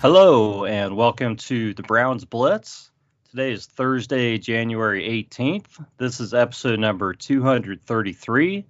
Hello 0.00 0.64
and 0.64 0.96
welcome 0.96 1.36
to 1.36 1.74
the 1.74 1.82
Browns 1.82 2.24
Blitz. 2.24 2.90
Today 3.28 3.52
is 3.52 3.66
Thursday, 3.66 4.38
January 4.38 5.06
18th. 5.06 5.66
This 5.98 6.20
is 6.20 6.32
episode 6.32 6.80
number 6.80 7.12
233. 7.12 8.64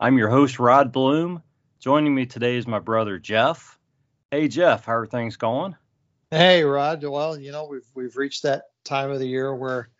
I'm 0.00 0.16
your 0.16 0.30
host, 0.30 0.58
Rod 0.58 0.90
Bloom. 0.90 1.42
Joining 1.80 2.14
me 2.14 2.24
today 2.24 2.56
is 2.56 2.66
my 2.66 2.78
brother, 2.78 3.18
Jeff. 3.18 3.78
Hey, 4.30 4.48
Jeff, 4.48 4.86
how 4.86 4.94
are 4.94 5.06
things 5.06 5.36
going? 5.36 5.76
Hey, 6.30 6.64
Rod. 6.64 7.04
Well, 7.04 7.38
you 7.38 7.52
know, 7.52 7.66
we've 7.66 7.86
we've 7.94 8.16
reached 8.16 8.44
that 8.44 8.62
time 8.82 9.10
of 9.10 9.18
the 9.18 9.28
year 9.28 9.54
where 9.54 9.90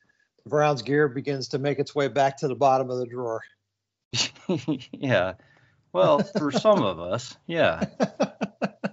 the 0.45 0.49
Browns 0.49 0.81
gear 0.81 1.09
begins 1.09 1.49
to 1.49 1.59
make 1.59 1.79
its 1.79 1.95
way 1.95 2.09
back 2.09 2.39
to 2.39 2.49
the 2.49 2.57
bottom 2.57 2.89
of 2.89 2.97
the 2.97 3.07
drawer. 3.07 3.43
yeah. 4.93 5.35
Well, 5.93 6.21
for 6.21 6.51
some 6.51 6.83
of 6.83 6.99
us, 7.01 7.37
yeah. 7.47 7.85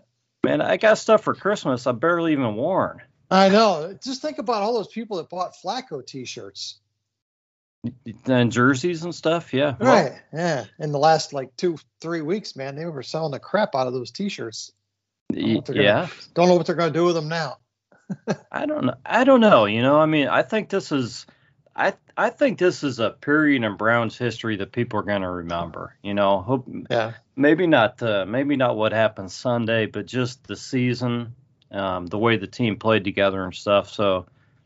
Man, 0.47 0.61
I 0.61 0.77
got 0.77 0.97
stuff 0.97 1.25
for 1.25 1.35
Christmas 1.35 1.87
I 1.87 1.91
barely 1.91 2.31
even 2.31 2.55
worn. 2.55 3.01
I 3.29 3.49
know. 3.49 3.97
Just 4.01 4.21
think 4.21 4.37
about 4.37 4.61
all 4.61 4.75
those 4.75 4.87
people 4.87 5.17
that 5.17 5.29
bought 5.29 5.55
Flacco 5.61 6.05
T-shirts 6.05 6.79
and 8.25 8.49
jerseys 8.49 9.03
and 9.03 9.13
stuff. 9.13 9.53
Yeah. 9.53 9.75
Right. 9.77 10.13
Well, 10.13 10.19
yeah. 10.31 10.65
In 10.79 10.93
the 10.93 10.99
last 10.99 11.33
like 11.33 11.53
two, 11.57 11.77
three 11.99 12.21
weeks, 12.21 12.55
man, 12.55 12.77
they 12.77 12.85
were 12.85 13.03
selling 13.03 13.33
the 13.33 13.39
crap 13.39 13.75
out 13.75 13.87
of 13.87 13.93
those 13.93 14.11
T-shirts. 14.11 14.71
yeah. 15.33 15.59
Gonna, 15.65 16.09
don't 16.33 16.47
know 16.47 16.55
what 16.55 16.65
they're 16.65 16.75
going 16.75 16.93
to 16.93 16.97
do 16.97 17.03
with 17.03 17.15
them 17.15 17.27
now. 17.27 17.57
I 18.49 18.65
don't 18.65 18.85
know. 18.85 18.95
I 19.05 19.25
don't 19.25 19.41
know. 19.41 19.65
You 19.65 19.81
know, 19.81 19.99
I 19.99 20.05
mean, 20.05 20.29
I 20.29 20.43
think 20.43 20.69
this 20.69 20.93
is 20.93 21.25
I 21.75 21.93
I 22.17 22.31
think 22.31 22.57
this 22.57 22.83
is 22.83 22.99
a 22.99 23.11
period 23.11 23.63
in 23.63 23.77
Browns 23.77 24.17
history 24.17 24.55
that 24.57 24.71
people 24.71 24.99
are 24.99 25.03
going 25.03 25.21
to 25.21 25.29
remember. 25.29 25.95
You 26.01 26.15
know, 26.15 26.41
hope, 26.41 26.67
yeah. 26.89 27.13
Maybe 27.35 27.67
not. 27.67 28.01
Uh, 28.01 28.25
maybe 28.27 28.55
not 28.55 28.75
what 28.75 28.91
happened 28.91 29.31
Sunday, 29.31 29.85
but 29.85 30.07
just 30.07 30.43
the 30.47 30.55
season, 30.55 31.35
um, 31.71 32.07
the 32.07 32.17
way 32.17 32.37
the 32.37 32.47
team 32.47 32.77
played 32.77 33.03
together 33.03 33.43
and 33.43 33.53
stuff. 33.53 33.91
So 33.91 34.25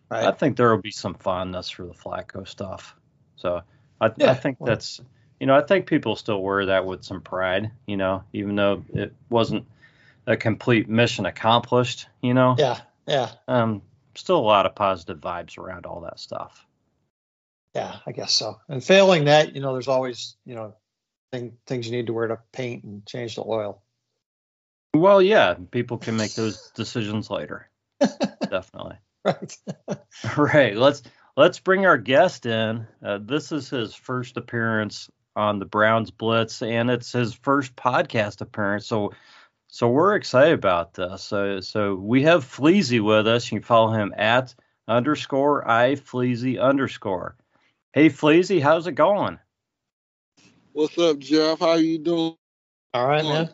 right. 0.09 0.23
I 0.23 0.31
think 0.31 0.55
there 0.55 0.73
will 0.73 0.81
be 0.81 0.91
some 0.91 1.13
fondness 1.13 1.69
for 1.69 1.85
the 1.85 1.93
Flacco 1.93 2.47
stuff. 2.47 2.95
So 3.35 3.61
I, 3.99 4.11
yeah, 4.15 4.31
I 4.31 4.33
think 4.35 4.61
well, 4.61 4.69
that's 4.69 5.01
you 5.41 5.47
know 5.47 5.55
I 5.55 5.61
think 5.61 5.87
people 5.87 6.15
still 6.15 6.41
wear 6.41 6.67
that 6.67 6.85
with 6.85 7.03
some 7.03 7.19
pride. 7.19 7.71
You 7.85 7.97
know, 7.97 8.23
even 8.31 8.55
though 8.55 8.85
it 8.93 9.13
wasn't 9.29 9.65
a 10.25 10.37
complete 10.37 10.87
mission 10.87 11.25
accomplished. 11.25 12.07
You 12.21 12.33
know. 12.33 12.55
Yeah. 12.57 12.79
Yeah. 13.07 13.31
Um, 13.49 13.81
still 14.15 14.37
a 14.37 14.39
lot 14.39 14.65
of 14.65 14.75
positive 14.75 15.19
vibes 15.19 15.57
around 15.57 15.85
all 15.85 16.01
that 16.01 16.17
stuff. 16.17 16.65
Yeah, 17.73 17.97
I 18.05 18.11
guess 18.11 18.33
so. 18.33 18.59
And 18.67 18.83
failing 18.83 19.25
that, 19.25 19.55
you 19.55 19.61
know, 19.61 19.73
there's 19.73 19.87
always, 19.87 20.35
you 20.45 20.55
know, 20.55 20.75
thing, 21.31 21.53
things 21.65 21.87
you 21.87 21.95
need 21.95 22.07
to 22.07 22.13
wear 22.13 22.27
to 22.27 22.39
paint 22.51 22.83
and 22.83 23.05
change 23.05 23.35
the 23.35 23.43
oil. 23.45 23.81
Well, 24.93 25.21
yeah, 25.21 25.55
people 25.71 25.97
can 25.97 26.17
make 26.17 26.33
those 26.35 26.71
decisions 26.75 27.29
later. 27.29 27.69
Definitely. 28.49 28.97
Right. 29.23 29.57
right. 30.37 30.75
Let's 30.75 31.03
let's 31.37 31.59
bring 31.59 31.85
our 31.85 31.97
guest 31.97 32.45
in. 32.45 32.85
Uh, 33.03 33.19
this 33.21 33.51
is 33.51 33.69
his 33.69 33.95
first 33.95 34.35
appearance 34.35 35.09
on 35.35 35.59
the 35.59 35.65
Browns 35.65 36.11
Blitz, 36.11 36.61
and 36.61 36.89
it's 36.89 37.11
his 37.13 37.33
first 37.33 37.75
podcast 37.75 38.41
appearance. 38.41 38.85
So, 38.85 39.13
so 39.67 39.87
we're 39.87 40.15
excited 40.15 40.53
about 40.53 40.93
this. 40.93 41.23
So, 41.23 41.61
so 41.61 41.95
we 41.95 42.23
have 42.23 42.43
Fleezy 42.43 42.99
with 42.99 43.27
us. 43.27 43.49
You 43.49 43.59
can 43.59 43.65
follow 43.65 43.93
him 43.93 44.13
at 44.17 44.53
underscore 44.87 45.65
i 45.69 45.95
Fleezy 45.95 46.59
underscore. 46.61 47.37
Hey, 47.93 48.07
Fleezy, 48.07 48.61
how's 48.61 48.87
it 48.87 48.93
going? 48.93 49.37
What's 50.71 50.97
up, 50.97 51.19
Jeff? 51.19 51.59
How 51.59 51.73
you 51.73 51.97
doing? 51.97 52.35
All 52.93 53.05
right, 53.05 53.21
man. 53.21 53.49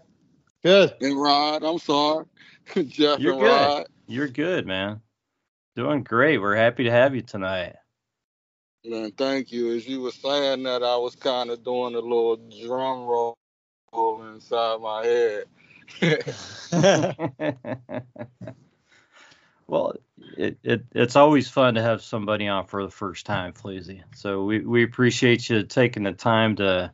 Good. 0.64 0.94
And 1.02 1.20
Rod, 1.20 1.64
I'm 1.64 1.80
sorry. 1.80 2.26
Jeff 2.88 3.20
You're 3.20 3.34
and 3.34 3.42
good. 3.42 3.62
Rod. 3.62 3.88
You're 4.06 4.28
good, 4.28 4.68
man. 4.68 5.02
Doing 5.76 6.04
great. 6.04 6.38
We're 6.38 6.56
happy 6.56 6.84
to 6.84 6.92
have 6.92 7.16
you 7.16 7.24
tonight. 7.24 7.78
Man, 8.86 9.12
thank 9.14 9.52
you. 9.52 9.76
As 9.76 9.88
you 9.88 10.02
were 10.02 10.12
saying 10.12 10.62
that, 10.64 10.84
I 10.84 10.98
was 10.98 11.16
kind 11.16 11.50
of 11.50 11.64
doing 11.64 11.96
a 11.96 12.00
little 12.00 12.36
drum 12.64 13.08
roll 13.08 13.36
inside 14.32 14.82
my 14.82 15.04
head. 15.04 15.46
Well, 19.68 19.96
it, 20.38 20.58
it 20.64 20.86
it's 20.94 21.16
always 21.16 21.50
fun 21.50 21.76
to 21.76 21.82
have 21.82 22.02
somebody 22.02 22.48
on 22.48 22.68
for 22.68 22.84
the 22.84 22.92
first 22.92 23.26
time, 23.26 23.54
Fleezy. 23.54 24.04
So 24.16 24.46
we, 24.46 24.60
we 24.60 24.84
appreciate 24.84 25.50
you 25.50 25.64
taking 25.64 26.04
the 26.04 26.14
time 26.14 26.56
to 26.58 26.94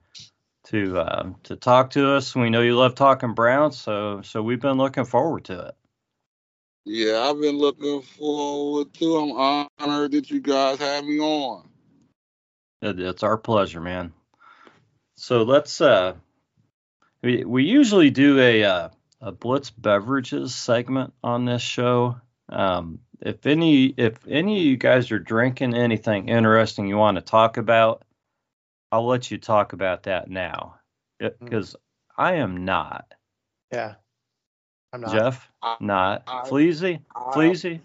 to 0.66 0.98
uh, 0.98 1.30
to 1.44 1.56
talk 1.56 1.92
to 1.92 2.16
us. 2.16 2.36
We 2.36 2.50
know 2.50 2.62
you 2.62 2.76
love 2.76 2.96
talking 2.96 3.34
Browns, 3.34 3.78
so 3.78 4.22
so 4.24 4.42
we've 4.42 4.62
been 4.62 4.78
looking 4.78 5.06
forward 5.06 5.46
to 5.46 5.68
it. 5.68 5.76
Yeah, 6.86 7.20
I've 7.20 7.40
been 7.40 7.58
looking 7.58 8.02
forward 8.02 8.94
to. 8.96 9.38
I'm 9.38 9.68
honored 9.80 10.12
that 10.12 10.30
you 10.30 10.42
guys 10.42 10.80
have 10.80 11.06
me 11.06 11.20
on. 11.20 11.70
It, 12.82 13.00
it's 13.00 13.24
our 13.24 13.38
pleasure, 13.38 13.80
man. 13.80 14.14
So 15.16 15.44
let's 15.44 15.80
uh, 15.80 16.16
we 17.22 17.44
we 17.46 17.64
usually 17.66 18.10
do 18.10 18.40
a 18.40 18.64
uh, 18.64 18.90
a 19.22 19.32
Blitz 19.32 19.70
beverages 19.70 20.56
segment 20.56 21.14
on 21.24 21.46
this 21.46 21.62
show. 21.62 22.18
Um, 22.50 23.00
if 23.22 23.46
any 23.46 23.88
if 23.98 24.28
any 24.28 24.58
of 24.58 24.64
you 24.64 24.78
guys 24.78 25.12
are 25.12 25.20
drinking 25.20 25.74
anything 25.74 26.30
interesting 26.30 26.88
you 26.88 26.98
want 26.98 27.16
to 27.16 27.22
talk 27.22 27.58
about, 27.58 28.04
I'll 28.92 29.08
let 29.08 29.32
you 29.32 29.38
talk 29.38 29.74
about 29.74 30.04
that 30.04 30.30
now 30.30 30.76
because 31.20 31.72
mm. 31.72 31.76
I 32.18 32.34
am 32.36 32.66
not. 32.66 33.14
Yeah, 33.72 33.96
I'm 34.92 35.02
not. 35.02 35.12
Jeff, 35.12 35.52
I, 35.62 35.78
not. 35.80 36.24
I, 36.28 36.48
Fleezy, 36.48 37.00
I, 37.16 37.20
Fleezy, 37.32 37.80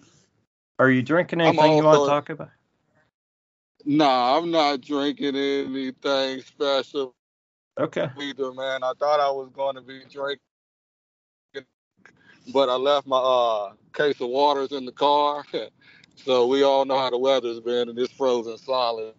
are 0.78 0.90
you 0.90 1.02
drinking 1.02 1.40
anything 1.40 1.76
you 1.76 1.84
want 1.84 2.02
to 2.02 2.06
talk 2.06 2.28
about? 2.30 2.50
No, 3.84 4.04
nah, 4.04 4.38
I'm 4.38 4.50
not 4.50 4.80
drinking 4.80 5.36
anything 5.36 6.42
special. 6.42 7.14
Okay. 7.78 8.10
Either, 8.20 8.52
man. 8.52 8.82
I 8.82 8.92
thought 8.98 9.20
I 9.20 9.30
was 9.30 9.50
going 9.54 9.76
to 9.76 9.82
be 9.82 10.02
drinking 10.10 10.40
but 12.52 12.69
I 12.69 12.75
left 12.75 13.06
my 13.06 13.19
uh, 13.19 13.72
case 13.98 14.20
of 14.20 14.28
waters 14.28 14.72
in 14.72 14.84
the 14.84 14.92
car. 14.92 15.44
so 16.16 16.46
we 16.46 16.62
all 16.62 16.84
know 16.84 16.98
how 16.98 17.10
the 17.10 17.18
weather's 17.18 17.60
been, 17.60 17.88
and 17.88 17.98
it's 17.98 18.12
frozen 18.12 18.56
solid. 18.56 19.14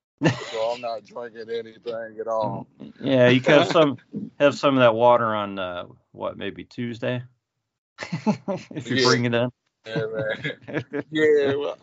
so 0.51 0.71
I'm 0.73 0.81
not 0.81 1.05
drinking 1.05 1.49
anything 1.49 2.17
at 2.19 2.27
all. 2.27 2.67
Yeah, 2.99 3.29
you 3.29 3.41
can 3.41 3.59
have 3.59 3.67
some 3.71 3.97
have 4.39 4.55
some 4.55 4.75
of 4.75 4.81
that 4.81 4.95
water 4.95 5.35
on 5.35 5.59
uh, 5.59 5.85
what 6.11 6.37
maybe 6.37 6.63
Tuesday 6.63 7.23
if 8.71 8.89
you 8.89 8.97
yeah. 8.97 9.05
bring 9.05 9.25
it 9.25 9.33
in. 9.33 9.49
Yeah, 9.85 10.05
man. 10.13 10.83
yeah. 11.09 11.55
Well, 11.55 11.77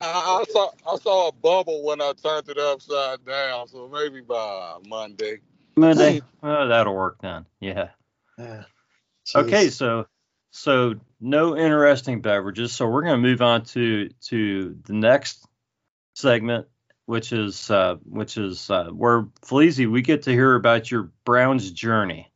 I, 0.00 0.42
I, 0.42 0.44
saw 0.50 0.70
I 0.86 0.96
saw 0.96 1.28
a 1.28 1.32
bubble 1.32 1.84
when 1.84 2.00
I 2.00 2.12
turned 2.20 2.48
it 2.48 2.58
upside 2.58 3.24
down, 3.24 3.68
so 3.68 3.88
maybe 3.88 4.20
by 4.20 4.78
Monday. 4.86 5.38
Monday. 5.76 6.20
oh, 6.42 6.66
that'll 6.66 6.94
work 6.94 7.18
then. 7.20 7.46
Yeah. 7.60 7.90
Yeah. 8.36 8.64
Okay, 9.34 9.68
so 9.70 10.06
so 10.50 10.94
no 11.20 11.56
interesting 11.56 12.20
beverages. 12.20 12.72
So 12.72 12.86
we're 12.88 13.02
going 13.02 13.20
to 13.20 13.28
move 13.28 13.42
on 13.42 13.64
to 13.66 14.08
to 14.26 14.76
the 14.84 14.92
next 14.92 15.46
segment, 16.14 16.66
which 17.06 17.32
is 17.32 17.70
uh, 17.70 17.96
which 18.04 18.36
is 18.36 18.70
uh, 18.70 18.90
where 18.90 19.22
Fleezy, 19.42 19.90
we 19.90 20.02
get 20.02 20.22
to 20.22 20.32
hear 20.32 20.54
about 20.54 20.90
your 20.90 21.10
Browns 21.24 21.70
journey, 21.70 22.32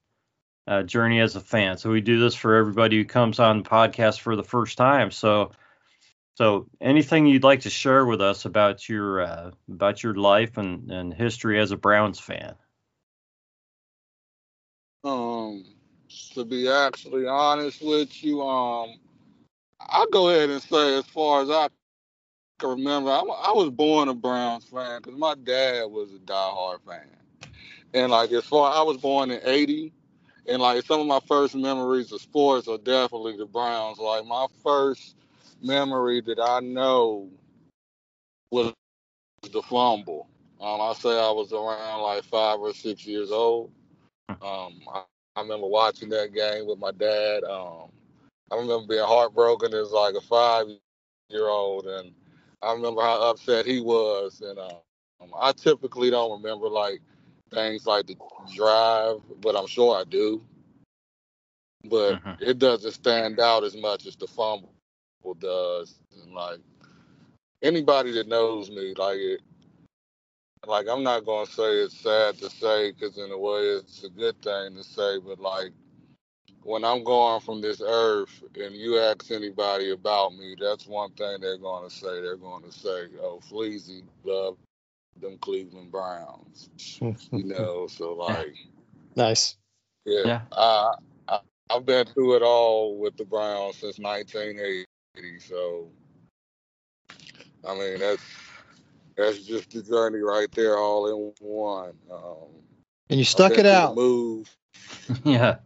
uh, 0.66 0.82
journey 0.82 1.20
as 1.20 1.36
a 1.36 1.40
fan. 1.40 1.78
So 1.78 1.90
we 1.90 2.00
do 2.00 2.20
this 2.20 2.34
for 2.34 2.56
everybody 2.56 2.96
who 2.96 3.04
comes 3.04 3.38
on 3.38 3.62
the 3.62 3.68
podcast 3.68 4.20
for 4.20 4.36
the 4.36 4.44
first 4.44 4.78
time. 4.78 5.10
So, 5.10 5.52
so 6.34 6.66
anything 6.80 7.26
you'd 7.26 7.44
like 7.44 7.60
to 7.60 7.70
share 7.70 8.06
with 8.06 8.20
us 8.20 8.44
about 8.44 8.88
your 8.88 9.22
uh, 9.22 9.50
about 9.68 10.02
your 10.02 10.14
life 10.14 10.58
and, 10.58 10.90
and 10.90 11.14
history 11.14 11.60
as 11.60 11.70
a 11.70 11.76
Browns 11.76 12.20
fan? 12.20 12.54
To 16.34 16.44
be 16.44 16.68
actually 16.68 17.26
honest 17.26 17.82
with 17.82 18.22
you, 18.22 18.42
um, 18.42 18.98
I'll 19.80 20.06
go 20.08 20.28
ahead 20.30 20.50
and 20.50 20.62
say 20.62 20.98
as 20.98 21.06
far 21.06 21.42
as 21.42 21.50
I 21.50 21.68
can 22.58 22.70
remember, 22.70 23.10
I, 23.10 23.20
I 23.20 23.52
was 23.52 23.70
born 23.70 24.08
a 24.08 24.14
Browns 24.14 24.64
fan 24.66 25.00
because 25.02 25.18
my 25.18 25.34
dad 25.34 25.84
was 25.86 26.12
a 26.14 26.18
diehard 26.18 26.80
fan. 26.86 27.08
And 27.94 28.10
like 28.12 28.32
as 28.32 28.44
far 28.44 28.72
I 28.72 28.82
was 28.82 28.98
born 28.98 29.30
in 29.30 29.40
'80, 29.44 29.92
and 30.48 30.62
like 30.62 30.84
some 30.84 31.00
of 31.00 31.06
my 31.06 31.20
first 31.26 31.54
memories 31.54 32.12
of 32.12 32.20
sports 32.20 32.68
are 32.68 32.78
definitely 32.78 33.36
the 33.36 33.46
Browns. 33.46 33.98
Like 33.98 34.24
my 34.26 34.46
first 34.62 35.16
memory 35.62 36.20
that 36.22 36.40
I 36.40 36.60
know 36.60 37.30
was 38.50 38.72
the 39.52 39.62
fumble. 39.62 40.28
Um, 40.60 40.80
I 40.80 40.94
say 40.94 41.10
I 41.10 41.30
was 41.30 41.52
around 41.52 42.02
like 42.02 42.24
five 42.24 42.60
or 42.60 42.72
six 42.72 43.06
years 43.06 43.30
old. 43.30 43.72
Um, 44.40 44.80
I, 44.92 45.02
I 45.36 45.42
remember 45.42 45.66
watching 45.66 46.08
that 46.10 46.34
game 46.34 46.66
with 46.66 46.78
my 46.78 46.92
dad. 46.92 47.44
Um, 47.44 47.90
I 48.50 48.56
remember 48.56 48.86
being 48.88 49.04
heartbroken 49.04 49.74
as 49.74 49.90
like 49.92 50.14
a 50.14 50.20
five 50.20 50.66
year 50.68 51.48
old, 51.48 51.86
and 51.86 52.14
I 52.62 52.72
remember 52.72 53.02
how 53.02 53.20
upset 53.30 53.66
he 53.66 53.80
was. 53.80 54.40
And 54.42 54.58
um, 54.58 54.84
I 54.94 55.52
typically 55.52 56.10
don't 56.10 56.42
remember 56.42 56.68
like 56.68 57.00
things 57.52 57.86
like 57.86 58.06
the 58.06 58.16
drive, 58.54 59.18
but 59.40 59.56
I'm 59.56 59.66
sure 59.66 59.96
I 59.96 60.04
do. 60.04 60.42
But 61.84 62.16
Mhm. 62.16 62.38
it 62.40 62.58
doesn't 62.58 62.92
stand 62.92 63.40
out 63.40 63.64
as 63.64 63.76
much 63.76 64.06
as 64.06 64.16
the 64.16 64.26
fumble 64.28 64.70
does. 65.38 65.98
And 66.22 66.32
like 66.34 66.58
anybody 67.62 68.12
that 68.12 68.28
knows 68.28 68.70
me, 68.70 68.94
like 68.96 69.18
it, 69.18 69.40
like 70.66 70.86
I'm 70.88 71.02
not 71.02 71.24
gonna 71.24 71.46
say 71.46 71.78
it's 71.78 71.98
sad 71.98 72.38
to 72.38 72.50
say 72.50 72.92
because 72.92 73.18
in 73.18 73.30
a 73.30 73.38
way 73.38 73.62
it's 73.62 74.04
a 74.04 74.08
good 74.08 74.40
thing 74.42 74.76
to 74.76 74.84
say, 74.84 75.18
but 75.18 75.40
like 75.40 75.72
when 76.62 76.84
I'm 76.84 77.02
going 77.02 77.40
from 77.40 77.60
this 77.60 77.82
earth 77.84 78.42
and 78.54 78.74
you 78.74 78.98
ask 78.98 79.30
anybody 79.30 79.90
about 79.90 80.34
me, 80.34 80.54
that's 80.60 80.86
one 80.86 81.10
thing 81.12 81.38
they're 81.40 81.58
gonna 81.58 81.90
say. 81.90 82.20
They're 82.20 82.36
gonna 82.36 82.70
say, 82.70 83.08
"Oh, 83.20 83.40
Fleezy 83.40 84.04
love 84.24 84.56
them 85.20 85.38
Cleveland 85.38 85.90
Browns," 85.90 86.70
you 87.32 87.44
know. 87.44 87.88
So 87.88 88.14
like, 88.14 88.54
nice. 89.16 89.56
yeah, 90.04 90.26
Yeah. 90.26 90.42
I, 90.52 90.94
I 91.28 91.40
I've 91.70 91.86
been 91.86 92.06
through 92.06 92.36
it 92.36 92.42
all 92.42 92.98
with 92.98 93.16
the 93.16 93.24
Browns 93.24 93.76
since 93.76 93.98
1980. 93.98 94.86
So 95.40 95.88
I 97.66 97.74
mean 97.74 97.98
that's 97.98 98.22
that's 99.16 99.38
just 99.38 99.70
the 99.70 99.82
journey 99.82 100.18
right 100.18 100.50
there, 100.52 100.78
all 100.78 101.06
in 101.06 101.32
one. 101.46 101.92
Um, 102.10 102.48
And 103.10 103.18
you 103.18 103.24
stuck 103.24 103.58
it 103.58 103.66
out. 103.66 103.96
Move. 103.96 104.48
yeah. 105.24 105.56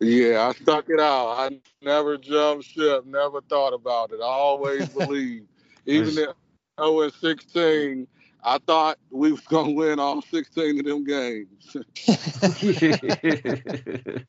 Yeah, 0.00 0.48
I 0.48 0.52
stuck 0.62 0.88
it 0.88 0.98
out. 0.98 1.34
I 1.38 1.60
never 1.82 2.16
jumped 2.16 2.64
ship, 2.64 3.04
never 3.04 3.42
thought 3.42 3.74
about 3.74 4.12
it. 4.12 4.20
I 4.20 4.24
always 4.24 4.88
believed. 4.98 5.46
Even 5.86 6.14
There's- 6.14 6.30
if 6.30 6.36
I 6.78 6.88
was 6.88 7.14
16, 7.16 8.06
I 8.42 8.58
thought 8.66 8.98
we 9.10 9.32
was 9.32 9.42
gonna 9.42 9.72
win 9.72 10.00
all 10.00 10.22
16 10.22 10.78
of 10.80 10.86
them 10.86 11.04
games. 11.04 11.76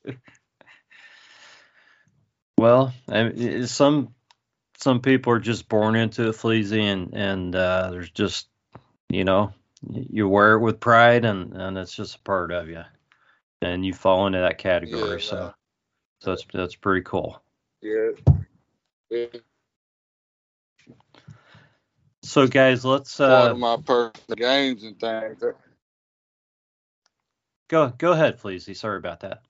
well, 2.57 2.93
I 3.07 3.23
mean, 3.23 3.67
some 3.67 4.13
some 4.77 4.99
people 4.99 5.31
are 5.33 5.39
just 5.39 5.69
born 5.69 5.95
into 5.95 6.27
it, 6.27 6.35
Fleezy, 6.35 6.81
and 6.81 7.13
and 7.13 7.55
uh, 7.55 7.91
there's 7.91 8.09
just 8.09 8.49
you 9.11 9.23
know 9.23 9.53
you 9.89 10.27
wear 10.27 10.53
it 10.53 10.59
with 10.59 10.79
pride, 10.79 11.25
and 11.25 11.53
and 11.53 11.77
it's 11.77 11.95
just 11.95 12.15
a 12.15 12.19
part 12.19 12.51
of 12.51 12.69
you, 12.69 12.83
and 13.61 13.85
you 13.85 13.93
fall 13.93 14.27
into 14.27 14.39
that 14.39 14.57
category. 14.57 15.19
Yeah, 15.21 15.29
so 15.29 15.35
man. 15.35 15.53
so 16.21 16.29
that's 16.31 16.45
that's 16.53 16.75
pretty 16.75 17.01
cool. 17.01 17.41
Yeah. 17.81 18.11
yeah. 19.09 19.25
So 22.23 22.47
guys, 22.47 22.85
let's 22.85 23.17
Part 23.17 23.31
uh, 23.31 23.51
of 23.51 23.57
my 23.57 23.77
personal 23.77 24.35
games 24.35 24.83
and 24.83 24.99
things. 24.99 25.43
go 27.67 27.89
go 27.97 28.11
ahead, 28.11 28.39
Fleezy. 28.39 28.75
Sorry 28.75 28.97
about 28.97 29.21
that. 29.21 29.41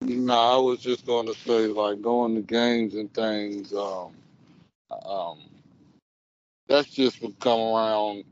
No, 0.00 0.32
I 0.32 0.56
was 0.56 0.78
just 0.78 1.04
going 1.06 1.26
to 1.26 1.34
say, 1.34 1.66
like, 1.66 2.00
going 2.00 2.36
to 2.36 2.40
games 2.40 2.94
and 2.94 3.12
things, 3.12 3.72
um, 3.72 4.14
um, 5.04 5.40
that's 6.68 6.88
just 6.88 7.20
what 7.20 7.38
come 7.40 7.58
around, 7.58 8.24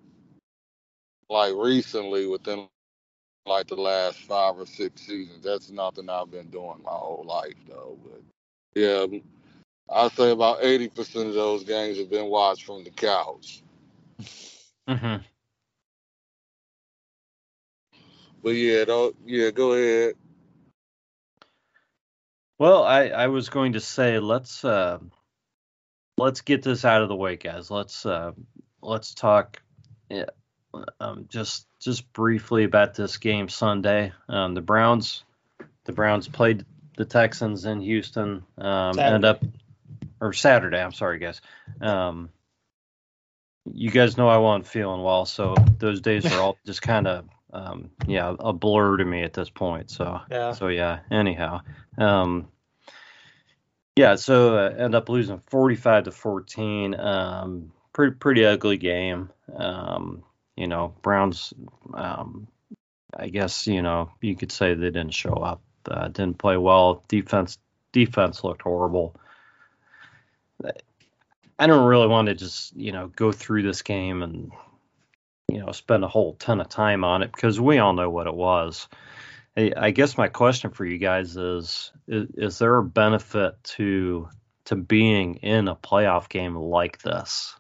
like, 1.28 1.54
recently 1.54 2.26
within, 2.26 2.68
like, 3.46 3.66
the 3.68 3.76
last 3.76 4.18
five 4.18 4.58
or 4.58 4.66
six 4.66 5.02
seasons. 5.02 5.44
That's 5.44 5.70
nothing 5.70 6.08
I've 6.08 6.30
been 6.30 6.48
doing 6.48 6.82
my 6.84 6.92
whole 6.92 7.24
life, 7.26 7.56
though. 7.68 7.98
But, 8.04 8.22
yeah, 8.74 9.06
I'd 9.90 10.12
say 10.12 10.30
about 10.30 10.62
80% 10.62 11.28
of 11.28 11.34
those 11.34 11.64
games 11.64 11.98
have 11.98 12.10
been 12.10 12.26
watched 12.26 12.64
from 12.64 12.84
the 12.84 12.90
couch. 12.90 13.62
Mm-hmm. 14.88 15.22
But, 18.42 18.50
yeah, 18.50 18.84
though, 18.84 19.14
yeah, 19.24 19.50
go 19.50 19.72
ahead. 19.72 20.14
Well, 22.58 22.84
I, 22.84 23.08
I 23.08 23.26
was 23.26 23.50
going 23.50 23.74
to 23.74 23.80
say 23.80 24.18
let's 24.18 24.64
uh, 24.64 24.98
let's 26.16 26.40
get 26.40 26.62
this 26.62 26.84
out 26.84 27.02
of 27.02 27.08
the 27.08 27.16
way, 27.16 27.36
guys. 27.36 27.70
Let's 27.70 28.06
uh, 28.06 28.32
let's 28.80 29.14
talk 29.14 29.60
yeah, 30.08 30.26
um, 31.00 31.26
just 31.28 31.66
just 31.80 32.12
briefly 32.12 32.64
about 32.64 32.94
this 32.94 33.16
game 33.16 33.48
Sunday. 33.48 34.12
Um, 34.28 34.54
the 34.54 34.60
Browns 34.60 35.24
the 35.86 35.92
Browns 35.92 36.28
played 36.28 36.64
the 36.96 37.04
Texans 37.04 37.64
in 37.64 37.80
Houston. 37.80 38.44
Um, 38.58 38.98
up 39.24 39.42
or 40.20 40.32
Saturday. 40.32 40.80
I'm 40.80 40.92
sorry, 40.92 41.18
guys. 41.18 41.40
Um, 41.80 42.30
you 43.72 43.90
guys 43.90 44.16
know 44.16 44.28
I 44.28 44.38
wasn't 44.38 44.66
feeling 44.66 45.02
well, 45.02 45.26
so 45.26 45.54
those 45.78 46.00
days 46.00 46.26
are 46.26 46.40
all 46.40 46.58
just 46.66 46.82
kind 46.82 47.06
of 47.06 47.28
um, 47.52 47.90
yeah 48.06 48.34
a 48.38 48.52
blur 48.52 48.98
to 48.98 49.04
me 49.04 49.22
at 49.22 49.32
this 49.32 49.50
point. 49.50 49.90
So 49.90 50.20
Yeah. 50.30 50.52
so 50.52 50.68
yeah. 50.68 51.00
Anyhow, 51.10 51.62
um, 51.98 52.48
yeah. 53.96 54.16
So 54.16 54.56
uh, 54.56 54.74
end 54.76 54.94
up 54.94 55.08
losing 55.08 55.40
45 55.46 56.04
to 56.04 56.12
14. 56.12 56.98
Um, 56.98 57.72
pretty 57.92 58.14
pretty 58.16 58.44
ugly 58.44 58.76
game. 58.76 59.30
Um, 59.54 60.22
you 60.56 60.66
know, 60.66 60.94
Browns. 61.02 61.52
Um, 61.92 62.48
I 63.14 63.28
guess 63.28 63.66
you 63.66 63.82
know 63.82 64.10
you 64.20 64.36
could 64.36 64.52
say 64.52 64.74
they 64.74 64.90
didn't 64.90 65.14
show 65.14 65.34
up. 65.34 65.62
Uh, 65.88 66.08
didn't 66.08 66.38
play 66.38 66.56
well. 66.56 67.04
Defense 67.08 67.58
defense 67.92 68.44
looked 68.44 68.62
horrible. 68.62 69.16
I 71.58 71.66
don't 71.66 71.86
really 71.86 72.08
want 72.08 72.28
to 72.28 72.34
just 72.34 72.76
you 72.76 72.92
know 72.92 73.08
go 73.08 73.32
through 73.32 73.62
this 73.62 73.82
game 73.82 74.22
and 74.22 74.52
you 75.50 75.58
know 75.58 75.72
spend 75.72 76.04
a 76.04 76.08
whole 76.08 76.34
ton 76.34 76.60
of 76.60 76.68
time 76.68 77.04
on 77.04 77.22
it 77.22 77.32
because 77.32 77.60
we 77.60 77.78
all 77.78 77.92
know 77.92 78.10
what 78.10 78.26
it 78.26 78.34
was. 78.34 78.88
I 79.58 79.90
guess 79.90 80.18
my 80.18 80.28
question 80.28 80.70
for 80.70 80.84
you 80.84 80.98
guys 80.98 81.34
is, 81.34 81.90
is 82.06 82.28
is 82.36 82.58
there 82.58 82.76
a 82.76 82.84
benefit 82.84 83.54
to 83.64 84.28
to 84.66 84.76
being 84.76 85.36
in 85.36 85.68
a 85.68 85.76
playoff 85.76 86.28
game 86.28 86.56
like 86.56 87.00
this? 87.00 87.56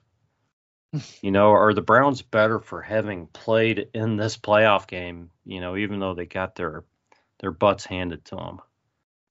You 1.20 1.30
know, 1.30 1.50
are 1.50 1.74
the 1.74 1.82
Browns 1.82 2.22
better 2.22 2.58
for 2.58 2.80
having 2.80 3.26
played 3.26 3.88
in 3.92 4.16
this 4.16 4.36
playoff 4.36 4.86
game, 4.86 5.30
you 5.44 5.60
know, 5.60 5.76
even 5.76 6.00
though 6.00 6.14
they 6.14 6.26
got 6.26 6.54
their 6.54 6.84
their 7.40 7.50
butts 7.50 7.84
handed 7.84 8.24
to 8.26 8.36
them? 8.36 8.60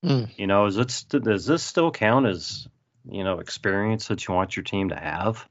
Mm. 0.06 0.38
You 0.38 0.48
know, 0.48 0.66
is 0.66 0.78
it 0.78 1.06
does 1.10 1.46
this 1.46 1.64
still 1.64 1.92
count 1.92 2.28
as, 2.28 2.68
you 3.10 3.24
know, 3.24 3.40
experience 3.40 4.08
that 4.10 4.28
you 4.28 4.34
want 4.34 4.56
your 4.56 4.64
team 4.64 4.90
to 4.90 4.96
have? 4.96 5.48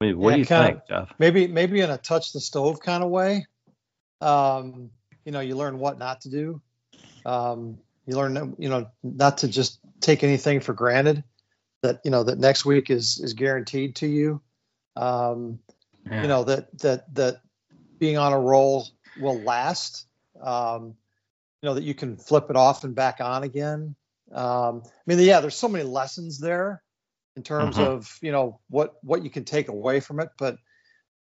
I 0.00 0.06
mean, 0.06 0.18
what 0.18 0.30
Yeah, 0.30 0.34
do 0.34 0.38
you 0.40 0.44
think, 0.44 0.80
Jeff? 0.88 1.14
maybe 1.18 1.46
maybe 1.46 1.80
in 1.80 1.90
a 1.90 1.96
touch 1.96 2.32
the 2.32 2.40
stove 2.40 2.80
kind 2.80 3.02
of 3.02 3.10
way. 3.10 3.46
Um, 4.20 4.90
you 5.24 5.32
know, 5.32 5.40
you 5.40 5.56
learn 5.56 5.78
what 5.78 5.98
not 5.98 6.22
to 6.22 6.30
do. 6.30 6.60
Um, 7.24 7.78
you 8.06 8.16
learn, 8.16 8.56
you 8.58 8.68
know, 8.68 8.88
not 9.02 9.38
to 9.38 9.48
just 9.48 9.78
take 10.00 10.22
anything 10.22 10.60
for 10.60 10.74
granted. 10.74 11.24
That 11.82 12.00
you 12.04 12.10
know 12.10 12.24
that 12.24 12.38
next 12.38 12.64
week 12.64 12.90
is 12.90 13.18
is 13.18 13.34
guaranteed 13.34 13.96
to 13.96 14.06
you. 14.06 14.40
Um, 14.96 15.58
Yeah. 16.10 16.22
you 16.22 16.28
know 16.28 16.44
that 16.44 16.78
that 16.78 17.14
that 17.14 17.40
being 17.98 18.18
on 18.18 18.32
a 18.32 18.40
roll 18.40 18.86
will 19.16 19.42
last. 19.42 20.06
Um, 20.40 20.94
you 21.62 21.68
know 21.68 21.74
that 21.74 21.84
you 21.84 21.94
can 21.94 22.16
flip 22.16 22.50
it 22.50 22.56
off 22.56 22.84
and 22.84 22.94
back 22.94 23.20
on 23.20 23.42
again. 23.42 23.94
Um, 24.32 24.82
I 24.84 24.90
mean, 25.06 25.18
yeah, 25.20 25.40
there's 25.40 25.56
so 25.56 25.68
many 25.68 25.84
lessons 25.84 26.38
there 26.38 26.82
in 27.36 27.42
terms 27.42 27.78
Mhm. 27.78 27.86
of 27.86 28.18
you 28.20 28.32
know 28.32 28.60
what 28.68 28.96
what 29.02 29.24
you 29.24 29.30
can 29.30 29.44
take 29.44 29.68
away 29.68 30.00
from 30.00 30.20
it, 30.20 30.30
but 30.38 30.58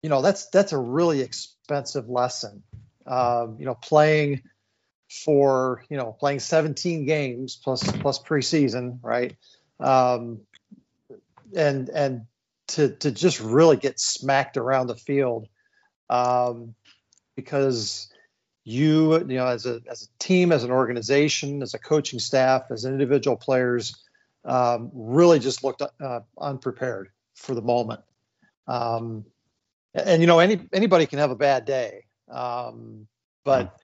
you 0.03 0.09
know 0.11 0.23
that's 0.23 0.49
that's 0.51 0.73
a 0.73 0.79
really 0.79 1.21
expensive 1.21 2.09
lesson. 2.09 2.63
Um, 3.07 3.57
you 3.59 3.67
know, 3.67 3.75
playing 3.75 4.43
for 5.25 5.85
you 5.89 5.97
know 5.97 6.13
playing 6.19 6.41
17 6.41 7.07
games 7.07 7.61
plus 7.63 7.93
plus 7.93 8.19
preseason, 8.19 8.99
right? 9.03 9.37
Um, 9.79 10.41
and 11.57 11.89
and 11.89 12.27
to 12.69 12.91
to 12.97 13.11
just 13.11 13.41
really 13.41 13.77
get 13.77 14.01
smacked 14.01 14.57
around 14.57 14.87
the 14.87 14.95
field 14.95 15.49
um, 16.11 16.75
because 17.37 18.11
you 18.65 19.19
you 19.19 19.37
know 19.37 19.47
as 19.47 19.67
a 19.67 19.81
as 19.91 20.03
a 20.03 20.19
team 20.19 20.53
as 20.53 20.65
an 20.65 20.71
organization 20.71 21.63
as 21.63 21.75
a 21.75 21.79
coaching 21.79 22.19
staff 22.19 22.65
as 22.71 22.85
individual 22.85 23.37
players 23.37 24.03
um, 24.45 24.91
really 24.93 25.39
just 25.39 25.65
looked 25.65 25.83
uh, 26.01 26.21
unprepared 26.39 27.09
for 27.35 27.55
the 27.55 27.63
moment. 27.63 28.01
Um, 28.67 29.25
and 29.95 30.21
you 30.21 30.27
know 30.27 30.39
any 30.39 30.61
anybody 30.73 31.07
can 31.07 31.19
have 31.19 31.31
a 31.31 31.37
bad 31.37 31.65
day 31.65 32.05
um, 32.31 33.07
but 33.45 33.79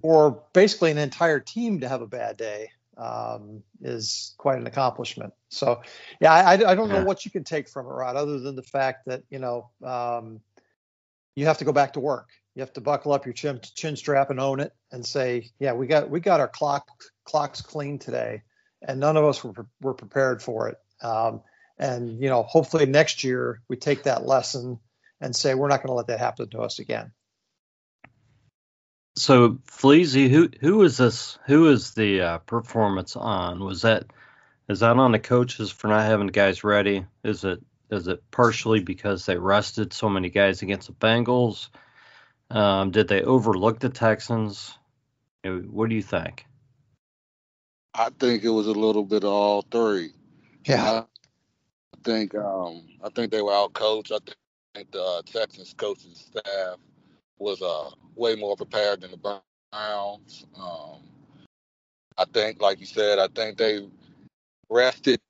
for 0.00 0.42
basically 0.52 0.90
an 0.90 0.98
entire 0.98 1.40
team 1.40 1.80
to 1.80 1.88
have 1.88 2.02
a 2.02 2.06
bad 2.06 2.36
day 2.36 2.70
um, 2.96 3.62
is 3.80 4.34
quite 4.38 4.58
an 4.58 4.66
accomplishment 4.66 5.32
so 5.54 5.82
yeah 6.20 6.32
i, 6.32 6.52
I 6.54 6.74
don't 6.74 6.92
know 6.92 6.98
Yeah. 6.98 7.02
what 7.02 7.24
you 7.24 7.30
can 7.30 7.44
take 7.44 7.68
from 7.68 7.86
it 7.86 7.90
rod 7.90 8.16
other 8.16 8.40
than 8.40 8.56
the 8.56 8.62
fact 8.64 9.06
that 9.06 9.24
you 9.30 9.38
know 9.40 9.70
um, 9.84 10.40
you 11.36 11.46
have 11.46 11.58
to 11.58 11.66
go 11.66 11.72
back 11.72 11.94
to 11.94 12.00
work 12.00 12.30
you 12.56 12.60
have 12.62 12.72
to 12.74 12.80
buckle 12.82 13.12
up 13.12 13.26
your 13.26 13.34
chin, 13.34 13.60
chin 13.76 13.96
strap 13.96 14.30
and 14.30 14.40
own 14.40 14.60
it 14.60 14.72
and 14.92 15.06
say 15.06 15.50
yeah 15.60 15.74
we 15.74 15.86
got 15.86 16.10
we 16.10 16.20
got 16.20 16.40
our 16.40 16.48
clock 16.48 16.88
clocks 17.24 17.62
clean 17.62 17.98
today 17.98 18.42
and 18.86 19.00
none 19.00 19.16
of 19.16 19.24
us 19.24 19.44
were, 19.44 19.54
were 19.82 19.94
prepared 19.94 20.42
for 20.42 20.68
it 20.68 20.78
um, 21.02 21.42
and 21.78 22.22
you 22.22 22.28
know 22.30 22.42
hopefully 22.44 22.86
next 22.86 23.24
year 23.24 23.62
we 23.68 23.76
take 23.76 24.04
that 24.04 24.26
lesson 24.26 24.78
and 25.20 25.36
say 25.36 25.54
we're 25.54 25.68
not 25.68 25.78
going 25.78 25.88
to 25.88 25.94
let 25.94 26.08
that 26.08 26.20
happen 26.20 26.48
to 26.50 26.60
us 26.60 26.78
again 26.80 27.12
So 29.16 29.58
Fleezy, 29.66 30.30
who 30.30 30.48
who 30.60 30.82
is 30.82 30.96
this? 30.98 31.38
Who 31.46 31.68
is 31.68 31.94
the 31.94 32.20
uh, 32.22 32.38
performance 32.38 33.16
on? 33.16 33.60
Was 33.64 33.82
that 33.82 34.04
is 34.68 34.80
that 34.80 34.96
on 34.96 35.12
the 35.12 35.18
coaches 35.18 35.70
for 35.70 35.88
not 35.88 36.04
having 36.04 36.26
the 36.26 36.32
guys 36.32 36.64
ready? 36.64 37.06
Is 37.22 37.44
it 37.44 37.60
is 37.90 38.08
it 38.08 38.22
partially 38.30 38.80
because 38.80 39.26
they 39.26 39.36
rested 39.36 39.92
so 39.92 40.08
many 40.08 40.30
guys 40.30 40.62
against 40.62 40.88
the 40.88 40.94
Bengals? 40.94 41.68
Um, 42.50 42.90
did 42.90 43.08
they 43.08 43.22
overlook 43.22 43.78
the 43.80 43.90
Texans? 43.90 44.76
What 45.44 45.90
do 45.90 45.94
you 45.94 46.02
think? 46.02 46.46
I 47.94 48.10
think 48.18 48.44
it 48.44 48.50
was 48.50 48.66
a 48.66 48.72
little 48.72 49.04
bit 49.04 49.24
of 49.24 49.30
all 49.30 49.62
three. 49.62 50.12
yeah 50.66 51.04
I 51.94 51.98
think 52.04 52.34
um, 52.34 52.86
I 53.02 53.10
think 53.10 53.30
they 53.30 53.42
were 53.42 53.52
out 53.52 53.74
coached. 53.74 54.12
I 54.12 54.18
think 54.74 54.90
the 54.92 55.02
uh, 55.02 55.22
Texans 55.26 55.74
coaching 55.76 56.14
staff 56.14 56.76
was 57.38 57.62
uh, 57.62 57.90
way 58.16 58.34
more 58.36 58.56
prepared 58.56 59.02
than 59.02 59.10
the 59.12 59.40
Browns. 59.72 60.46
Um, 60.58 61.02
I 62.18 62.24
think, 62.32 62.62
like 62.62 62.80
you 62.80 62.86
said, 62.86 63.18
I 63.18 63.28
think 63.28 63.58
they 63.58 63.88
rested 64.70 65.20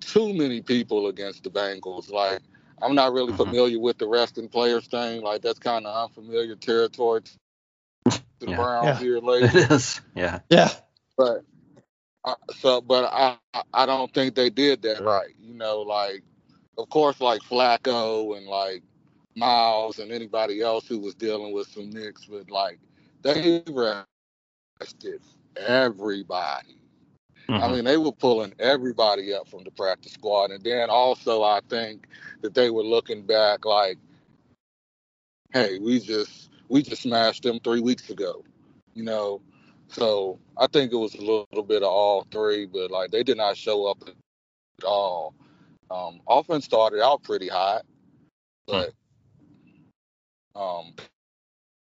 too 0.00 0.34
many 0.34 0.62
people 0.62 1.08
against 1.08 1.44
the 1.44 1.50
Bengals. 1.50 2.10
Like 2.10 2.40
I'm 2.82 2.94
not 2.96 3.12
really 3.12 3.32
Mhm. 3.32 3.34
familiar 3.34 3.80
with 3.80 3.98
the 3.98 4.08
resting 4.08 4.48
players 4.48 4.86
thing. 4.88 5.22
Like 5.22 5.42
that's 5.42 5.58
kind 5.60 5.86
of 5.86 5.96
unfamiliar 6.10 6.56
territory 6.56 7.22
to 7.22 7.32
the 8.40 8.46
Yeah. 8.46 8.54
Browns 8.54 8.98
Yeah. 8.98 8.98
here 8.98 9.20
It 9.40 9.56
lately. 9.58 9.68
is, 9.72 10.00
yeah. 10.16 10.40
yeah 10.50 10.70
But 11.16 11.42
I, 12.24 12.34
so, 12.60 12.80
but 12.82 13.04
I 13.12 13.38
I 13.74 13.86
don't 13.86 14.12
think 14.14 14.36
they 14.36 14.50
did 14.50 14.82
that 14.84 15.02
right. 15.04 15.34
You 15.40 15.54
know, 15.54 15.82
like 15.82 16.22
of 16.78 16.88
course, 16.90 17.20
like 17.20 17.42
Flacco 17.42 18.36
and 18.38 18.46
like 18.46 18.82
Myles 19.36 19.98
and 20.00 20.12
anybody 20.12 20.62
else 20.62 20.88
who 20.88 21.00
was 21.00 21.14
dealing 21.16 21.54
with 21.54 21.68
some 21.68 21.90
nicks, 21.90 22.26
but 22.26 22.50
like 22.50 22.80
they 23.22 23.62
rested 24.80 25.22
everybody. 25.56 26.76
I 27.58 27.68
Mhm. 27.68 27.70
mean, 27.70 27.84
they 27.84 27.96
were 27.96 28.12
pulling 28.12 28.54
everybody 28.58 29.34
up 29.34 29.48
from 29.48 29.64
the 29.64 29.70
practice 29.70 30.12
squad, 30.12 30.50
and 30.50 30.62
then 30.64 30.90
also 30.90 31.42
I 31.42 31.60
think 31.68 32.08
that 32.42 32.54
they 32.54 32.70
were 32.70 32.82
looking 32.84 33.26
back 33.26 33.64
like, 33.64 33.98
hey, 35.52 35.78
we 35.78 36.00
just 36.00 36.50
we 36.68 36.82
just 36.82 37.02
smashed 37.02 37.42
them 37.44 37.60
three 37.60 37.80
weeks 37.80 38.10
ago, 38.10 38.44
you 38.94 39.04
know. 39.04 39.40
So 39.88 40.38
I 40.58 40.66
think 40.68 40.92
it 40.92 40.96
was 40.96 41.14
a 41.14 41.20
little 41.20 41.64
bit 41.66 41.82
of 41.82 41.88
all 41.90 42.26
three, 42.30 42.66
but 42.66 42.90
like 42.90 43.10
they 43.10 43.22
did 43.22 43.36
not 43.36 43.56
show 43.56 43.86
up 43.86 44.02
at 44.08 44.14
all. 44.84 45.34
Um, 45.90 46.20
offense 46.28 46.64
started 46.64 47.02
out 47.02 47.22
pretty 47.22 47.48
hot, 47.48 47.86
but 48.66 48.92
um, 50.56 50.94
I 50.98 51.15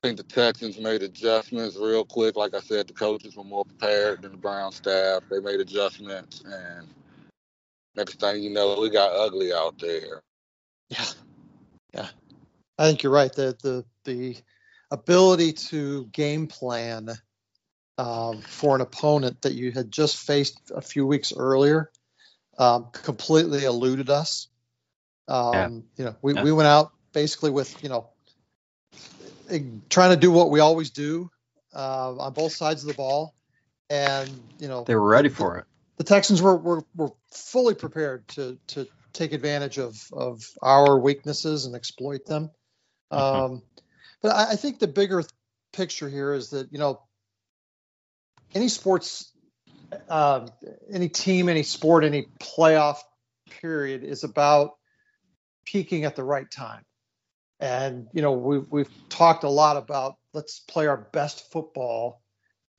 think 0.02 0.16
the 0.16 0.24
Texans 0.24 0.78
made 0.78 1.02
adjustments 1.02 1.76
real 1.76 2.04
quick. 2.04 2.36
Like 2.36 2.54
I 2.54 2.60
said, 2.60 2.88
the 2.88 2.92
coaches 2.92 3.36
were 3.36 3.44
more 3.44 3.64
prepared 3.64 4.22
than 4.22 4.32
the 4.32 4.38
Brown 4.38 4.72
staff. 4.72 5.22
They 5.30 5.40
made 5.40 5.60
adjustments, 5.60 6.42
and 6.44 6.88
next 7.94 8.20
thing 8.20 8.42
you 8.42 8.50
know, 8.50 8.78
we 8.80 8.90
got 8.90 9.12
ugly 9.12 9.52
out 9.52 9.78
there. 9.78 10.22
yeah 10.90 11.04
yeah 11.94 12.08
i 12.78 12.86
think 12.86 13.02
you're 13.02 13.12
right 13.12 13.32
the 13.34 13.56
the 13.62 13.84
the 14.04 14.36
ability 14.90 15.52
to 15.52 16.06
game 16.06 16.46
plan 16.46 17.08
um, 17.98 18.40
for 18.42 18.74
an 18.74 18.80
opponent 18.80 19.42
that 19.42 19.54
you 19.54 19.72
had 19.72 19.90
just 19.90 20.16
faced 20.16 20.72
a 20.74 20.80
few 20.82 21.06
weeks 21.06 21.32
earlier 21.36 21.90
um, 22.58 22.88
completely 22.92 23.64
eluded 23.64 24.10
us. 24.10 24.48
Um, 25.28 25.52
Yeah. 25.52 25.68
You 25.96 26.04
know, 26.04 26.16
we, 26.22 26.34
Yeah. 26.34 26.42
we 26.42 26.52
went 26.52 26.66
out 26.66 26.92
basically 27.12 27.50
with 27.50 27.82
you 27.82 27.88
know 27.88 28.08
trying 29.90 30.10
to 30.10 30.16
do 30.16 30.30
what 30.30 30.50
we 30.50 30.60
always 30.60 30.90
do 30.90 31.30
uh, 31.74 32.14
on 32.16 32.32
both 32.32 32.52
sides 32.52 32.82
of 32.82 32.88
the 32.88 32.94
ball, 32.94 33.34
and 33.90 34.28
you 34.58 34.68
know 34.68 34.84
They 34.84 34.94
were 34.94 35.08
ready 35.08 35.28
the- 35.28 35.34
for 35.34 35.58
it. 35.58 35.64
the 35.98 36.04
Texans 36.04 36.40
were, 36.42 36.56
were, 36.56 36.84
were 36.94 37.10
fully 37.32 37.74
prepared 37.74 38.26
to 38.28 38.58
to 38.68 38.86
take 39.12 39.32
advantage 39.32 39.78
of 39.78 40.02
of 40.12 40.42
our 40.62 40.98
weaknesses 40.98 41.66
and 41.66 41.74
exploit 41.74 42.24
them. 42.26 42.50
Mhm. 43.12 43.18
Um, 43.18 43.62
but 44.22 44.30
I, 44.34 44.52
I 44.52 44.56
think 44.56 44.78
the 44.78 44.88
bigger 44.88 45.20
th- 45.22 45.30
picture 45.72 46.08
here 46.08 46.32
is 46.32 46.50
that 46.50 46.72
you 46.72 46.78
know 46.78 47.02
any 48.54 48.68
sports, 48.68 49.32
um, 50.08 50.48
any 50.90 51.08
team, 51.08 51.48
any 51.48 51.62
sport, 51.62 52.04
any 52.04 52.26
playoff 52.40 52.98
period 53.60 54.02
is 54.04 54.24
about 54.24 54.72
peaking 55.64 56.04
at 56.04 56.16
the 56.16 56.24
right 56.24 56.50
time. 56.50 56.82
And 57.62 58.08
you 58.12 58.22
know 58.22 58.32
we've 58.32 58.66
we've 58.70 59.08
talked 59.08 59.44
a 59.44 59.48
lot 59.48 59.76
about 59.76 60.16
let's 60.34 60.58
play 60.58 60.88
our 60.88 60.96
best 60.96 61.52
football 61.52 62.20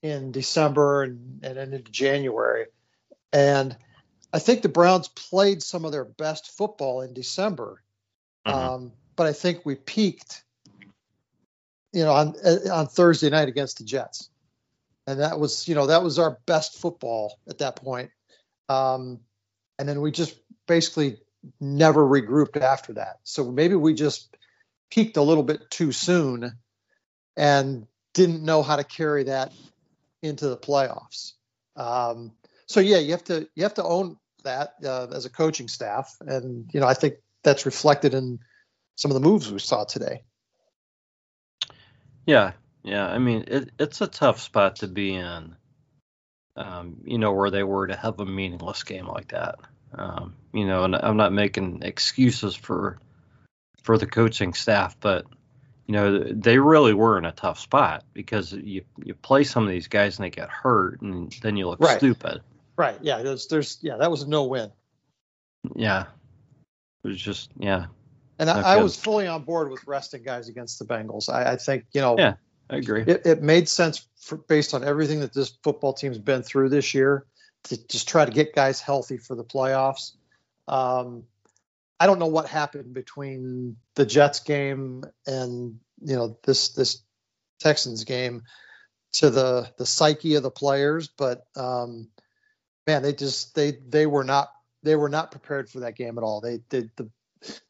in 0.02 0.34
December 0.34 1.04
and, 1.04 1.40
and 1.42 1.58
into 1.58 1.90
January. 1.90 2.66
And 3.32 3.78
I 4.34 4.40
think 4.40 4.62
the 4.62 4.68
Browns 4.68 5.08
played 5.08 5.64
some 5.64 5.86
of 5.86 5.94
their 5.94 6.04
best 6.04 6.58
football 6.58 7.00
in 7.02 7.14
December. 7.14 7.82
Mhm. 8.46 8.54
Um, 8.54 8.92
but 9.16 9.26
I 9.26 9.32
think 9.32 9.66
we 9.66 9.76
peaked, 9.76 10.44
you 11.94 12.04
know, 12.04 12.12
on 12.12 12.36
on 12.70 12.88
Thursday 12.88 13.30
night 13.30 13.48
against 13.48 13.78
the 13.78 13.86
Jets, 13.86 14.30
and 15.08 15.22
that 15.22 15.40
was, 15.40 15.66
you 15.66 15.76
know, 15.76 15.88
that 15.88 16.04
was 16.04 16.20
our 16.20 16.40
best 16.46 16.76
football 16.78 17.40
at 17.48 17.60
that 17.60 17.78
point. 17.78 18.12
Um, 18.68 19.22
and 19.80 19.88
then 19.88 20.02
we 20.02 20.12
just 20.12 20.36
basically 20.68 21.22
never 21.62 22.04
regrouped 22.04 22.60
after 22.62 22.94
that. 22.94 23.20
So 23.24 23.50
maybe 23.50 23.76
we 23.76 23.94
just 23.94 24.36
peaked 24.94 25.18
a 25.18 25.24
little 25.24 25.44
bit 25.44 25.72
too 25.72 25.92
soon, 25.92 26.52
and 27.36 27.88
didn't 28.14 28.44
know 28.44 28.62
how 28.62 28.76
to 28.76 28.84
carry 28.84 29.24
that 29.24 29.52
into 30.22 30.48
the 30.48 30.58
playoffs. 30.58 31.34
Um, 31.76 32.34
so 32.68 32.80
yeah, 32.80 33.00
you 33.00 33.12
have 33.12 33.24
to 33.26 33.48
you 33.56 33.64
have 33.64 33.74
to 33.76 33.84
own 33.84 34.18
that 34.44 34.76
uh, 34.86 35.08
as 35.12 35.26
a 35.26 35.32
coaching 35.32 35.68
staff, 35.68 36.16
and 36.22 36.70
you 36.74 36.80
know 36.80 36.86
I 36.86 36.94
think 36.94 37.16
that's 37.44 37.66
reflected 37.66 38.14
in 38.14 38.40
some 38.96 39.10
of 39.10 39.16
the 39.16 39.28
moves 39.28 39.52
we 39.52 39.58
saw 39.58 39.84
today. 39.84 40.24
Yeah, 42.28 42.52
yeah. 42.84 43.08
I 43.08 43.18
mean, 43.18 43.46
it, 43.48 43.72
it's 43.80 44.02
a 44.02 44.08
tough 44.08 44.40
spot 44.42 44.78
to 44.78 44.88
be 44.88 45.16
in. 45.16 45.56
Um, 46.56 46.98
you 47.04 47.18
know, 47.18 47.34
where 47.34 47.50
they 47.50 47.64
were 47.64 47.88
to 47.88 47.96
have 47.96 48.20
a 48.20 48.28
meaningless 48.28 48.84
game 48.84 49.08
like 49.08 49.30
that. 49.30 49.56
Um, 49.98 50.36
you 50.54 50.68
know, 50.68 50.84
and 50.84 50.96
I'm 50.96 51.18
not 51.18 51.34
making 51.34 51.82
excuses 51.82 52.56
for 52.56 53.00
for 53.84 53.98
the 53.98 54.08
coaching 54.08 54.54
staff, 54.54 54.98
but 55.00 55.26
you 55.86 55.94
know, 55.94 56.20
they 56.20 56.58
really 56.58 56.94
were 56.94 57.18
in 57.18 57.26
a 57.26 57.32
tough 57.34 57.60
spot 57.60 58.04
because 58.14 58.54
you 58.54 58.84
you 59.04 59.14
play 59.14 59.44
some 59.44 59.64
of 59.64 59.70
these 59.70 59.88
guys 59.88 60.18
and 60.18 60.26
they 60.26 60.30
get 60.30 60.50
hurt, 60.50 61.02
and 61.02 61.32
then 61.42 61.58
you 61.58 61.68
look 61.68 61.80
Right. 61.82 61.98
stupid. 61.98 62.42
Right? 62.78 62.98
Yeah. 63.02 63.22
There's 63.22 63.48
there's 63.48 63.78
yeah 63.82 63.98
that 63.98 64.10
was 64.10 64.24
a 64.24 64.30
no 64.30 64.46
win, 64.46 64.72
Yeah, 65.76 66.06
it 67.04 67.08
was 67.10 67.22
just 67.22 67.52
yeah. 67.58 67.88
and 68.40 68.50
I, 68.50 68.76
I 68.76 68.78
was 68.82 68.98
fully 68.98 69.28
on 69.28 69.44
board 69.44 69.70
with 69.70 69.86
resting 69.86 70.24
guys 70.24 70.48
against 70.50 70.80
the 70.80 70.86
Bengals. 70.86 71.30
I, 71.30 71.52
I 71.52 71.56
think 71.58 71.86
you 71.94 72.02
know 72.02 72.16
Yeah. 72.18 72.36
I 72.70 72.78
agree. 72.78 73.02
it, 73.02 73.26
it 73.26 73.42
made 73.44 73.68
sense 73.68 74.08
for, 74.22 74.38
based 74.38 74.74
on 74.74 74.86
everything 74.86 75.20
that 75.20 75.34
this 75.34 75.58
football 75.64 75.94
team's 75.94 76.18
been 76.18 76.44
through 76.44 76.70
this 76.70 76.94
year 76.94 77.26
to 77.66 77.88
just 77.88 78.08
try 78.08 78.24
to 78.24 78.32
get 78.32 78.56
guys 78.56 78.80
healthy 78.80 79.18
for 79.18 79.36
the 79.36 79.44
playoffs. 79.44 80.14
Um, 80.70 81.24
I 82.00 82.06
don't 82.06 82.20
know 82.20 82.28
what 82.28 82.48
happened 82.48 82.94
between 82.94 83.78
the 83.96 84.06
Jets 84.06 84.40
game 84.42 85.04
and 85.26 85.80
you 86.02 86.16
know 86.16 86.38
this 86.44 86.70
this 86.70 87.02
Texans 87.60 88.04
game 88.04 88.44
to 89.14 89.30
the 89.30 89.72
the 89.78 89.86
psyche 89.86 90.36
of 90.36 90.44
the 90.44 90.52
players, 90.52 91.08
but 91.08 91.46
um, 91.56 92.10
man, 92.88 93.04
they 93.04 93.14
just 93.14 93.56
they 93.56 93.72
they 93.88 94.06
were 94.06 94.24
not 94.24 94.52
they 94.82 94.96
were 94.96 95.10
not 95.10 95.32
prepared 95.32 95.70
for 95.70 95.82
that 95.82 95.96
game 95.96 96.18
at 96.18 96.24
all. 96.24 96.42
They 96.42 96.60
did 96.70 96.92
the 96.96 97.10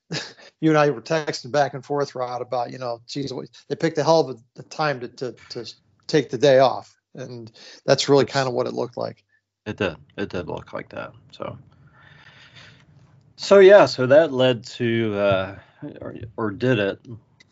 you 0.61 0.69
and 0.69 0.77
I 0.77 0.89
were 0.89 1.01
texting 1.01 1.51
back 1.51 1.73
and 1.73 1.85
forth, 1.85 2.15
Rod, 2.15 2.41
about 2.41 2.71
you 2.71 2.77
know, 2.77 3.01
geez, 3.07 3.33
they 3.67 3.75
picked 3.75 3.97
a 3.97 4.03
hell 4.03 4.29
of 4.29 4.41
a 4.57 4.63
time 4.63 5.01
to 5.01 5.07
to 5.09 5.35
to 5.49 5.73
take 6.07 6.29
the 6.29 6.37
day 6.37 6.59
off, 6.59 6.95
and 7.13 7.51
that's 7.85 8.09
really 8.09 8.25
kind 8.25 8.47
of 8.47 8.53
what 8.53 8.67
it 8.67 8.73
looked 8.73 8.97
like. 8.97 9.23
It 9.65 9.77
did. 9.77 9.95
It 10.17 10.29
did 10.29 10.47
look 10.47 10.73
like 10.73 10.89
that. 10.89 11.13
So. 11.31 11.57
So 13.35 13.59
yeah, 13.59 13.85
so 13.85 14.05
that 14.07 14.31
led 14.31 14.63
to, 14.65 15.15
uh, 15.15 15.55
or, 16.01 16.15
or 16.37 16.51
did 16.51 16.79
it 16.79 16.99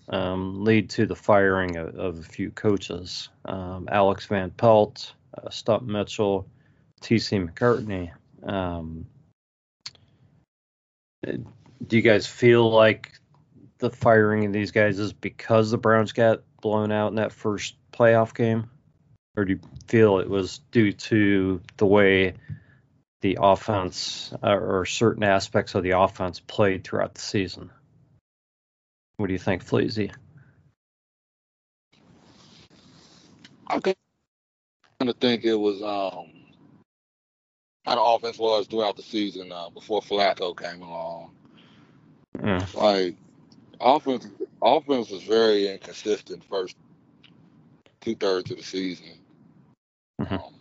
um, 0.10 0.64
lead 0.64 0.90
to 0.92 1.06
the 1.06 1.16
firing 1.16 1.76
of, 1.76 1.96
of 1.96 2.20
a 2.20 2.24
few 2.24 2.52
coaches? 2.52 3.30
Um, 3.46 3.90
Alex 3.92 4.26
Van 4.26 4.52
Pelt, 4.52 5.14
uh, 5.38 5.50
Stump 5.50 5.84
Mitchell, 5.84 6.48
T.C. 7.02 7.38
McCartney. 7.38 8.12
Um, 8.44 9.06
do 11.24 11.96
you 11.98 12.02
guys 12.02 12.28
feel 12.28 12.70
like 12.70 13.20
the 13.80 13.90
firing 13.90 14.46
of 14.46 14.54
these 14.54 14.72
guys 14.72 15.00
is 15.00 15.14
because 15.14 15.72
the 15.72 15.78
Browns 15.78 16.12
got 16.12 16.44
blown 16.62 16.92
out 16.92 17.08
in 17.08 17.16
that 17.16 17.32
first 17.32 17.76
playoff 17.92 18.36
game? 18.36 18.70
Or 19.36 19.46
do 19.46 19.54
you 19.54 19.60
feel 19.88 20.20
it 20.20 20.30
was 20.30 20.60
due 20.72 20.92
to 20.92 21.62
the 21.78 21.86
way 21.86 22.34
the 23.22 23.38
offense 23.42 24.34
uh, 24.44 24.50
or 24.50 24.86
certain 24.86 25.24
aspects 25.24 25.76
of 25.76 25.84
the 25.84 25.92
offense 25.92 26.40
played 26.40 26.84
throughout 26.84 27.16
the 27.16 27.22
season? 27.22 27.72
What 29.18 29.28
do 29.28 29.34
you 29.34 29.40
think, 29.40 29.64
Fleezy? 29.64 30.12
I 33.68 33.80
kind 33.80 33.96
of 35.10 35.16
think 35.18 35.46
it 35.46 35.56
was 35.56 35.82
um, 35.82 36.32
how 37.86 37.96
the 37.96 38.02
offense 38.02 38.38
was 38.38 38.68
throughout 38.68 38.98
the 38.98 39.04
season 39.04 39.52
uh, 39.52 39.70
before 39.70 40.02
Flacco 40.02 40.58
came 40.58 40.82
along. 40.82 41.32
Yeah. 42.44 42.66
Like 42.74 43.16
offense, 43.80 44.28
offense 44.62 45.10
was 45.10 45.24
very 45.24 45.68
inconsistent 45.68 46.44
first 46.50 46.76
two 48.02 48.16
thirds 48.16 48.52
of 48.52 48.58
the 48.58 48.64
season. 48.64 49.20
Mhm. 50.20 50.34
Um, 50.34 50.54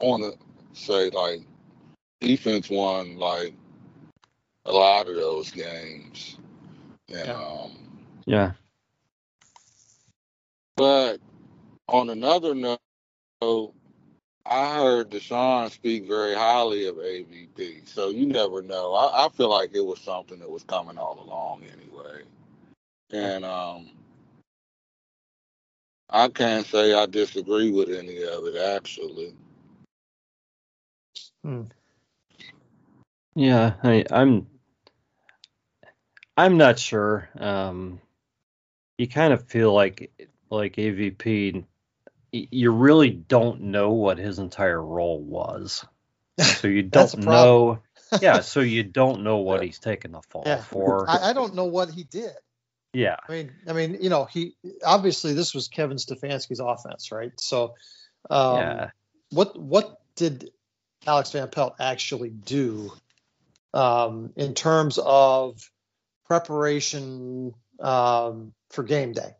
I 0.00 0.04
want 0.04 0.22
to 0.22 0.80
say 0.80 1.10
like 1.10 1.42
defense 2.20 2.70
won 2.70 3.16
like 3.18 3.54
a 4.66 4.72
lot 4.72 5.08
of 5.08 5.16
those 5.16 5.50
games, 5.50 6.38
and 7.08 7.28
Yeah. 7.28 7.34
um, 7.34 7.78
Yeah. 8.26 8.52
but 10.76 11.20
on 11.88 12.10
another 12.10 12.54
note, 12.54 12.80
I 14.46 14.76
heard 14.76 15.10
Deshaun 15.10 15.70
speak 15.70 16.06
very 16.06 16.34
highly 16.34 16.86
of 16.88 16.96
AVP, 16.96 17.88
so 17.88 18.10
you 18.10 18.26
never 18.26 18.62
know. 18.62 18.94
I, 18.94 19.26
I 19.26 19.28
feel 19.30 19.50
like 19.50 19.70
it 19.74 19.80
was 19.84 20.00
something 20.00 20.38
that 20.40 20.50
was 20.50 20.64
coming 20.64 20.98
all 20.98 21.20
along 21.22 21.64
anyway, 21.64 22.22
and 23.12 23.44
um, 23.44 23.90
I 26.10 26.28
can't 26.28 26.66
say 26.66 26.94
I 26.94 27.06
disagree 27.06 27.70
with 27.72 27.90
any 27.90 28.22
of 28.24 28.46
it 28.46 28.56
actually. 28.56 29.34
Yeah, 33.38 33.74
I, 33.84 34.04
I'm. 34.10 34.48
I'm 36.36 36.56
not 36.56 36.76
sure. 36.80 37.28
Um, 37.38 38.00
you 38.98 39.06
kind 39.06 39.32
of 39.32 39.46
feel 39.46 39.72
like 39.72 40.10
like 40.50 40.74
AVP. 40.74 41.64
You 42.32 42.72
really 42.72 43.10
don't 43.10 43.60
know 43.62 43.92
what 43.92 44.18
his 44.18 44.40
entire 44.40 44.82
role 44.82 45.20
was, 45.22 45.84
so 46.40 46.66
you 46.66 46.82
don't 46.90 47.16
know. 47.18 47.78
yeah, 48.20 48.40
so 48.40 48.58
you 48.58 48.82
don't 48.82 49.22
know 49.22 49.36
what 49.36 49.62
he's 49.62 49.78
taking 49.78 50.10
the 50.10 50.22
fall 50.30 50.42
Yeah. 50.44 50.62
for. 50.62 51.08
I, 51.08 51.30
I 51.30 51.32
don't 51.32 51.54
know 51.54 51.66
what 51.66 51.90
he 51.90 52.02
did. 52.02 52.32
yeah, 52.92 53.16
I 53.28 53.32
mean, 53.32 53.52
I 53.68 53.72
mean, 53.72 53.98
you 54.00 54.10
know, 54.10 54.24
he 54.24 54.56
obviously 54.84 55.32
this 55.34 55.54
was 55.54 55.68
Kevin 55.68 55.96
Stefanski's 55.98 56.58
offense, 56.60 57.12
right? 57.12 57.32
So, 57.38 57.74
um, 58.30 58.56
yeah, 58.56 58.90
what 59.30 59.56
what 59.56 60.00
did 60.16 60.50
Alex 61.06 61.30
Van 61.30 61.48
Pelt 61.48 61.76
actually 61.78 62.30
do 62.30 62.90
um, 63.74 64.32
in 64.36 64.54
terms 64.54 64.98
of 65.02 65.60
preparation 66.26 67.52
um, 67.80 68.52
for 68.70 68.82
game 68.82 69.12
day? 69.12 69.34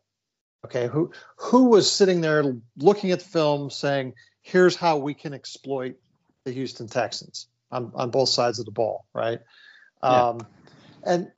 Okay, 0.65 0.89
who 0.89 1.13
who 1.37 1.67
was 1.67 1.91
sitting 1.91 2.21
there 2.21 2.57
looking 2.77 3.13
at 3.13 3.21
the 3.21 3.25
film, 3.25 3.71
saying, 3.71 4.15
"Here's 4.43 4.75
how 4.75 4.99
we 4.99 5.15
can 5.15 5.33
exploit 5.33 5.97
the 6.45 6.53
Houston 6.53 6.89
Texans 6.89 7.47
on 7.71 7.93
on 7.95 8.11
both 8.11 8.29
sides 8.29 8.59
of 8.59 8.65
the 8.65 8.73
ball," 8.73 9.07
right? 9.15 9.41
Yeah. 10.03 10.29
Um, 10.29 10.41
and 11.05 11.31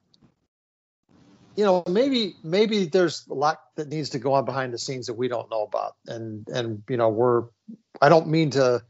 you 1.57 1.65
know, 1.65 1.83
maybe 1.87 2.37
maybe 2.43 2.87
there's 2.87 3.27
a 3.31 3.35
lot 3.35 3.59
that 3.77 3.89
needs 3.89 4.11
to 4.11 4.19
go 4.19 4.33
on 4.33 4.47
behind 4.47 4.73
the 4.73 4.79
scenes 4.79 5.07
that 5.09 5.15
we 5.15 5.29
don't 5.29 5.51
know 5.51 5.63
about, 5.63 5.97
and 6.07 6.49
and 6.49 6.83
you 6.89 6.97
know, 6.97 7.11
we're 7.11 7.45
I 8.01 8.09
don't 8.09 8.29
mean 8.29 8.51
to 8.51 8.83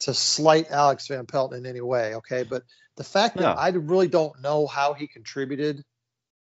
to 0.00 0.14
slight 0.14 0.70
Alex 0.70 1.06
Van 1.06 1.26
Pelt 1.26 1.54
in 1.54 1.66
any 1.66 1.80
way, 1.80 2.16
okay, 2.16 2.42
but 2.42 2.64
the 2.96 3.04
fact 3.04 3.36
that 3.36 3.42
No. 3.42 3.52
I 3.52 3.68
really 3.68 4.08
don't 4.08 4.40
know 4.42 4.66
how 4.66 4.94
he 4.94 5.06
contributed 5.06 5.84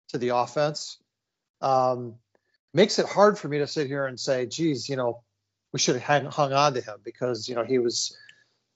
to 0.08 0.18
the 0.18 0.28
offense 0.30 0.98
um, 1.60 2.16
makes 2.72 2.98
it 2.98 3.06
hard 3.06 3.38
for 3.38 3.48
me 3.48 3.58
to 3.58 3.66
sit 3.66 3.86
here 3.86 4.06
and 4.06 4.18
say, 4.18 4.46
geez, 4.46 4.88
you 4.88 4.96
know, 4.96 5.22
we 5.72 5.78
should 5.78 5.94
have 5.96 6.04
hung, 6.04 6.30
hung 6.30 6.52
on 6.52 6.74
to 6.74 6.80
him 6.80 6.96
because 7.02 7.48
you 7.48 7.54
know 7.54 7.64
he 7.64 7.78
was 7.78 8.16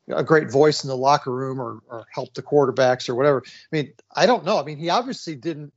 a 0.08 0.24
great 0.24 0.50
voice 0.50 0.82
in 0.84 0.88
the 0.88 0.96
locker 0.96 1.30
room 1.30 1.60
or, 1.60 1.80
or 1.88 2.06
helped 2.10 2.34
the 2.34 2.42
quarterbacks 2.42 3.08
or 3.08 3.14
whatever. 3.14 3.42
I 3.46 3.76
mean, 3.76 3.92
I 4.16 4.26
don't 4.26 4.44
know. 4.44 4.58
I 4.58 4.64
mean, 4.64 4.78
he 4.78 4.88
obviously 4.90 5.36
didn't 5.36 5.72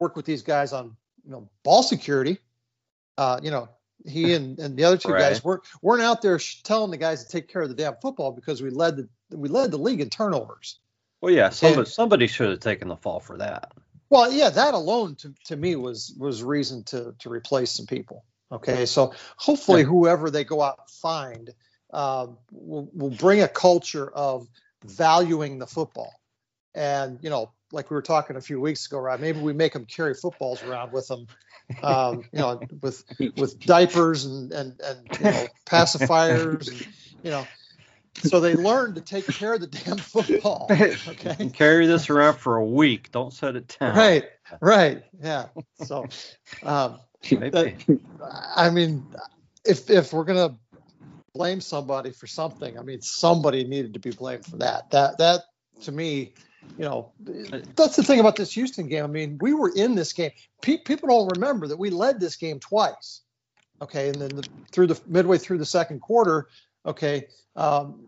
work 0.00 0.16
with 0.16 0.24
these 0.24 0.42
guys 0.42 0.72
on 0.72 0.96
you 1.24 1.30
know 1.30 1.48
ball 1.62 1.82
security. 1.82 2.38
Uh, 3.16 3.38
you 3.42 3.50
know, 3.50 3.68
he 4.06 4.32
and, 4.34 4.58
and 4.58 4.76
the 4.76 4.84
other 4.84 4.96
two 4.96 5.12
Right. 5.12 5.20
guys 5.20 5.44
weren't 5.44 5.62
weren't 5.82 6.02
out 6.02 6.22
there 6.22 6.38
sh- 6.38 6.62
telling 6.62 6.90
the 6.90 6.96
guys 6.96 7.24
to 7.24 7.30
take 7.30 7.48
care 7.48 7.62
of 7.62 7.68
the 7.68 7.74
damn 7.74 7.96
football 8.00 8.32
because 8.32 8.62
we 8.62 8.70
led 8.70 8.96
the 8.96 9.08
we 9.36 9.48
led 9.48 9.70
the 9.70 9.78
league 9.78 10.00
in 10.00 10.08
turnovers. 10.10 10.80
Well, 11.24 11.32
yeah. 11.32 11.48
Somebody 11.50 11.78
And- 11.80 11.88
somebody 11.88 12.26
should 12.26 12.50
have 12.50 12.60
taken 12.60 12.88
the 12.88 12.96
fall 12.96 13.20
for 13.20 13.38
that. 13.38 13.72
Well, 14.10 14.30
yeah, 14.30 14.50
that 14.50 14.74
alone 14.74 15.16
to, 15.16 15.34
to 15.46 15.56
me 15.56 15.74
was 15.76 16.14
was 16.18 16.42
reason 16.42 16.84
to 16.84 17.14
to 17.20 17.30
replace 17.30 17.72
some 17.72 17.86
people. 17.86 18.24
Okay, 18.52 18.86
so 18.86 19.12
hopefully 19.36 19.80
Yeah. 19.80 19.86
whoever 19.86 20.30
they 20.30 20.44
go 20.44 20.60
out 20.62 20.78
and 20.78 20.90
find 20.90 21.50
um, 21.92 22.38
will 22.52 22.88
will 22.92 23.10
bring 23.10 23.42
a 23.42 23.48
culture 23.48 24.08
of 24.12 24.46
valuing 24.84 25.58
the 25.58 25.66
football, 25.66 26.12
and 26.74 27.18
you 27.22 27.30
know, 27.30 27.50
like 27.72 27.90
we 27.90 27.94
were 27.94 28.02
talking 28.02 28.36
a 28.36 28.40
few 28.40 28.60
weeks 28.60 28.86
ago, 28.86 28.98
right? 28.98 29.18
Maybe 29.18 29.40
we 29.40 29.52
make 29.52 29.72
them 29.72 29.86
carry 29.86 30.14
footballs 30.14 30.62
around 30.62 30.92
with 30.92 31.08
them, 31.08 31.26
um, 31.82 32.24
you 32.32 32.38
know, 32.38 32.60
with 32.82 33.04
with 33.36 33.58
diapers 33.60 34.26
and 34.26 34.52
and 34.52 34.80
and 34.80 35.08
you 35.18 35.24
know 35.24 35.46
pacifiers, 35.66 36.68
and, 36.68 36.86
you 37.24 37.30
know, 37.30 37.46
so 38.22 38.40
they 38.40 38.54
learn 38.54 38.94
to 38.94 39.00
take 39.00 39.26
care 39.26 39.54
of 39.54 39.60
the 39.60 39.66
damn 39.66 39.96
football. 39.98 40.66
Okay. 40.70 41.36
And 41.38 41.52
carry 41.52 41.86
this 41.86 42.10
around 42.10 42.34
for 42.38 42.56
a 42.56 42.64
week. 42.64 43.10
Don't 43.12 43.32
set 43.32 43.56
it 43.56 43.76
down. 43.78 43.96
Right, 43.96 44.24
right, 44.60 45.02
yeah. 45.22 45.46
So, 45.84 46.06
um, 46.62 46.98
that- 47.30 47.98
I 48.56 48.70
mean, 48.70 49.04
if 49.64 49.90
if 49.90 50.12
we're 50.12 50.24
gonna 50.24 50.56
blame 51.34 51.60
somebody 51.60 52.10
for 52.10 52.26
something, 52.26 52.78
I 52.78 52.82
mean, 52.82 53.00
somebody 53.00 53.64
needed 53.64 53.94
to 53.94 54.00
be 54.00 54.10
blamed 54.10 54.44
for 54.44 54.56
that. 54.58 54.90
That 54.90 55.18
that 55.18 55.42
to 55.82 55.92
me, 55.92 56.34
you 56.78 56.84
know, 56.84 57.12
that's 57.76 57.96
the 57.96 58.02
thing 58.02 58.20
about 58.20 58.36
this 58.36 58.52
Houston 58.52 58.88
game. 58.88 59.04
I 59.04 59.08
mean, 59.08 59.38
we 59.40 59.52
were 59.54 59.72
in 59.74 59.94
this 59.94 60.12
game. 60.12 60.30
Pe- 60.62 60.78
people 60.78 61.08
don't 61.08 61.28
remember 61.34 61.66
that 61.68 61.78
we 61.78 61.90
led 61.90 62.20
this 62.20 62.36
game 62.36 62.60
twice. 62.60 63.22
Okay, 63.82 64.08
and 64.08 64.16
then 64.20 64.30
the, 64.30 64.46
through 64.70 64.86
the 64.86 65.00
midway 65.06 65.36
through 65.38 65.58
the 65.58 65.66
second 65.66 66.00
quarter, 66.00 66.48
okay, 66.86 67.28
um, 67.56 68.06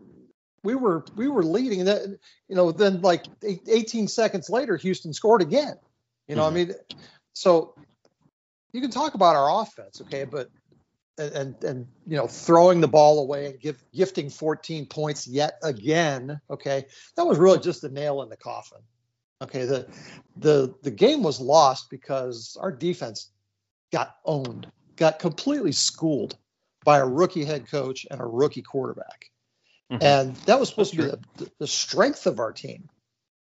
we 0.63 0.75
were 0.75 1.05
we 1.15 1.27
were 1.27 1.43
leading. 1.43 1.79
And 1.79 1.87
that 1.87 2.19
you 2.47 2.55
know, 2.55 2.71
then 2.71 3.01
like 3.01 3.25
18 3.43 4.07
seconds 4.07 4.49
later, 4.49 4.77
Houston 4.77 5.13
scored 5.13 5.41
again. 5.41 5.75
You 6.27 6.35
know, 6.35 6.45
I 6.45 6.49
mean, 6.49 6.73
so 7.33 7.73
you 8.73 8.81
can 8.81 8.91
talk 8.91 9.13
about 9.13 9.35
our 9.35 9.61
offense, 9.61 10.01
okay, 10.01 10.25
but 10.25 10.49
and, 11.17 11.33
and 11.33 11.63
and 11.63 11.87
you 12.05 12.17
know 12.17 12.27
throwing 12.27 12.81
the 12.81 12.87
ball 12.87 13.19
away 13.19 13.47
and 13.47 13.59
give, 13.59 13.83
gifting 13.93 14.29
14 14.29 14.85
points 14.87 15.27
yet 15.27 15.53
again, 15.63 16.39
okay, 16.49 16.85
that 17.15 17.25
was 17.25 17.37
really 17.37 17.59
just 17.59 17.81
the 17.81 17.89
nail 17.89 18.21
in 18.21 18.29
the 18.29 18.37
coffin. 18.37 18.79
Okay, 19.41 19.65
the 19.65 19.87
the 20.35 20.75
the 20.83 20.91
game 20.91 21.23
was 21.23 21.39
lost 21.39 21.89
because 21.89 22.57
our 22.59 22.71
defense 22.71 23.31
got 23.91 24.15
owned, 24.25 24.67
got 24.95 25.19
completely 25.19 25.71
schooled 25.71 26.37
by 26.87 26.99
a 26.99 27.05
rookie 27.05 27.43
head 27.43 27.69
coach 27.69 28.07
and 28.09 28.21
a 28.21 28.25
rookie 28.25 28.61
quarterback, 28.61 29.29
Mhm. 29.91 30.01
and 30.01 30.35
that 30.47 30.57
was 30.57 30.69
supposed 30.69 30.95
That's 30.95 31.11
to 31.11 31.17
be 31.17 31.43
the, 31.43 31.51
the 31.59 31.67
strength 31.67 32.25
of 32.25 32.39
our 32.39 32.53
team. 32.53 32.87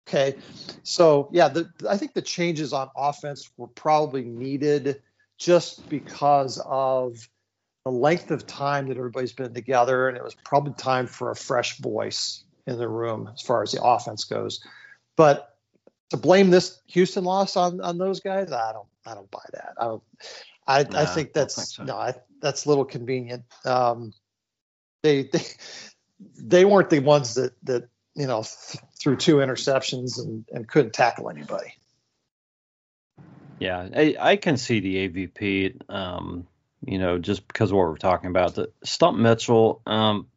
Okay, 0.07 0.35
so 0.81 1.29
yeah, 1.31 1.49
the, 1.49 1.69
I 1.87 1.95
think 1.97 2.15
the 2.15 2.23
changes 2.23 2.73
on 2.73 2.89
offense 2.97 3.51
were 3.55 3.67
probably 3.67 4.23
needed 4.23 5.03
just 5.37 5.87
because 5.89 6.59
of 6.65 7.29
the 7.83 7.91
length 7.91 8.31
of 8.31 8.47
time 8.47 8.87
that 8.87 8.97
everybody's 8.97 9.33
been 9.33 9.53
together, 9.53 10.07
and 10.07 10.17
it 10.17 10.23
was 10.23 10.33
probably 10.43 10.73
time 10.73 11.05
for 11.05 11.29
a 11.29 11.35
fresh 11.35 11.77
voice 11.77 12.43
in 12.65 12.79
the 12.79 12.87
room 12.87 13.29
as 13.31 13.43
far 13.43 13.61
as 13.61 13.73
the 13.73 13.83
offense 13.83 14.23
goes. 14.23 14.59
But 15.15 15.55
to 16.09 16.17
blame 16.17 16.49
this 16.49 16.81
Houston 16.87 17.23
loss 17.23 17.55
on 17.55 17.79
on 17.81 17.99
those 17.99 18.21
guys, 18.21 18.51
I 18.51 18.73
don't 18.73 18.87
I 19.05 19.13
don't 19.13 19.29
buy 19.29 19.45
that. 19.53 19.73
I 19.77 19.83
don't. 19.83 20.03
I, 20.67 20.83
nah, 20.83 21.01
I 21.01 21.05
think 21.05 21.33
that's 21.33 21.55
think 21.55 21.67
so. 21.67 21.83
no, 21.83 21.95
I, 21.95 22.15
that's 22.41 22.65
a 22.65 22.69
little 22.69 22.85
convenient. 22.85 23.43
Um, 23.65 24.13
they 25.03 25.23
they 25.23 25.45
they 26.37 26.65
weren't 26.65 26.89
the 26.89 26.99
ones 26.99 27.35
that 27.35 27.53
that 27.63 27.89
you 28.15 28.27
know 28.27 28.43
th- 28.43 28.83
threw 28.99 29.15
two 29.15 29.37
interceptions 29.37 30.19
and 30.19 30.45
and 30.51 30.67
couldn't 30.67 30.93
tackle 30.93 31.29
anybody. 31.29 31.73
Yeah, 33.59 33.87
I, 33.95 34.15
I 34.19 34.35
can 34.35 34.57
see 34.57 34.79
the 34.79 35.07
AVP. 35.07 35.89
Um, 35.89 36.47
you 36.85 36.99
know, 36.99 37.17
just 37.17 37.47
because 37.47 37.71
of 37.71 37.77
what 37.77 37.87
we're 37.87 37.97
talking 37.97 38.29
about, 38.29 38.55
the 38.55 38.71
Stump 38.83 39.17
Mitchell. 39.17 39.81
Um, 39.85 40.27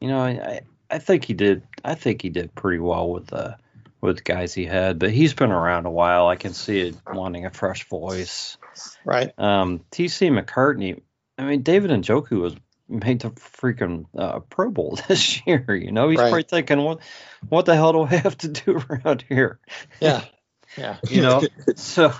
you 0.00 0.08
know, 0.08 0.20
I 0.20 0.60
I 0.90 0.98
think 0.98 1.24
he 1.24 1.34
did. 1.34 1.62
I 1.84 1.94
think 1.94 2.22
he 2.22 2.28
did 2.28 2.54
pretty 2.54 2.78
well 2.78 3.10
with 3.10 3.28
the 3.28 3.56
with 4.00 4.22
guys 4.24 4.54
he 4.54 4.64
had, 4.64 4.98
but 4.98 5.10
he's 5.10 5.34
been 5.34 5.50
around 5.50 5.86
a 5.86 5.90
while. 5.90 6.28
I 6.28 6.36
can 6.36 6.54
see 6.54 6.80
it 6.80 6.96
wanting 7.06 7.46
a 7.46 7.50
fresh 7.50 7.88
voice. 7.88 8.56
Right. 9.04 9.32
Um, 9.38 9.80
TC 9.90 10.30
McCartney. 10.30 11.02
I 11.38 11.44
mean, 11.44 11.62
David 11.62 11.90
and 11.90 12.04
Njoku 12.04 12.40
was 12.40 12.56
made 12.88 13.20
the 13.20 13.30
freaking 13.30 14.06
uh, 14.16 14.40
Pro 14.40 14.70
Bowl 14.70 14.98
this 15.08 15.46
year. 15.46 15.64
You 15.74 15.92
know, 15.92 16.08
he's 16.08 16.18
right. 16.18 16.30
probably 16.30 16.42
thinking, 16.42 16.82
what, 16.82 17.00
what 17.48 17.64
the 17.64 17.76
hell 17.76 17.92
do 17.92 18.02
I 18.02 18.16
have 18.16 18.36
to 18.38 18.48
do 18.48 18.82
around 18.90 19.24
here? 19.28 19.60
Yeah. 20.00 20.24
Yeah. 20.76 20.98
you 21.08 21.22
know, 21.22 21.42
so, 21.76 22.12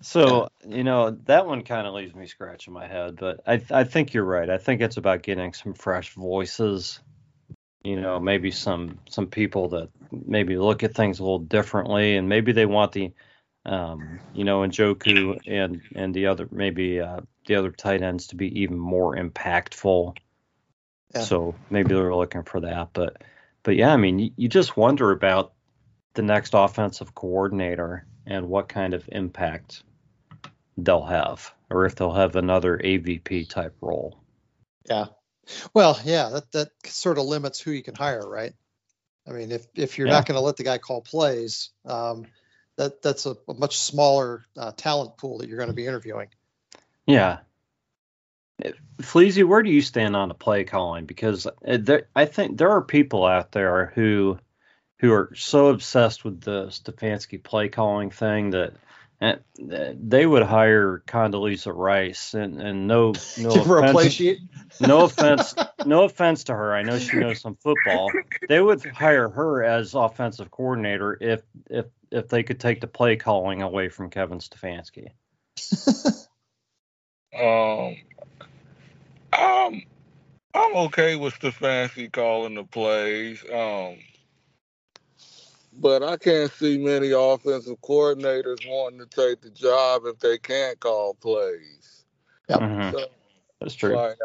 so, 0.00 0.48
you 0.66 0.82
know, 0.82 1.10
that 1.26 1.46
one 1.46 1.62
kind 1.62 1.86
of 1.86 1.92
leaves 1.92 2.14
me 2.14 2.26
scratching 2.26 2.72
my 2.72 2.86
head, 2.86 3.16
but 3.16 3.40
I, 3.46 3.62
I 3.70 3.84
think 3.84 4.14
you're 4.14 4.24
right. 4.24 4.48
I 4.48 4.56
think 4.56 4.80
it's 4.80 4.96
about 4.96 5.22
getting 5.22 5.52
some 5.52 5.74
fresh 5.74 6.14
voices 6.14 7.00
you 7.82 8.00
know 8.00 8.20
maybe 8.20 8.50
some 8.50 8.98
some 9.08 9.26
people 9.26 9.70
that 9.70 9.88
maybe 10.10 10.56
look 10.56 10.82
at 10.82 10.94
things 10.94 11.18
a 11.18 11.22
little 11.22 11.38
differently 11.38 12.16
and 12.16 12.28
maybe 12.28 12.52
they 12.52 12.66
want 12.66 12.92
the 12.92 13.12
um, 13.64 14.20
you 14.34 14.44
know 14.44 14.60
Njoku 14.60 15.38
and 15.46 15.82
and 15.94 16.14
the 16.14 16.26
other 16.26 16.48
maybe 16.50 17.00
uh, 17.00 17.20
the 17.46 17.56
other 17.56 17.70
tight 17.70 18.02
ends 18.02 18.28
to 18.28 18.36
be 18.36 18.60
even 18.60 18.78
more 18.78 19.16
impactful 19.16 20.16
yeah. 21.14 21.20
so 21.20 21.54
maybe 21.70 21.94
they're 21.94 22.14
looking 22.14 22.42
for 22.42 22.60
that 22.60 22.88
but 22.92 23.22
but 23.62 23.76
yeah 23.76 23.92
I 23.92 23.96
mean 23.96 24.18
you, 24.18 24.30
you 24.36 24.48
just 24.48 24.76
wonder 24.76 25.10
about 25.10 25.52
the 26.14 26.22
next 26.22 26.54
offensive 26.54 27.14
coordinator 27.14 28.06
and 28.26 28.48
what 28.48 28.68
kind 28.68 28.94
of 28.94 29.08
impact 29.10 29.82
they'll 30.76 31.04
have 31.04 31.52
or 31.70 31.86
if 31.86 31.94
they'll 31.94 32.12
have 32.12 32.36
another 32.36 32.78
AVP 32.78 33.48
type 33.48 33.74
role 33.80 34.18
yeah 34.88 35.06
well, 35.74 35.98
yeah, 36.04 36.28
that 36.30 36.52
that 36.52 36.68
sort 36.86 37.18
of 37.18 37.24
limits 37.24 37.60
who 37.60 37.72
you 37.72 37.82
can 37.82 37.94
hire, 37.94 38.26
right? 38.26 38.52
I 39.26 39.32
mean, 39.32 39.52
if 39.52 39.66
if 39.74 39.98
you're 39.98 40.06
yeah. 40.06 40.14
not 40.14 40.26
going 40.26 40.36
to 40.36 40.44
let 40.44 40.56
the 40.56 40.64
guy 40.64 40.78
call 40.78 41.00
plays, 41.00 41.70
um, 41.84 42.26
that 42.76 43.02
that's 43.02 43.26
a, 43.26 43.36
a 43.48 43.54
much 43.54 43.78
smaller 43.78 44.44
uh, 44.56 44.72
talent 44.72 45.16
pool 45.16 45.38
that 45.38 45.48
you're 45.48 45.58
going 45.58 45.68
to 45.68 45.74
be 45.74 45.86
interviewing. 45.86 46.28
Yeah. 47.06 47.38
Fleezy, 49.00 49.44
where 49.44 49.62
do 49.62 49.70
you 49.70 49.82
stand 49.82 50.14
on 50.14 50.28
the 50.28 50.34
play 50.34 50.64
calling? 50.64 51.06
Because 51.06 51.46
uh, 51.46 51.78
there, 51.80 52.08
I 52.14 52.26
think 52.26 52.58
there 52.58 52.70
are 52.70 52.82
people 52.82 53.24
out 53.24 53.52
there 53.52 53.92
who 53.94 54.38
who 55.00 55.12
are 55.12 55.32
so 55.34 55.68
obsessed 55.68 56.24
with 56.24 56.40
the 56.40 56.66
Stefanski 56.66 57.42
play 57.42 57.68
calling 57.68 58.10
thing 58.10 58.50
that 58.50 58.74
and 59.22 59.40
they 59.56 60.26
would 60.26 60.42
hire 60.42 61.00
Condoleezza 61.06 61.72
Rice, 61.72 62.34
and, 62.34 62.60
and 62.60 62.88
no 62.88 63.12
no 63.38 63.50
offense, 63.54 64.20
no 64.80 65.04
offense, 65.04 65.54
no 65.86 66.02
offense 66.02 66.44
to 66.44 66.54
her. 66.54 66.74
I 66.74 66.82
know 66.82 66.98
she 66.98 67.18
knows 67.18 67.40
some 67.40 67.54
football. 67.54 68.10
They 68.48 68.60
would 68.60 68.84
hire 68.84 69.28
her 69.28 69.62
as 69.62 69.94
offensive 69.94 70.50
coordinator 70.50 71.16
if 71.20 71.42
if 71.70 71.86
if 72.10 72.28
they 72.28 72.42
could 72.42 72.58
take 72.58 72.80
the 72.80 72.88
play 72.88 73.14
calling 73.14 73.62
away 73.62 73.90
from 73.90 74.10
Kevin 74.10 74.40
Stefanski. 74.40 75.10
um, 77.34 77.96
I'm 79.32 79.82
I'm 80.54 80.76
okay 80.86 81.16
with 81.16 81.34
Stefanski 81.34 82.12
calling 82.12 82.54
the 82.54 82.64
plays. 82.64 83.42
Um 83.52 83.98
but 85.74 86.02
I 86.02 86.16
can't 86.16 86.52
see 86.52 86.78
many 86.78 87.12
offensive 87.12 87.80
coordinators 87.80 88.68
wanting 88.68 88.98
to 88.98 89.06
take 89.06 89.40
the 89.40 89.50
job 89.50 90.02
if 90.04 90.18
they 90.18 90.38
can't 90.38 90.78
call 90.78 91.14
plays. 91.14 92.04
Yeah, 92.48 92.58
mm-hmm. 92.58 92.96
so, 92.96 93.06
that's 93.60 93.74
true. 93.74 93.96
Like, 93.96 94.18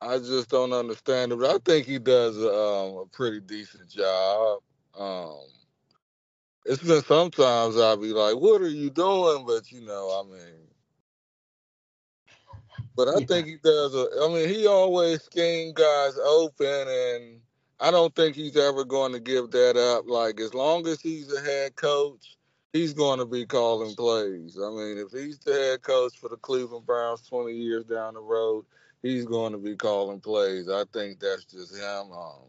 I 0.00 0.18
just 0.18 0.48
don't 0.48 0.72
understand 0.72 1.32
it, 1.32 1.38
but 1.38 1.54
I 1.54 1.58
think 1.58 1.86
he 1.86 1.98
does 1.98 2.36
um, 2.38 2.98
a 2.98 3.04
pretty 3.12 3.40
decent 3.40 3.90
job. 3.90 4.60
Um, 4.98 5.40
it's 6.64 6.82
been 6.82 7.02
sometimes 7.02 7.76
I'll 7.76 7.96
be 7.96 8.12
like, 8.12 8.36
"What 8.36 8.62
are 8.62 8.68
you 8.68 8.90
doing?" 8.90 9.44
But 9.46 9.70
you 9.72 9.82
know, 9.82 10.22
I 10.24 10.30
mean, 10.30 10.69
but 13.00 13.16
I 13.16 13.20
yeah. 13.20 13.26
think 13.26 13.46
he 13.46 13.56
does. 13.64 13.94
A, 13.94 14.06
I 14.22 14.28
mean, 14.28 14.46
he 14.46 14.66
always 14.66 15.22
scheme 15.22 15.72
guys 15.72 16.18
open 16.18 16.86
and 16.86 17.40
I 17.80 17.90
don't 17.90 18.14
think 18.14 18.36
he's 18.36 18.58
ever 18.58 18.84
going 18.84 19.12
to 19.12 19.20
give 19.20 19.50
that 19.52 19.78
up. 19.78 20.04
Like 20.06 20.38
as 20.38 20.52
long 20.52 20.86
as 20.86 21.00
he's 21.00 21.32
a 21.32 21.40
head 21.40 21.76
coach, 21.76 22.36
he's 22.74 22.92
going 22.92 23.18
to 23.18 23.24
be 23.24 23.46
calling 23.46 23.94
plays. 23.94 24.58
I 24.62 24.68
mean, 24.68 24.98
if 24.98 25.12
he's 25.12 25.38
the 25.38 25.54
head 25.54 25.82
coach 25.82 26.18
for 26.18 26.28
the 26.28 26.36
Cleveland 26.36 26.84
Browns 26.84 27.22
20 27.22 27.54
years 27.54 27.84
down 27.84 28.14
the 28.14 28.20
road, 28.20 28.66
he's 29.00 29.24
going 29.24 29.52
to 29.52 29.58
be 29.58 29.76
calling 29.76 30.20
plays. 30.20 30.68
I 30.68 30.84
think 30.92 31.20
that's 31.20 31.44
just 31.44 31.74
him. 31.74 32.12
Um, 32.12 32.42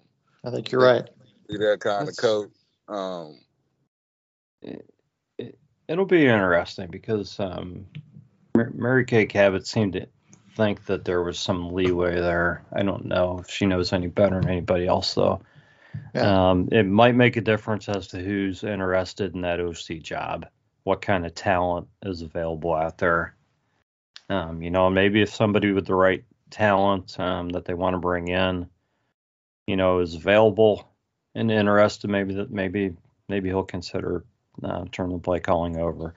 I 0.44 0.52
think 0.52 0.70
you're 0.70 0.82
right. 0.82 1.10
Be 1.48 1.60
that 1.60 1.80
kind 1.80 2.10
that's... 2.10 2.18
of 2.18 2.22
coach. 2.22 2.52
Um, 2.90 3.40
it, 4.62 4.86
it, 5.88 5.98
will 5.98 6.06
be 6.06 6.26
interesting 6.26 6.88
because 6.92 7.40
um, 7.40 7.86
Mary 8.54 9.06
Kay 9.06 9.28
Cabot 9.28 9.66
seemed 9.66 9.94
to 9.94 10.08
think 10.56 10.86
that 10.86 11.06
there 11.06 11.24
was 11.24 11.40
some 11.40 11.74
leeway 11.74 12.16
there. 12.16 12.64
I 12.74 12.84
don't 12.84 13.06
know 13.06 13.40
if 13.40 13.50
she 13.50 13.66
knows 13.66 13.94
any 13.94 14.08
better 14.08 14.40
than 14.40 14.50
anybody 14.50 14.88
else, 14.88 15.14
though. 15.14 15.42
Yeah. 16.14 16.50
Um, 16.50 16.70
it 16.72 16.84
might 16.84 17.16
make 17.16 17.38
a 17.38 17.42
difference 17.42 17.90
as 17.90 18.08
to 18.08 18.20
who's 18.20 18.64
interested 18.64 19.34
in 19.34 19.42
that 19.42 19.60
OC 19.60 20.02
job, 20.02 20.48
what 20.84 21.02
kind 21.02 21.26
of 21.26 21.34
talent 21.34 21.88
is 22.04 22.22
available 22.22 22.74
out 22.74 22.98
there. 22.98 23.36
Um, 24.30 24.62
you 24.62 24.72
know, 24.72 24.90
maybe 24.90 25.22
if 25.22 25.34
somebody 25.34 25.72
with 25.72 25.86
the 25.86 25.96
right 25.96 26.24
talent 26.50 27.20
um, 27.20 27.50
that 27.50 27.66
they 27.66 27.74
want 27.74 27.96
to 27.96 28.00
bring 28.00 28.30
in, 28.30 28.70
you 29.68 29.76
know, 29.76 30.00
is 30.00 30.16
available 30.16 30.88
and 31.36 31.52
interested, 31.52 32.10
maybe 32.10 32.36
that 32.36 32.52
maybe 32.52 32.96
maybe 33.28 33.50
he'll 33.50 33.64
consider 33.64 34.24
uh, 34.64 34.86
turning 34.92 35.18
the 35.18 35.22
play 35.22 35.40
calling 35.40 35.78
over. 35.78 36.14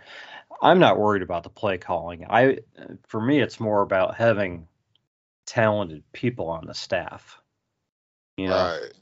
I'm 0.63 0.79
not 0.79 0.99
worried 0.99 1.23
about 1.23 1.43
the 1.43 1.51
play 1.51 1.79
calling. 1.79 2.27
I 2.29 2.59
for 3.07 3.21
me 3.21 3.41
it's 3.41 3.61
more 3.61 3.83
about 3.83 4.17
having 4.17 4.69
talented 5.47 6.03
people 6.13 6.49
on 6.49 6.67
the 6.67 6.75
staff. 6.75 7.41
You 8.37 8.49
know. 8.49 8.79
Right. 8.81 8.93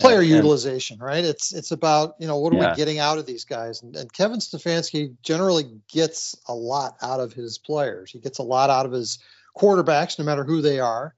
Player 0.00 0.20
and, 0.20 0.28
utilization, 0.28 1.00
right? 1.00 1.24
It's 1.24 1.52
it's 1.52 1.72
about 1.72 2.14
you 2.20 2.28
know 2.28 2.38
what 2.38 2.52
are 2.52 2.56
yeah. 2.56 2.70
we 2.70 2.76
getting 2.76 3.00
out 3.00 3.18
of 3.18 3.26
these 3.26 3.44
guys, 3.44 3.82
and, 3.82 3.96
and 3.96 4.12
Kevin 4.12 4.38
Stefanski 4.38 5.16
generally 5.24 5.64
gets 5.88 6.36
a 6.46 6.54
lot 6.54 6.96
out 7.02 7.18
of 7.18 7.32
his 7.32 7.58
players. 7.58 8.12
He 8.12 8.20
gets 8.20 8.38
a 8.38 8.44
lot 8.44 8.70
out 8.70 8.86
of 8.86 8.92
his 8.92 9.18
quarterbacks, 9.56 10.16
no 10.16 10.24
matter 10.24 10.44
who 10.44 10.62
they 10.62 10.78
are. 10.78 11.16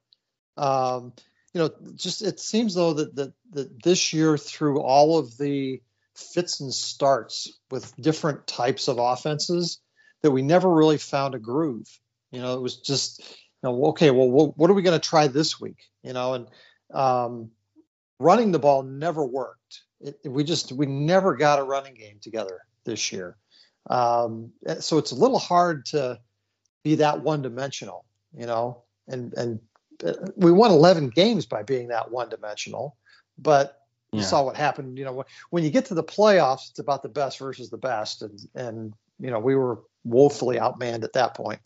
Um, 0.57 1.13
you 1.53 1.61
know, 1.61 1.71
just 1.95 2.23
it 2.23 2.41
seems 2.41 2.75
though 2.75 2.95
that 2.95 3.15
that 3.17 3.33
that 3.51 3.83
this 3.83 4.15
year 4.15 4.39
through 4.39 4.81
all 4.81 5.19
of 5.19 5.37
the 5.37 5.83
fits 6.15 6.61
and 6.61 6.73
starts 6.73 7.59
with 7.71 7.95
different 7.97 8.47
types 8.47 8.89
of 8.89 8.99
offenses 8.99 9.81
that 10.23 10.31
we 10.31 10.43
never 10.43 10.73
really 10.73 10.99
found 10.99 11.35
a 11.35 11.39
groove. 11.39 11.87
You 12.31 12.41
know, 12.41 12.55
it 12.55 12.61
was 12.61 12.79
just, 12.79 13.21
you 13.21 13.71
know, 13.71 13.87
okay, 13.87 14.11
well, 14.11 14.53
what 14.57 14.71
are 14.71 14.75
we 14.75 14.83
going 14.83 14.99
to 14.99 15.09
try 15.09 15.27
this 15.27 15.61
week? 15.61 15.83
You 16.03 16.13
know, 16.13 16.35
and 16.35 16.47
um, 16.93 17.51
running 18.19 18.53
the 18.53 18.59
ball 18.59 18.83
never 18.83 19.25
worked. 19.25 19.83
It, 20.01 20.19
we 20.25 20.45
just, 20.45 20.73
we 20.73 20.87
never 20.87 21.37
got 21.37 21.59
a 21.59 21.65
running 21.65 21.95
game 21.95 22.19
together 22.21 22.61
this 22.85 23.13
year. 23.13 23.37
Um, 23.89 24.53
so 24.81 24.99
it's 24.99 25.13
a 25.13 25.17
little 25.17 25.39
hard 25.39 25.87
to 25.87 26.21
be 26.85 26.97
that 26.97 27.23
one 27.23 27.43
dimensional, 27.43 28.05
you 28.37 28.47
know, 28.47 28.83
and, 29.09 29.33
and 29.35 29.61
uh, 30.05 30.13
we 30.37 30.53
won 30.53 30.71
11 30.71 31.11
games 31.11 31.47
by 31.47 31.63
being 31.63 31.89
that 31.89 32.11
one 32.11 32.29
dimensional, 32.29 32.97
but 33.39 33.80
you 34.13 34.21
yeah. 34.21 34.27
saw 34.27 34.45
what 34.45 34.57
happened. 34.57 34.99
You 34.99 35.05
know, 35.05 35.25
when 35.51 35.65
you 35.65 35.71
get 35.71 35.87
to 35.87 35.95
the 35.95 36.05
playoffs, 36.05 36.71
it's 36.71 36.79
about 36.79 37.03
the 37.03 37.09
best 37.09 37.39
versus 37.39 37.71
the 37.71 37.79
best, 37.79 38.23
and 38.23 38.41
and 38.55 38.95
you 39.19 39.31
know 39.31 39.39
we 39.39 39.55
were 39.55 39.81
woefully 40.05 40.57
outmanned 40.57 41.05
at 41.05 41.13
that 41.15 41.35
point. 41.35 41.61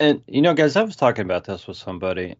And 0.00 0.22
you 0.26 0.42
know, 0.42 0.54
guys, 0.54 0.76
I 0.76 0.82
was 0.82 0.96
talking 0.96 1.24
about 1.24 1.44
this 1.44 1.66
with 1.66 1.76
somebody. 1.76 2.36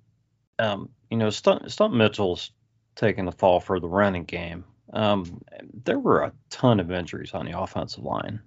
Um, 0.58 0.90
you 1.10 1.16
know, 1.16 1.30
Stump, 1.30 1.70
Stump 1.70 1.94
Mitchell's 1.94 2.50
taking 2.96 3.24
the 3.24 3.32
fall 3.32 3.60
for 3.60 3.78
the 3.78 3.88
running 3.88 4.24
game, 4.24 4.64
um, 4.92 5.40
there 5.84 5.98
were 5.98 6.22
a 6.22 6.32
ton 6.50 6.80
of 6.80 6.90
injuries 6.90 7.32
on 7.34 7.46
the 7.46 7.58
offensive 7.58 8.04
line. 8.04 8.40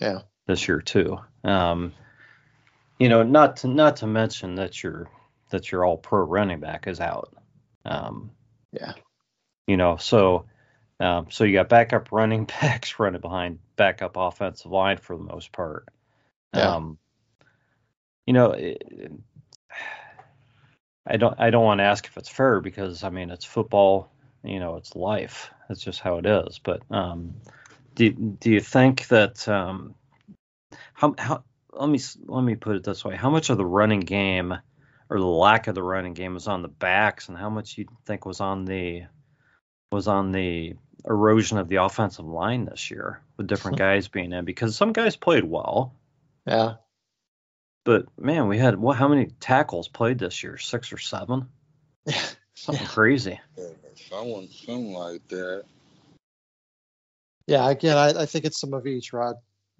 Yeah. 0.00 0.20
This 0.46 0.68
year 0.68 0.80
too. 0.80 1.18
Um, 1.44 1.92
you 2.98 3.08
know, 3.08 3.22
not 3.22 3.58
to 3.58 3.68
not 3.68 3.96
to 3.96 4.06
mention 4.06 4.56
that 4.56 4.82
your 4.82 5.08
that 5.50 5.70
your 5.70 5.84
all 5.84 5.96
pro 5.96 6.20
running 6.20 6.60
back 6.60 6.86
is 6.86 7.00
out. 7.00 7.34
Um, 7.84 8.30
yeah. 8.72 8.94
You 9.66 9.76
know, 9.76 9.96
so 9.96 10.46
um, 11.00 11.26
so 11.30 11.44
you 11.44 11.54
got 11.54 11.68
backup 11.68 12.08
running 12.12 12.44
backs 12.44 12.98
running 12.98 13.20
behind 13.20 13.58
backup 13.76 14.16
offensive 14.16 14.70
line 14.70 14.98
for 14.98 15.16
the 15.16 15.22
most 15.22 15.52
part. 15.52 15.86
Yeah. 16.54 16.76
Um, 16.76 16.98
you 18.26 18.32
know, 18.32 18.52
it, 18.52 19.12
I 21.06 21.16
don't 21.16 21.38
I 21.38 21.50
don't 21.50 21.64
want 21.64 21.78
to 21.78 21.84
ask 21.84 22.06
if 22.06 22.16
it's 22.16 22.28
fair 22.28 22.60
because 22.60 23.04
I 23.04 23.10
mean 23.10 23.30
it's 23.30 23.44
football, 23.44 24.10
you 24.44 24.60
know, 24.60 24.76
it's 24.76 24.94
life. 24.94 25.50
That's 25.68 25.80
just 25.80 26.00
how 26.00 26.18
it 26.18 26.26
is. 26.26 26.58
But 26.58 26.82
um, 26.90 27.34
do 27.94 28.10
do 28.10 28.50
you 28.50 28.60
think 28.60 29.08
that 29.08 29.48
um, 29.48 29.94
how 30.92 31.14
how 31.16 31.44
let 31.72 31.88
me 31.88 32.00
let 32.26 32.42
me 32.42 32.54
put 32.54 32.76
it 32.76 32.84
this 32.84 33.04
way: 33.04 33.16
how 33.16 33.30
much 33.30 33.50
of 33.50 33.56
the 33.56 33.64
running 33.64 34.00
game 34.00 34.58
or 35.10 35.18
the 35.18 35.26
lack 35.26 35.66
of 35.66 35.74
the 35.74 35.82
running 35.82 36.14
game 36.14 36.34
was 36.34 36.48
on 36.48 36.62
the 36.62 36.68
backs, 36.68 37.28
and 37.28 37.38
how 37.38 37.50
much 37.50 37.78
you 37.78 37.86
think 38.06 38.26
was 38.26 38.40
on 38.40 38.64
the 38.64 39.04
was 39.90 40.08
on 40.08 40.32
the 40.32 40.74
erosion 41.04 41.58
of 41.58 41.68
the 41.68 41.76
offensive 41.76 42.26
line 42.26 42.66
this 42.66 42.90
year 42.90 43.22
with 43.36 43.46
different 43.46 43.78
guys 43.86 44.08
being 44.08 44.32
in? 44.32 44.44
Because 44.44 44.76
some 44.76 44.92
guys 44.92 45.16
played 45.16 45.44
well. 45.44 45.94
Yeah. 46.46 46.74
But 47.84 48.06
man, 48.18 48.48
we 48.48 48.58
had 48.58 48.78
what? 48.78 48.96
How 48.96 49.08
many 49.08 49.26
tackles 49.40 49.88
played 49.88 50.18
this 50.18 50.42
year? 50.42 50.58
Six 50.58 50.92
or 50.92 50.98
seven? 50.98 51.48
Yeah. 52.04 52.20
Something 52.54 52.86
crazy. 52.88 53.40
Yeah, 53.56 53.68
someone, 54.10 54.48
something 54.48 54.92
like 54.92 55.26
that. 55.28 55.62
Yeah. 57.46 57.70
Again, 57.70 57.96
I, 57.96 58.22
I 58.22 58.26
think 58.26 58.44
it's 58.44 58.60
some 58.60 58.74
of 58.74 58.84
each, 58.84 59.12
Rod. 59.12 59.36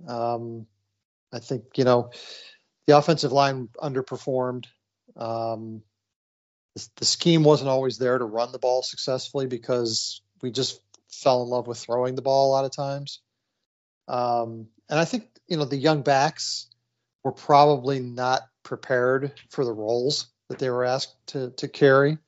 Um, 0.07 0.65
I 1.33 1.41
think 1.41 1.65
you 1.77 1.83
know 1.83 2.13
the 2.87 2.97
offensive 2.97 3.33
line 3.33 3.69
underperformed. 3.77 4.67
Um, 5.19 5.83
the, 6.75 6.89
the 6.97 7.05
scheme 7.05 7.45
wasn't 7.45 7.71
always 7.71 7.99
there 7.99 8.17
to 8.17 8.25
run 8.25 8.53
the 8.53 8.59
ball 8.59 8.83
successfully 8.83 9.47
because 9.47 10.23
we 10.43 10.51
just 10.51 10.81
fell 11.11 11.43
in 11.43 11.49
love 11.49 11.67
with 11.67 11.79
throwing 11.79 12.15
the 12.15 12.23
ball 12.23 12.49
a 12.49 12.53
lot 12.53 12.65
of 12.65 12.75
times. 12.75 13.21
Um, 14.07 14.69
and 14.89 14.99
I 14.99 15.05
think 15.05 15.29
you 15.49 15.57
know 15.57 15.65
the 15.65 15.77
young 15.77 16.03
backs 16.03 16.69
were 17.25 17.33
probably 17.33 18.01
not 18.01 18.43
prepared 18.63 19.33
for 19.51 19.65
the 19.65 19.73
roles 19.73 20.29
that 20.49 20.59
they 20.59 20.71
were 20.71 20.85
asked 20.85 21.15
to 21.29 21.51
to 21.57 21.69
carry. 21.69 22.19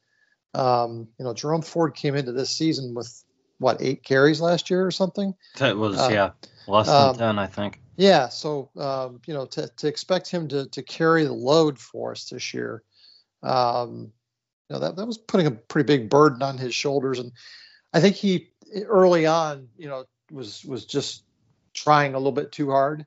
Um, 0.52 1.08
you 1.18 1.24
know, 1.24 1.32
Jerome 1.32 1.62
Ford 1.62 1.94
came 1.94 2.16
into 2.16 2.32
this 2.32 2.50
season 2.50 2.94
with 2.94 3.24
what 3.58 3.80
eight 3.80 4.02
carries 4.02 4.40
last 4.40 4.70
year 4.70 4.84
or 4.84 4.90
something. 4.90 5.34
That 5.58 5.76
was 5.76 5.98
Uh, 5.98 6.08
yeah, 6.10 6.30
less 6.66 6.86
than 6.86 7.08
um, 7.08 7.16
ten, 7.16 7.38
I 7.38 7.46
think. 7.46 7.80
Yeah, 7.96 8.28
so 8.28 8.70
um, 8.78 9.20
you 9.26 9.34
know, 9.34 9.46
to, 9.46 9.68
to 9.78 9.88
expect 9.88 10.30
him 10.30 10.48
to 10.48 10.66
to 10.70 10.82
carry 10.82 11.24
the 11.24 11.32
load 11.32 11.78
for 11.78 12.12
us 12.12 12.24
this 12.28 12.54
year, 12.54 12.82
um, 13.42 14.12
you 14.68 14.74
know, 14.74 14.78
that 14.80 14.96
that 14.96 15.06
was 15.06 15.18
putting 15.18 15.46
a 15.46 15.50
pretty 15.50 15.86
big 15.86 16.08
burden 16.08 16.42
on 16.42 16.56
his 16.58 16.74
shoulders, 16.74 17.18
and 17.18 17.32
I 17.92 18.00
think 18.00 18.16
he 18.16 18.52
early 18.86 19.26
on, 19.26 19.68
you 19.76 19.88
know, 19.88 20.04
was 20.30 20.64
was 20.64 20.86
just 20.86 21.24
trying 21.74 22.14
a 22.14 22.18
little 22.18 22.32
bit 22.32 22.52
too 22.52 22.70
hard, 22.70 23.04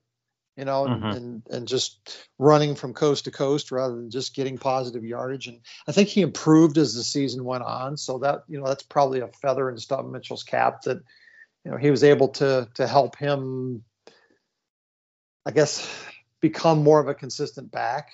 you 0.57 0.65
know, 0.65 0.85
and 0.85 1.03
Mhm. 1.03 1.11
and, 1.11 1.43
and 1.49 1.67
just 1.67 2.27
running 2.39 2.75
from 2.75 2.93
coast 2.93 3.25
to 3.25 3.31
coast 3.31 3.71
rather 3.71 3.95
than 3.95 4.11
just 4.11 4.35
getting 4.35 4.57
positive 4.57 5.03
yardage. 5.05 5.47
And 5.47 5.59
I 5.87 5.91
think 5.93 6.09
he 6.09 6.21
improved 6.21 6.77
as 6.77 6.93
the 6.95 7.03
season 7.03 7.43
went 7.45 7.63
on, 7.63 7.97
so 7.97 8.19
that 8.19 8.43
you 8.47 8.59
know 8.59 8.67
that's 8.67 8.83
probably 8.83 9.21
a 9.21 9.29
feather 9.41 9.69
in 9.69 9.77
Stump 9.77 10.09
Mitchell's 10.09 10.43
cap 10.43 10.83
that 10.83 10.97
you 11.65 11.71
know 11.71 11.77
he 11.77 11.91
was 11.91 12.03
able 12.03 12.29
to 12.29 12.69
to 12.75 12.87
help 12.87 13.17
him 13.17 13.83
I 15.45 15.51
guess 15.51 15.87
become 16.39 16.83
more 16.83 16.99
of 16.99 17.07
a 17.07 17.13
consistent 17.13 17.71
back. 17.71 18.11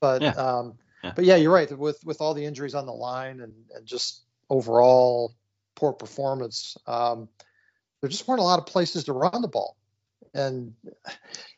But 0.00 0.22
Yeah. 0.22 0.30
um, 0.30 0.78
Yeah. 1.02 1.12
but 1.14 1.24
yeah, 1.24 1.36
you're 1.36 1.52
right. 1.52 1.70
With 1.76 2.04
with 2.04 2.20
all 2.20 2.34
the 2.34 2.44
injuries 2.44 2.74
on 2.74 2.86
the 2.86 2.92
line 2.92 3.40
and, 3.40 3.52
and 3.74 3.86
just 3.86 4.22
overall 4.48 5.34
poor 5.74 5.92
performance, 5.92 6.76
um, 6.86 7.28
there 8.00 8.10
just 8.10 8.26
weren't 8.26 8.40
a 8.40 8.44
lot 8.44 8.58
of 8.58 8.66
places 8.66 9.04
to 9.04 9.12
run 9.12 9.42
the 9.42 9.48
ball. 9.48 9.76
And 10.34 10.74
you 10.84 10.92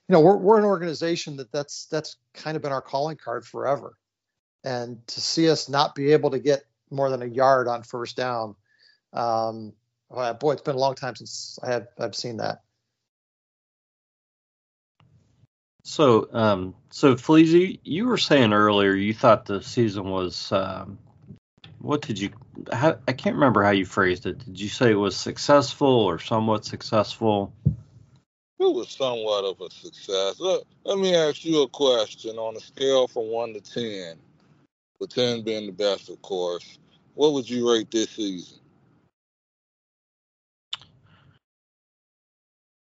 know, 0.08 0.20
we're 0.20 0.36
we're 0.36 0.58
an 0.58 0.64
organization 0.64 1.36
that 1.36 1.52
that's 1.52 1.86
that's 1.86 2.16
kind 2.34 2.56
of 2.56 2.62
been 2.62 2.72
our 2.72 2.82
calling 2.82 3.16
card 3.16 3.44
forever. 3.46 3.94
And 4.64 5.06
to 5.08 5.20
see 5.20 5.48
us 5.48 5.68
not 5.68 5.94
be 5.94 6.12
able 6.12 6.30
to 6.30 6.38
get 6.38 6.64
more 6.90 7.10
than 7.10 7.22
a 7.22 7.26
yard 7.26 7.68
on 7.68 7.82
first 7.82 8.16
down, 8.16 8.56
um, 9.12 9.72
boy, 10.10 10.52
it's 10.52 10.62
been 10.62 10.74
a 10.74 10.78
long 10.78 10.94
time 10.94 11.16
since 11.16 11.58
I 11.62 11.72
have 11.72 11.88
I've 11.98 12.14
seen 12.14 12.38
that. 12.38 12.62
So, 15.88 16.28
um, 16.34 16.74
so 16.90 17.14
Fleezy, 17.14 17.80
you 17.82 18.08
were 18.08 18.18
saying 18.18 18.52
earlier 18.52 18.92
you 18.92 19.14
thought 19.14 19.46
the 19.46 19.62
season 19.62 20.10
was, 20.10 20.52
um, 20.52 20.98
what 21.78 22.02
did 22.02 22.18
you? 22.18 22.30
How, 22.70 22.98
I 23.08 23.14
can't 23.14 23.36
remember 23.36 23.62
how 23.62 23.70
you 23.70 23.86
phrased 23.86 24.26
it. 24.26 24.38
Did 24.44 24.60
you 24.60 24.68
say 24.68 24.90
it 24.90 24.96
was 24.96 25.16
successful 25.16 25.88
or 25.88 26.18
somewhat 26.18 26.66
successful? 26.66 27.54
It 27.64 28.74
was 28.74 28.90
somewhat 28.90 29.46
of 29.46 29.62
a 29.62 29.70
success. 29.70 30.38
Let, 30.38 30.60
let 30.84 30.98
me 30.98 31.14
ask 31.14 31.42
you 31.46 31.62
a 31.62 31.68
question 31.68 32.36
on 32.36 32.54
a 32.54 32.60
scale 32.60 33.08
from 33.08 33.32
one 33.32 33.54
to 33.54 33.60
ten, 33.62 34.18
with 35.00 35.14
ten 35.14 35.40
being 35.40 35.64
the 35.64 35.72
best, 35.72 36.10
of 36.10 36.20
course. 36.20 36.78
What 37.14 37.32
would 37.32 37.48
you 37.48 37.72
rate 37.72 37.90
this 37.90 38.10
season? 38.10 38.58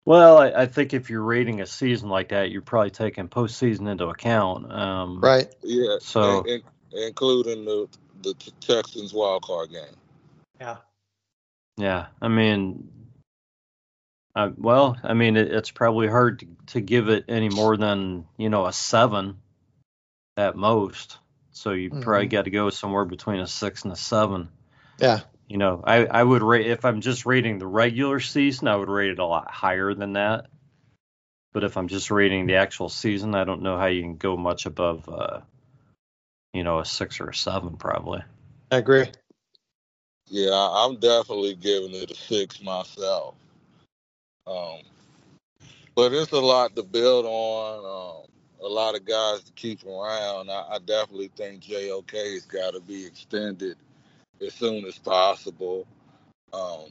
Well, 0.05 0.37
I, 0.37 0.51
I 0.51 0.65
think 0.65 0.93
if 0.93 1.09
you're 1.09 1.21
rating 1.23 1.61
a 1.61 1.65
season 1.65 2.09
like 2.09 2.29
that, 2.29 2.51
you're 2.51 2.61
probably 2.61 2.89
taking 2.91 3.29
postseason 3.29 3.89
into 3.89 4.07
account. 4.07 4.71
Um, 4.71 5.21
Right. 5.21 5.47
Yeah, 5.63 5.97
So- 6.01 6.41
in- 6.41 6.61
in- 6.91 7.03
including 7.07 7.65
the 7.65 7.87
the 8.21 8.33
Texans 8.61 9.13
wild 9.13 9.43
card 9.43 9.69
game. 9.71 9.95
Yeah. 10.61 10.77
Yeah, 11.75 12.05
I 12.21 12.29
mean, 12.29 12.89
uh, 14.33 14.51
well, 14.55 14.95
I 15.03 15.13
mean, 15.13 15.35
it, 15.35 15.51
it's 15.51 15.71
probably 15.71 16.07
hard 16.07 16.39
to, 16.39 16.47
to 16.67 16.81
give 16.81 17.09
it 17.09 17.25
any 17.27 17.49
more 17.49 17.75
than 17.75 18.25
you 18.37 18.49
know 18.49 18.65
a 18.65 18.71
seven 18.71 19.39
at 20.37 20.55
most. 20.55 21.17
So 21.51 21.71
you 21.71 21.89
probably 21.89 22.27
Mhm. 22.27 22.31
got 22.31 22.45
to 22.45 22.51
go 22.51 22.69
somewhere 22.69 23.03
between 23.05 23.39
a 23.41 23.47
six 23.47 23.83
and 23.83 23.91
a 23.91 23.97
seven. 23.97 24.49
Yeah. 24.99 25.19
You 25.47 25.57
know, 25.57 25.83
I 25.85 26.05
I 26.05 26.23
would 26.23 26.41
rate 26.41 26.67
if 26.67 26.85
I'm 26.85 27.01
just 27.01 27.25
rating 27.25 27.59
the 27.59 27.67
regular 27.67 28.19
season, 28.19 28.67
I 28.67 28.75
would 28.75 28.89
rate 28.89 29.11
it 29.11 29.19
a 29.19 29.25
lot 29.25 29.51
higher 29.51 29.93
than 29.93 30.13
that. 30.13 30.47
But 31.53 31.63
if 31.63 31.77
I'm 31.77 31.87
just 31.87 32.09
rating 32.09 32.47
the 32.47 32.55
actual 32.55 32.89
season, 32.89 33.35
I 33.35 33.43
don't 33.43 33.61
know 33.61 33.77
how 33.77 33.85
you 33.85 34.01
can 34.01 34.17
go 34.17 34.35
much 34.35 34.65
above, 34.65 35.07
uh, 35.07 35.41
you 36.53 36.63
know, 36.63 36.79
a 36.79 36.85
six 36.85 37.19
or 37.19 37.29
a 37.29 37.35
seven 37.35 37.77
probably. 37.77 38.23
I 38.71 38.77
agree. 38.77 39.05
Yeah, 40.29 40.51
I- 40.51 40.85
I'm 40.85 40.95
definitely 40.97 41.55
giving 41.55 41.93
it 41.93 42.09
a 42.09 42.15
six 42.15 42.61
myself. 42.63 43.35
Um, 44.47 44.79
but 45.95 46.11
it's 46.13 46.31
a 46.31 46.39
lot 46.39 46.75
to 46.75 46.83
build 46.83 47.25
on. 47.25 48.23
Um, 48.23 48.27
a 48.65 48.67
lot 48.67 48.95
of 48.95 49.05
guys 49.05 49.43
to 49.43 49.51
keep 49.53 49.85
around. 49.85 50.49
I, 50.49 50.65
I 50.71 50.79
definitely 50.79 51.29
think 51.35 51.61
JOK's 51.61 52.45
got 52.45 52.71
to 52.73 52.79
be 52.79 53.05
extended 53.05 53.77
as 54.45 54.53
soon 54.53 54.85
as 54.85 54.97
possible. 54.97 55.87
Um, 56.51 56.89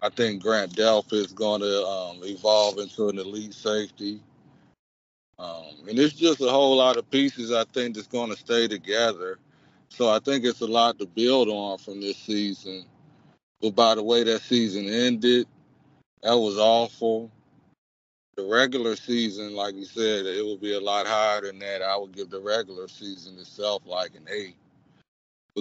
I 0.00 0.10
think 0.10 0.42
Grant 0.42 0.74
Delpit 0.74 1.12
is 1.12 1.32
going 1.32 1.60
to 1.60 1.84
um, 1.84 2.20
evolve 2.22 2.78
into 2.78 3.08
an 3.08 3.18
elite 3.18 3.54
safety. 3.54 4.20
Um, 5.38 5.88
and 5.88 5.98
it's 5.98 6.14
just 6.14 6.40
a 6.40 6.48
whole 6.48 6.76
lot 6.76 6.96
of 6.96 7.10
pieces 7.10 7.52
I 7.52 7.64
think 7.64 7.94
that's 7.94 8.06
going 8.06 8.30
to 8.30 8.36
stay 8.36 8.68
together. 8.68 9.38
So 9.88 10.08
I 10.08 10.18
think 10.18 10.44
it's 10.44 10.60
a 10.60 10.66
lot 10.66 10.98
to 10.98 11.06
build 11.06 11.48
on 11.48 11.78
from 11.78 12.00
this 12.00 12.16
season. 12.16 12.84
But 13.60 13.74
by 13.74 13.94
the 13.94 14.02
way 14.02 14.22
that 14.24 14.42
season 14.42 14.88
ended, 14.88 15.46
that 16.22 16.36
was 16.36 16.58
awful. 16.58 17.30
The 18.36 18.44
regular 18.44 18.94
season, 18.94 19.54
like 19.54 19.74
you 19.74 19.84
said, 19.84 20.26
it 20.26 20.44
would 20.44 20.60
be 20.60 20.74
a 20.74 20.80
lot 20.80 21.06
higher 21.06 21.40
than 21.40 21.58
that. 21.58 21.82
I 21.82 21.96
would 21.96 22.14
give 22.14 22.30
the 22.30 22.40
regular 22.40 22.86
season 22.86 23.36
itself 23.38 23.82
like 23.84 24.14
an 24.14 24.26
eight. 24.30 24.56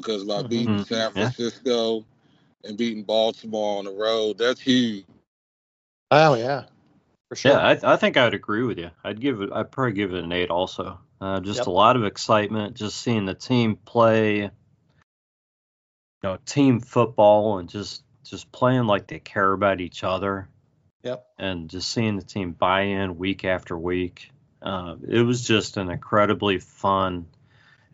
Because 0.01 0.23
by 0.23 0.43
Mhm. 0.43 0.49
beating 0.49 0.77
Mhm. 0.77 0.87
San 0.87 0.97
Yeah. 0.97 1.11
Francisco 1.11 2.05
and 2.63 2.77
beating 2.77 3.03
Baltimore 3.03 3.79
on 3.79 3.85
the 3.85 3.91
road, 3.91 4.37
that's 4.37 4.61
huge. 4.61 5.05
Oh 6.11 6.35
yeah, 6.35 6.65
for 7.27 7.35
sure. 7.35 7.51
Yeah, 7.51 7.59
I, 7.59 7.93
I 7.93 7.97
think 7.97 8.15
I'd 8.15 8.33
agree 8.33 8.63
with 8.63 8.77
you. 8.77 8.91
I'd 9.03 9.19
give 9.19 9.41
it. 9.41 9.51
I'd 9.51 9.71
probably 9.71 9.93
give 9.93 10.13
it 10.13 10.23
an 10.23 10.31
eight 10.31 10.49
also. 10.49 10.99
Uh, 11.19 11.39
just 11.39 11.59
Yep. 11.59 11.67
a 11.67 11.71
lot 11.71 11.95
of 11.95 12.05
excitement, 12.05 12.75
just 12.75 13.01
seeing 13.01 13.25
the 13.25 13.33
team 13.33 13.75
play, 13.75 14.41
you 14.43 14.51
know, 16.23 16.37
team 16.45 16.79
football, 16.79 17.57
and 17.57 17.67
just 17.69 18.03
just 18.23 18.51
playing 18.51 18.85
like 18.85 19.07
they 19.07 19.19
care 19.19 19.51
about 19.51 19.81
each 19.81 20.03
other, 20.03 20.47
Yep. 21.03 21.25
and 21.37 21.69
just 21.69 21.91
seeing 21.91 22.15
the 22.15 22.23
team 22.23 22.51
buy 22.53 22.81
in 22.81 23.17
week 23.17 23.43
after 23.45 23.77
week. 23.77 24.31
Uh, 24.61 24.95
it 25.07 25.21
was 25.21 25.45
just 25.45 25.77
an 25.77 25.89
incredibly 25.89 26.59
fun, 26.59 27.27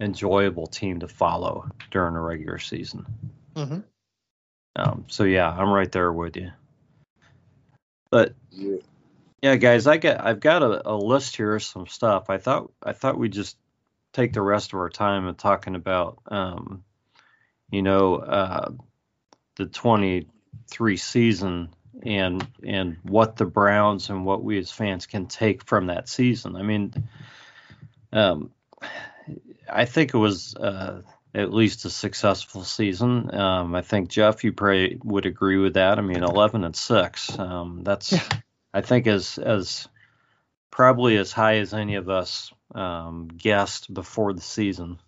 enjoyable 0.04 0.68
team 0.68 1.00
to 1.00 1.08
follow 1.08 1.70
during 1.92 2.14
the 2.14 2.20
regular 2.20 2.60
season. 2.60 3.06
hmm 3.56 3.80
Um, 4.76 5.06
so 5.08 5.24
yeah, 5.24 5.50
I'm 5.50 5.70
right 5.70 5.92
there 5.92 6.12
with 6.12 6.36
you. 6.36 6.52
But 8.12 8.36
Yeah. 8.52 8.78
yeah, 9.42 9.56
guys, 9.56 9.88
I 9.88 9.98
got 9.98 10.22
I've 10.24 10.40
got 10.40 10.64
a, 10.64 10.90
a 10.90 10.96
list 10.96 11.36
here 11.36 11.56
of 11.56 11.64
some 11.64 11.88
stuff. 11.88 12.30
I 12.30 12.38
thought 12.38 12.72
I 12.82 12.94
thought 12.94 13.18
we'd 13.18 13.34
just 13.34 13.58
take 14.14 14.34
the 14.34 14.42
rest 14.42 14.74
of 14.74 14.80
our 14.80 14.90
time 14.90 15.28
and 15.28 15.38
talking 15.38 15.76
about 15.76 16.20
um, 16.28 16.84
you 17.72 17.82
know, 17.82 18.16
uh, 18.18 18.72
the 19.56 19.66
23 19.66 20.98
season 20.98 21.70
and 22.04 22.48
and 22.64 22.98
what 23.04 23.36
the 23.36 23.46
Browns 23.46 24.10
and 24.10 24.26
what 24.26 24.44
we 24.44 24.58
as 24.60 24.72
fans 24.72 25.08
can 25.08 25.26
take 25.28 25.66
from 25.66 25.88
that 25.88 26.08
season. 26.08 26.56
I 26.56 26.62
mean, 26.62 26.94
um, 28.12 28.52
I 29.70 29.86
think 29.86 30.14
it 30.14 30.18
was 30.18 30.56
uh, 30.56 31.02
at 31.34 31.54
least 31.54 31.86
a 31.86 31.90
successful 31.90 32.64
season. 32.64 33.34
Um, 33.34 33.76
I 33.76 33.82
think 33.82 34.10
Jeff, 34.10 34.44
you 34.44 34.54
probably 34.54 35.00
would 35.04 35.26
agree 35.26 35.58
with 35.58 35.76
that. 35.76 35.98
I 35.98 36.02
mean, 36.02 36.24
11 36.24 36.64
and 36.64 36.76
six. 36.76 37.38
Um, 37.38 37.84
that's 37.84 38.12
Yeah. 38.12 38.24
I 38.74 38.82
think 38.82 39.08
as 39.08 39.38
as 39.38 39.88
probably 40.72 41.18
as 41.18 41.32
high 41.32 41.58
as 41.58 41.74
any 41.74 41.96
of 41.96 42.10
us 42.10 42.52
um, 42.74 43.28
guessed 43.28 43.94
before 43.94 44.34
the 44.34 44.42
season. 44.42 45.00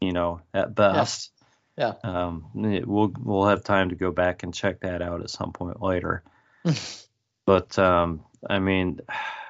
You 0.00 0.12
know, 0.12 0.40
at 0.52 0.74
best. 0.74 1.30
Yeah. 1.78 1.94
Um, 2.02 2.50
it- 2.56 2.86
we'll 2.86 3.12
we'll 3.18 3.46
have 3.46 3.62
time 3.62 3.90
to 3.90 3.94
go 3.94 4.10
back 4.10 4.42
and 4.42 4.52
check 4.52 4.80
that 4.80 5.00
out 5.02 5.22
at 5.22 5.30
some 5.30 5.52
point 5.52 5.80
later. 5.80 6.22
but 7.46 7.78
um, 7.78 8.24
I 8.48 8.58
mean, 8.58 9.00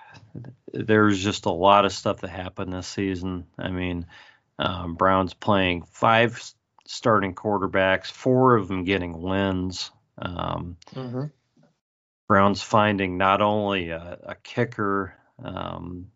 there's 0.72 1.22
just 1.22 1.46
a 1.46 1.51
lot 1.51 1.85
of 1.85 1.92
stuff 1.92 2.20
that 2.20 2.31
happened 2.31 2.72
this 2.72 2.87
season. 2.87 3.46
I 3.59 3.70
mean, 3.70 4.07
um, 4.59 4.95
Browns 4.95 5.35
playing 5.35 5.83
five 5.83 6.43
starting 6.87 7.35
quarterbacks, 7.35 8.11
four 8.11 8.57
of 8.57 8.69
them 8.69 8.85
getting 8.85 9.21
wins. 9.21 9.91
Um, 10.19 10.77
hmm 10.93 11.25
Browns 12.29 12.62
finding 12.62 13.19
not 13.19 13.43
only 13.43 13.91
a, 13.91 14.19
a 14.23 14.35
kicker, 14.37 15.15
um, 15.43 16.11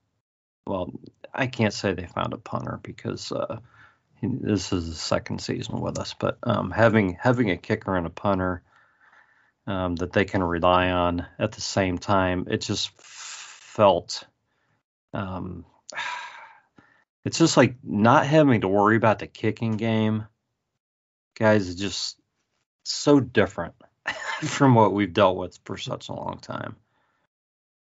well, 0.67 0.91
I 1.35 1.47
can't 1.47 1.75
say 1.75 1.93
they 1.93 2.07
found 2.07 2.33
a 2.33 2.39
punter 2.39 2.81
because 2.83 3.33
uh, 3.33 3.59
he- 4.21 4.29
this 4.29 4.73
is 4.73 4.89
the 4.89 4.95
second 4.95 5.41
season 5.41 5.81
with 5.81 5.99
us, 5.99 6.15
but 6.19 6.39
um, 6.43 6.71
having 6.71 7.19
having 7.21 7.51
a 7.51 7.57
kicker 7.57 7.97
and 7.97 8.07
a 8.07 8.11
punter 8.11 8.63
um, 9.67 9.97
that 9.97 10.13
they 10.13 10.25
can 10.25 10.43
rely 10.43 10.91
on 10.91 11.27
at 11.39 11.53
the 11.53 11.61
same 11.61 11.99
time, 11.99 12.47
it 12.51 12.63
just 12.63 12.91
felt. 12.97 14.25
It's 17.27 17.39
just 17.39 17.57
like 17.57 17.75
not 17.83 18.25
having 18.25 18.61
to 18.61 18.69
worry 18.69 18.95
about 18.95 19.19
the 19.19 19.27
kicking 19.27 19.73
game, 19.73 20.29
guys. 21.37 21.67
Is 21.67 21.75
just 21.75 22.21
so 22.85 23.19
different 23.19 23.75
from 24.43 24.77
what 24.77 24.93
we've 24.93 25.13
dealt 25.13 25.37
with 25.37 25.59
for 25.65 25.77
such 25.77 26.09
a 26.09 26.13
long 26.13 26.39
time. 26.41 26.77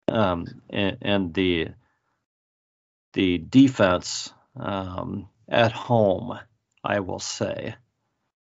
Um, 0.10 0.48
and, 0.70 0.98
and 1.02 1.34
the 1.34 1.70
the 3.14 3.38
defense 3.38 4.34
um, 4.58 5.30
at 5.48 5.72
home, 5.72 6.38
I 6.84 7.00
will 7.00 7.20
say, 7.20 7.76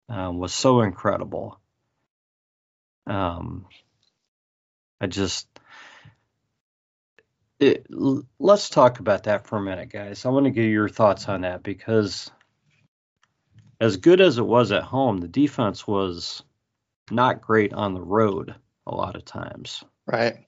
um, 0.08 0.38
was 0.38 0.54
so 0.54 0.82
incredible. 0.82 1.60
Um, 3.08 3.66
I 5.02 5.08
just 5.08 5.48
it, 7.66 7.88
let's 8.40 8.70
talk 8.70 9.00
about 9.00 9.24
that 9.24 9.48
for 9.48 9.58
a 9.58 9.62
minute, 9.62 9.90
guys. 9.90 10.26
I 10.26 10.30
want 10.30 10.46
to 10.46 10.52
get 10.52 10.66
your 10.66 10.90
thoughts 10.90 11.28
on 11.28 11.42
that 11.42 11.64
because 11.64 12.32
as 13.80 13.98
good 13.98 14.22
as 14.22 14.38
it 14.38 14.46
was 14.46 14.72
at 14.72 14.84
home, 14.84 15.18
the 15.18 15.28
defense 15.28 15.88
was 15.88 16.44
not 17.12 17.42
great 17.42 17.74
on 17.74 17.94
the 17.94 18.02
road 18.02 18.56
a 18.88 18.96
lot 18.96 19.16
of 19.16 19.26
times. 19.26 19.84
Right. 20.06 20.46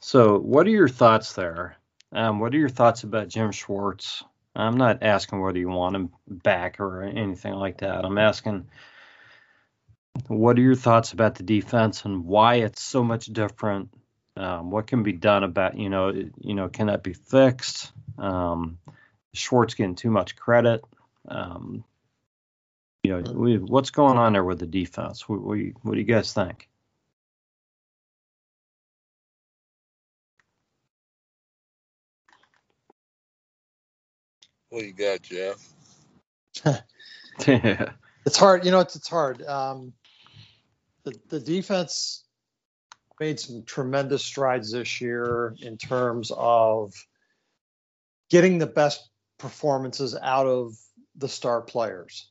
So, 0.00 0.38
what 0.38 0.66
are 0.66 0.70
your 0.70 0.88
thoughts 0.88 1.32
there? 1.32 1.76
Um, 2.12 2.38
what 2.38 2.54
are 2.54 2.58
your 2.58 2.68
thoughts 2.68 3.02
about 3.02 3.28
Jim 3.28 3.52
Schwartz? 3.52 4.22
I'm 4.54 4.76
not 4.76 5.02
asking 5.02 5.40
whether 5.40 5.58
you 5.58 5.68
want 5.68 5.96
him 5.96 6.10
back 6.26 6.80
or 6.80 7.02
anything 7.02 7.54
like 7.54 7.78
that. 7.78 8.04
I'm 8.04 8.18
asking 8.18 8.68
what 10.28 10.58
are 10.58 10.62
your 10.62 10.74
thoughts 10.74 11.12
about 11.12 11.34
the 11.34 11.42
defense 11.42 12.04
and 12.04 12.24
why 12.24 12.56
it's 12.56 12.82
so 12.82 13.04
much 13.04 13.26
different? 13.26 13.90
Um, 14.36 14.70
what 14.70 14.86
can 14.86 15.02
be 15.02 15.12
done 15.12 15.44
about 15.44 15.78
you 15.78 15.88
know 15.88 16.10
you 16.10 16.54
know 16.54 16.68
can 16.68 16.88
that 16.88 17.02
be 17.02 17.14
fixed? 17.14 17.92
Um, 18.18 18.78
Schwartz 19.32 19.74
getting 19.74 19.94
too 19.94 20.10
much 20.10 20.36
credit. 20.36 20.84
Um, 21.28 21.84
you 23.02 23.12
know 23.12 23.32
we, 23.32 23.58
what's 23.58 23.90
going 23.90 24.18
on 24.18 24.34
there 24.34 24.44
with 24.44 24.58
the 24.58 24.66
defense? 24.66 25.28
What, 25.28 25.40
what, 25.40 25.54
do 25.54 25.60
you, 25.60 25.74
what 25.82 25.94
do 25.94 25.98
you 25.98 26.04
guys 26.04 26.32
think? 26.32 26.68
What 34.68 34.84
you 34.84 34.92
got, 34.92 35.22
Jeff? 35.22 36.82
It's 38.26 38.36
hard. 38.36 38.64
You 38.64 38.72
know, 38.72 38.80
it's 38.80 38.96
it's 38.96 39.08
hard. 39.08 39.40
Um, 39.42 39.92
the 41.04 41.16
the 41.28 41.38
defense 41.38 42.24
made 43.18 43.40
some 43.40 43.62
tremendous 43.64 44.24
strides 44.24 44.72
this 44.72 45.00
year 45.00 45.54
in 45.60 45.76
terms 45.78 46.30
of 46.34 46.94
getting 48.30 48.58
the 48.58 48.66
best 48.66 49.08
performances 49.38 50.16
out 50.20 50.46
of 50.46 50.74
the 51.16 51.28
star 51.28 51.62
players, 51.62 52.30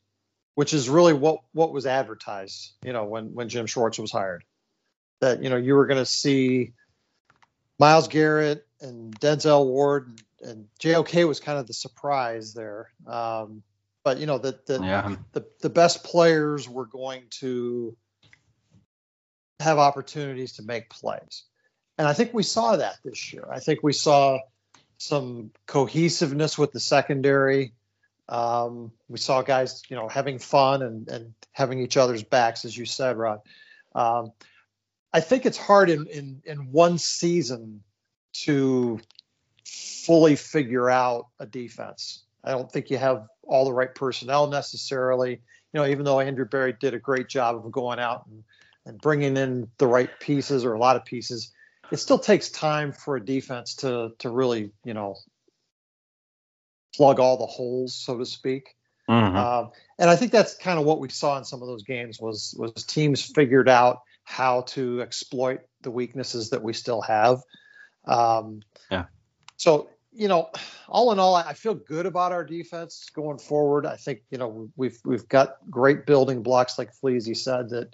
which 0.56 0.74
is 0.74 0.90
really 0.90 1.14
what 1.14 1.40
what 1.54 1.72
was 1.72 1.86
advertised. 1.86 2.74
You 2.84 2.94
know, 2.94 3.06
when 3.06 3.34
when 3.34 3.50
Jim 3.50 3.66
Schwartz 3.66 4.00
was 4.00 4.12
hired, 4.12 4.44
that 5.22 5.44
you 5.44 5.50
know 5.50 5.58
you 5.58 5.76
were 5.76 5.88
going 5.88 6.02
to 6.02 6.06
see 6.06 6.74
Myles 7.80 8.08
Garrett 8.08 8.66
and 8.82 9.20
Denzel 9.20 9.66
Ward 9.66 10.08
and, 10.08 10.22
and 10.50 10.68
JOK 10.80 11.28
was 11.28 11.40
kind 11.40 11.58
of 11.58 11.68
the 11.68 11.74
surprise 11.74 12.54
there. 12.54 12.92
Um, 13.08 13.64
but 14.04 14.20
you 14.20 14.28
know 14.28 14.38
that 14.38 14.68
that 14.68 14.84
yeah. 14.84 15.16
the, 15.34 15.46
the 15.62 15.70
best 15.70 16.04
players 16.04 16.70
were 16.70 16.86
going 16.86 17.24
to 17.40 17.98
have 19.60 19.78
opportunities 19.78 20.54
to 20.54 20.64
make 20.64 20.90
plays. 20.90 21.44
And 21.98 22.08
I 22.08 22.14
think 22.14 22.34
we 22.34 22.44
saw 22.44 22.76
that 22.76 22.98
this 23.04 23.32
year. 23.34 23.48
I 23.52 23.60
think 23.60 23.82
we 23.82 23.94
saw 23.94 24.40
some 24.98 25.52
cohesiveness 25.66 26.58
with 26.58 26.72
the 26.72 26.80
secondary. 26.80 27.74
Um, 28.28 28.92
we 29.08 29.18
saw 29.18 29.42
guys, 29.42 29.84
you 29.90 29.96
know, 29.96 30.08
having 30.08 30.40
fun 30.40 30.82
and, 30.82 31.08
and 31.08 31.34
having 31.52 31.80
each 31.80 31.96
other's 31.96 32.24
backs, 32.24 32.66
as 32.66 32.78
you 32.78 32.86
said, 32.86 33.18
Rod. 33.18 33.40
Um, 33.94 34.32
I 35.14 35.22
think 35.22 35.46
it's 35.46 35.58
hard 35.58 35.90
in, 35.90 36.08
in, 36.08 36.42
in 36.44 36.72
one 36.72 36.98
season 36.98 37.82
to 38.34 39.00
fully 39.66 40.36
figure 40.36 40.90
out 40.90 41.28
a 41.40 41.46
defense. 41.46 42.24
I 42.44 42.52
don't 42.52 42.70
think 42.70 42.90
you 42.90 42.98
have 42.98 43.28
all 43.44 43.66
the 43.66 43.74
right 43.74 43.94
personnel 43.94 44.48
necessarily. 44.48 45.32
You 45.32 45.80
know, 45.80 45.86
even 45.86 46.04
though 46.04 46.20
Andrew 46.20 46.46
Berry 46.46 46.74
did 46.78 46.94
a 46.94 47.00
great 47.00 47.30
job 47.30 47.56
of 47.56 47.72
going 47.72 48.00
out 48.00 48.26
and, 48.28 48.44
and 48.86 49.00
bringing 49.00 49.38
in 49.38 49.70
the 49.78 49.88
right 49.88 50.10
pieces 50.20 50.66
or 50.66 50.74
a 50.74 50.80
lot 50.80 50.96
of 50.96 51.06
pieces, 51.06 51.52
it 51.92 51.98
still 51.98 52.20
takes 52.20 52.50
time 52.50 52.92
for 52.92 53.16
a 53.16 53.26
defense 53.26 53.76
to 53.76 54.12
to 54.20 54.30
really, 54.30 54.72
you 54.84 54.94
know, 54.94 55.16
plug 56.96 57.20
all 57.20 57.38
the 57.38 57.46
holes, 57.46 57.94
so 57.94 58.18
to 58.18 58.26
speak. 58.26 58.76
Mhm. 59.10 59.36
Um, 59.36 59.72
and 60.00 60.10
I 60.10 60.16
think 60.16 60.32
that's 60.32 60.56
kind 60.56 60.80
of 60.80 60.86
what 60.86 61.00
we 61.00 61.10
saw 61.10 61.38
in 61.38 61.44
some 61.44 61.62
of 61.62 61.68
those 61.68 61.84
games 61.84 62.20
was 62.20 62.56
was 62.58 62.84
teams 62.86 63.22
figured 63.22 63.70
out 63.70 64.02
how 64.24 64.62
to 64.62 65.02
exploit 65.02 65.62
the 65.82 65.92
weaknesses 65.92 66.50
that 66.50 66.64
we 66.64 66.74
still 66.74 67.02
have. 67.02 67.42
Um, 68.06 68.62
Yeah. 68.90 69.06
So 69.58 69.90
you 70.18 70.30
know, 70.30 70.50
all 70.88 71.12
in 71.12 71.20
all, 71.20 71.36
I 71.36 71.50
I 71.50 71.54
feel 71.54 71.76
good 71.76 72.06
about 72.06 72.32
our 72.32 72.44
defense 72.44 73.10
going 73.14 73.38
forward. 73.38 73.86
I 73.86 73.98
think 73.98 74.22
you 74.32 74.38
know 74.38 74.70
we've 74.76 75.00
we've 75.06 75.28
got 75.28 75.58
great 75.70 76.06
building 76.06 76.42
blocks, 76.42 76.80
like 76.80 76.94
Fleezy 76.96 77.36
said, 77.36 77.70
that 77.70 77.94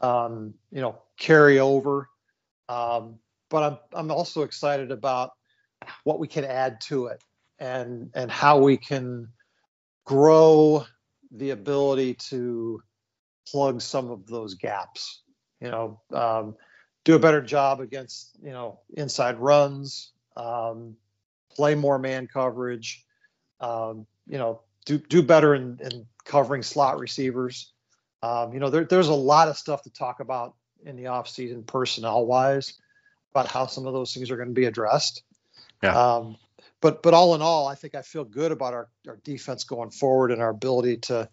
um, 0.00 0.54
you 0.70 0.80
know 0.80 0.98
carry 1.18 1.58
over. 1.58 2.08
Um, 2.68 3.18
but 3.48 3.62
I'm 3.62 3.78
I'm 3.92 4.10
also 4.10 4.42
excited 4.42 4.90
about 4.90 5.32
what 6.04 6.18
we 6.18 6.28
can 6.28 6.44
add 6.44 6.80
to 6.82 7.06
it 7.06 7.22
and 7.58 8.10
and 8.14 8.30
how 8.30 8.58
we 8.58 8.76
can 8.76 9.28
grow 10.04 10.84
the 11.32 11.50
ability 11.50 12.14
to 12.14 12.80
plug 13.48 13.80
some 13.80 14.10
of 14.10 14.26
those 14.26 14.54
gaps. 14.54 15.22
You 15.60 15.70
know, 15.70 16.00
um, 16.12 16.56
do 17.04 17.14
a 17.14 17.18
better 17.18 17.40
job 17.40 17.80
against 17.80 18.36
you 18.42 18.50
know 18.50 18.80
inside 18.96 19.38
runs, 19.38 20.12
um, 20.36 20.96
play 21.54 21.74
more 21.74 21.98
man 21.98 22.26
coverage. 22.26 23.04
Um, 23.60 24.06
you 24.26 24.38
know, 24.38 24.60
do 24.84 24.98
do 24.98 25.22
better 25.22 25.54
in, 25.54 25.78
in 25.80 26.06
covering 26.24 26.62
slot 26.62 26.98
receivers. 26.98 27.72
Um, 28.26 28.52
you 28.52 28.58
know, 28.58 28.70
there, 28.70 28.84
there's 28.84 29.08
a 29.08 29.14
lot 29.14 29.46
of 29.46 29.56
stuff 29.56 29.82
to 29.82 29.90
talk 29.90 30.18
about 30.18 30.54
in 30.84 30.96
the 30.96 31.04
offseason 31.04 31.64
personnel 31.64 32.26
wise 32.26 32.74
about 33.32 33.46
how 33.46 33.66
some 33.66 33.86
of 33.86 33.92
those 33.92 34.12
things 34.12 34.30
are 34.30 34.36
going 34.36 34.48
to 34.48 34.54
be 34.54 34.64
addressed. 34.64 35.22
Yeah. 35.82 35.96
Um, 35.96 36.36
but 36.80 37.02
but 37.02 37.14
all 37.14 37.36
in 37.36 37.42
all, 37.42 37.68
I 37.68 37.76
think 37.76 37.94
I 37.94 38.02
feel 38.02 38.24
good 38.24 38.50
about 38.50 38.74
our, 38.74 38.88
our 39.06 39.18
defense 39.22 39.64
going 39.64 39.90
forward 39.90 40.32
and 40.32 40.42
our 40.42 40.50
ability 40.50 40.96
to, 41.08 41.28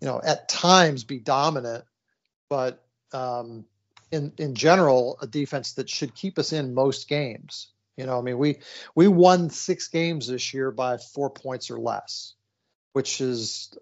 you 0.00 0.08
know, 0.08 0.20
at 0.24 0.48
times 0.48 1.04
be 1.04 1.20
dominant, 1.20 1.84
but 2.48 2.84
um, 3.12 3.64
in 4.10 4.32
in 4.36 4.54
general 4.54 5.18
a 5.22 5.26
defense 5.28 5.74
that 5.74 5.88
should 5.88 6.14
keep 6.14 6.38
us 6.38 6.52
in 6.52 6.74
most 6.74 7.08
games. 7.08 7.68
You 7.96 8.06
know, 8.06 8.18
I 8.18 8.22
mean, 8.22 8.38
we 8.38 8.58
we 8.96 9.06
won 9.06 9.50
six 9.50 9.88
games 9.88 10.26
this 10.26 10.52
year 10.52 10.72
by 10.72 10.96
four 10.98 11.30
points 11.30 11.70
or 11.70 11.78
less, 11.78 12.34
which 12.92 13.20
is 13.20 13.72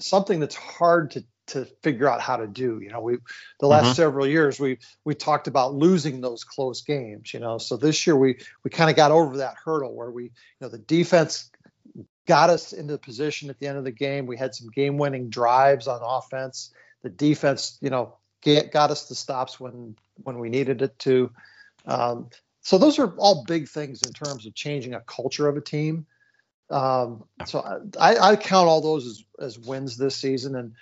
something 0.00 0.40
that's 0.40 0.56
hard 0.56 1.12
to 1.12 1.24
to 1.52 1.64
figure 1.82 2.08
out 2.08 2.20
how 2.20 2.36
to 2.36 2.46
do. 2.46 2.80
You 2.82 2.90
know, 2.90 3.00
we 3.00 3.18
the 3.60 3.66
last 3.66 3.84
mm-hmm. 3.84 3.94
several 3.94 4.26
years 4.26 4.60
we 4.60 4.78
we 5.04 5.14
talked 5.14 5.46
about 5.46 5.74
losing 5.74 6.20
those 6.20 6.44
close 6.44 6.82
games. 6.82 7.32
You 7.32 7.40
know, 7.40 7.58
so 7.58 7.76
this 7.76 8.06
year 8.06 8.16
we 8.16 8.38
we 8.64 8.70
kind 8.70 8.90
of 8.90 8.96
got 8.96 9.10
over 9.10 9.38
that 9.38 9.56
hurdle 9.64 9.94
where 9.94 10.10
we 10.10 10.24
you 10.24 10.30
know 10.60 10.68
the 10.68 10.78
defense 10.78 11.50
got 12.26 12.50
us 12.50 12.72
into 12.72 12.96
position 12.98 13.50
at 13.50 13.58
the 13.58 13.66
end 13.66 13.78
of 13.78 13.84
the 13.84 13.90
game. 13.90 14.26
We 14.26 14.36
had 14.36 14.54
some 14.54 14.68
game 14.68 14.98
winning 14.98 15.28
drives 15.28 15.88
on 15.88 16.00
offense. 16.02 16.70
The 17.02 17.10
defense, 17.10 17.78
you 17.80 17.90
know, 17.90 18.16
get, 18.42 18.72
got 18.72 18.90
us 18.90 19.08
the 19.08 19.14
stops 19.14 19.58
when 19.58 19.96
when 20.22 20.38
we 20.38 20.48
needed 20.48 20.82
it 20.82 20.98
to. 21.00 21.30
Um, 21.86 22.28
so 22.60 22.78
those 22.78 22.98
are 22.98 23.12
all 23.16 23.44
big 23.44 23.68
things 23.68 24.02
in 24.06 24.12
terms 24.12 24.46
of 24.46 24.54
changing 24.54 24.94
a 24.94 25.00
culture 25.00 25.48
of 25.48 25.56
a 25.56 25.60
team. 25.60 26.06
Um, 26.70 27.24
so 27.44 27.82
I, 28.00 28.16
I, 28.16 28.36
count 28.36 28.66
all 28.66 28.80
those 28.80 29.06
as, 29.06 29.24
as 29.38 29.58
wins 29.58 29.98
this 29.98 30.16
season 30.16 30.56
and 30.56 30.72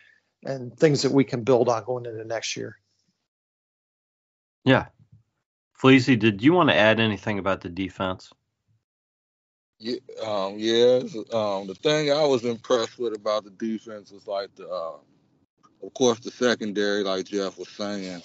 and 0.45 0.77
things 0.77 1.03
that 1.03 1.13
we 1.13 1.25
can 1.25 1.43
build 1.43 1.69
on 1.69 1.85
going 1.85 2.07
into 2.07 2.25
next 2.25 2.57
year. 2.57 2.77
Yeah. 4.65 4.87
Fleezy, 5.81 6.19
did 6.19 6.43
you 6.43 6.53
want 6.53 6.69
to 6.69 6.77
add 6.77 7.01
anything 7.01 7.39
about 7.39 7.63
the 7.63 7.69
defense? 7.69 8.31
Yeah, 9.79 9.97
um, 10.23 10.57
yes. 10.59 11.17
Um, 11.33 11.67
the 11.67 11.77
thing 11.83 12.13
I 12.13 12.27
was 12.27 12.45
impressed 12.45 12.99
with 12.99 13.15
about 13.15 13.45
the 13.45 13.51
defense 13.51 14.13
was 14.13 14.27
like 14.27 14.55
the, 14.55 14.69
uh, 14.69 14.99
of 15.83 15.95
course, 15.95 16.21
the 16.21 16.31
secondary, 16.31 17.03
like 17.03 17.25
Jeff 17.25 17.57
was 17.59 17.71
saying, 17.71 18.21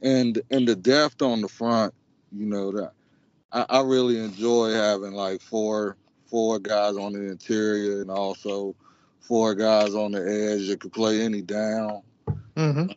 and 0.00 0.40
and 0.50 0.66
the 0.66 0.74
depth 0.74 1.20
on 1.20 1.42
the 1.42 1.48
front. 1.48 1.92
You 2.32 2.46
know 2.46 2.72
that 2.72 2.92
I, 3.52 3.66
I 3.68 3.82
really 3.82 4.18
enjoy 4.18 4.72
having 4.72 5.12
like 5.12 5.42
four 5.42 5.98
four 6.24 6.58
guys 6.58 6.96
on 6.96 7.12
the 7.12 7.30
interior 7.30 8.00
and 8.00 8.10
also 8.10 8.74
four 9.26 9.54
guys 9.54 9.94
on 9.94 10.12
the 10.12 10.20
edge 10.20 10.68
that 10.68 10.80
could 10.80 10.92
play 10.92 11.20
any 11.22 11.42
down. 11.42 12.02
Mm-hmm. 12.56 12.92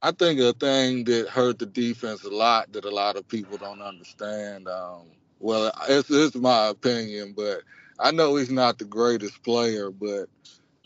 I 0.00 0.12
think 0.12 0.38
a 0.40 0.52
thing 0.52 1.04
that 1.04 1.28
hurt 1.28 1.58
the 1.58 1.66
defense 1.66 2.22
a 2.24 2.30
lot 2.30 2.72
that 2.72 2.84
a 2.84 2.90
lot 2.90 3.16
of 3.16 3.26
people 3.26 3.58
don't 3.58 3.82
understand. 3.82 4.68
Um, 4.68 5.06
well, 5.40 5.72
it's, 5.88 6.10
it's 6.10 6.36
my 6.36 6.68
opinion, 6.68 7.34
but 7.36 7.62
I 7.98 8.12
know 8.12 8.36
he's 8.36 8.50
not 8.50 8.78
the 8.78 8.84
greatest 8.84 9.42
player, 9.42 9.90
but 9.90 10.26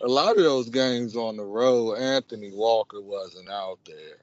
a 0.01 0.09
lot 0.09 0.37
of 0.37 0.43
those 0.43 0.71
games 0.71 1.15
on 1.15 1.37
the 1.37 1.45
road, 1.45 1.97
Anthony 1.97 2.51
Walker 2.53 3.03
wasn't 3.03 3.51
out 3.51 3.79
there. 3.87 4.19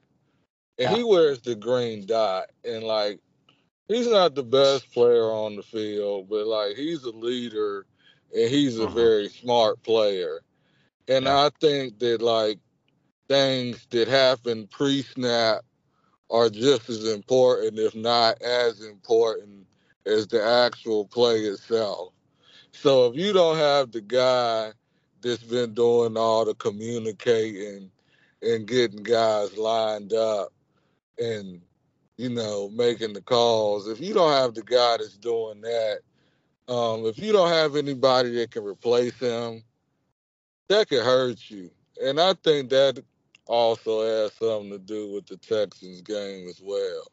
And 0.80 0.98
he 0.98 1.04
wears 1.04 1.40
the 1.42 1.56
green 1.56 2.06
dot. 2.06 2.46
And 2.64 2.84
like, 2.84 3.20
he's 3.88 4.08
not 4.08 4.34
the 4.34 4.44
best 4.44 4.92
player 4.92 5.26
on 5.26 5.56
the 5.56 5.64
field, 5.64 6.30
but 6.30 6.48
like, 6.48 6.76
he's 6.76 7.04
a 7.04 7.12
leader 7.12 7.86
and 8.34 8.50
he's 8.50 8.80
a 8.80 8.86
uh-huh. 8.86 8.94
very 8.94 9.30
smart 9.30 9.82
player. 9.84 10.42
And 11.08 11.26
yeah. 11.26 11.46
I 11.46 11.50
think 11.60 12.00
that 12.00 12.22
like 12.22 12.60
things 13.28 13.86
that 13.92 14.08
happen 14.08 14.68
pre-snap 14.68 15.64
are 16.30 16.50
just 16.50 16.90
as 16.90 17.08
important, 17.08 17.80
if 17.80 17.96
not 17.96 18.42
as 18.42 18.82
important, 18.82 19.66
as 20.06 20.28
the 20.28 20.44
actual 20.44 21.06
play 21.06 21.40
itself. 21.40 22.14
So 22.72 23.08
if 23.08 23.16
you 23.16 23.34
don't 23.34 23.58
have 23.58 23.92
the 23.92 24.02
guy 24.02 24.72
that's 25.22 25.44
been 25.44 25.74
doing 25.74 26.18
all 26.18 26.46
the 26.46 26.54
communicating 26.56 27.92
and 28.42 28.68
getting 28.68 29.04
guys 29.04 29.58
lined 29.58 30.14
up 30.14 30.54
and 31.18 31.62
you 32.18 32.30
know 32.30 32.70
making 32.70 33.14
the 33.14 33.22
calls, 33.22 33.88
if 33.88 34.00
you 34.00 34.14
don't 34.14 34.32
have 34.32 34.54
the 34.54 34.64
guy 34.64 34.98
that's 34.98 35.18
doing 35.18 35.62
that, 35.62 36.00
um, 36.70 37.06
if 37.06 37.18
you 37.18 37.32
don't 37.32 37.50
have 37.50 37.76
anybody 37.76 38.36
that 38.36 38.52
can 38.52 38.64
replace 38.64 39.18
him, 39.20 39.64
that 40.68 40.88
could 40.88 41.04
hurt 41.04 41.50
you. 41.50 41.72
And 42.04 42.20
I 42.20 42.34
think 42.34 42.70
that 42.70 43.04
also 43.48 44.04
has 44.06 44.34
something 44.34 44.70
to 44.72 44.80
do 44.80 45.12
with 45.12 45.26
the 45.26 45.38
Texans 45.38 46.02
game 46.02 46.48
as 46.48 46.62
well. 46.64 47.12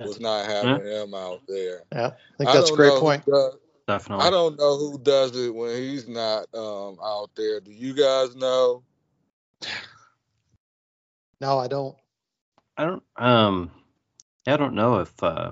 Was 0.00 0.18
not 0.18 0.46
having 0.46 0.84
yeah. 0.84 1.02
him 1.02 1.14
out 1.14 1.42
there. 1.46 1.82
Yeah, 1.92 2.06
I 2.06 2.36
think 2.38 2.50
that's 2.50 2.70
I 2.70 2.74
a 2.74 2.76
great 2.76 2.98
point. 2.98 3.24
Does, 3.24 3.54
Definitely. 3.86 4.26
I 4.26 4.30
don't 4.30 4.58
know 4.58 4.78
who 4.78 4.98
does 4.98 5.36
it 5.36 5.54
when 5.54 5.76
he's 5.76 6.08
not 6.08 6.46
um, 6.54 6.96
out 7.02 7.30
there. 7.36 7.60
Do 7.60 7.72
you 7.72 7.94
guys 7.94 8.34
know? 8.36 8.82
No, 11.40 11.58
I 11.58 11.66
don't. 11.66 11.96
I 12.76 12.84
don't. 12.84 13.02
Um, 13.16 13.72
I 14.46 14.56
don't 14.56 14.74
know 14.74 15.00
if 15.00 15.12
uh, 15.20 15.50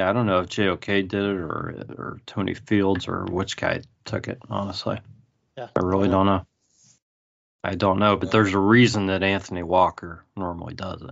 yeah, 0.00 0.08
I 0.08 0.14
don't 0.14 0.24
know 0.24 0.40
if 0.40 0.48
JOK 0.48 0.86
did 0.86 1.14
it 1.14 1.36
or 1.36 1.84
or 1.98 2.20
Tony 2.24 2.54
Fields 2.54 3.06
or 3.06 3.26
which 3.26 3.58
guy 3.58 3.82
took 4.06 4.28
it. 4.28 4.38
Honestly, 4.48 4.98
yeah, 5.58 5.68
I 5.76 5.80
really 5.80 6.08
don't 6.08 6.24
know. 6.24 6.46
I 7.62 7.74
don't 7.74 7.98
know, 7.98 8.16
but 8.16 8.30
there's 8.30 8.54
a 8.54 8.58
reason 8.58 9.06
that 9.06 9.22
Anthony 9.22 9.62
Walker 9.62 10.24
normally 10.34 10.72
does 10.72 11.02
it, 11.02 11.10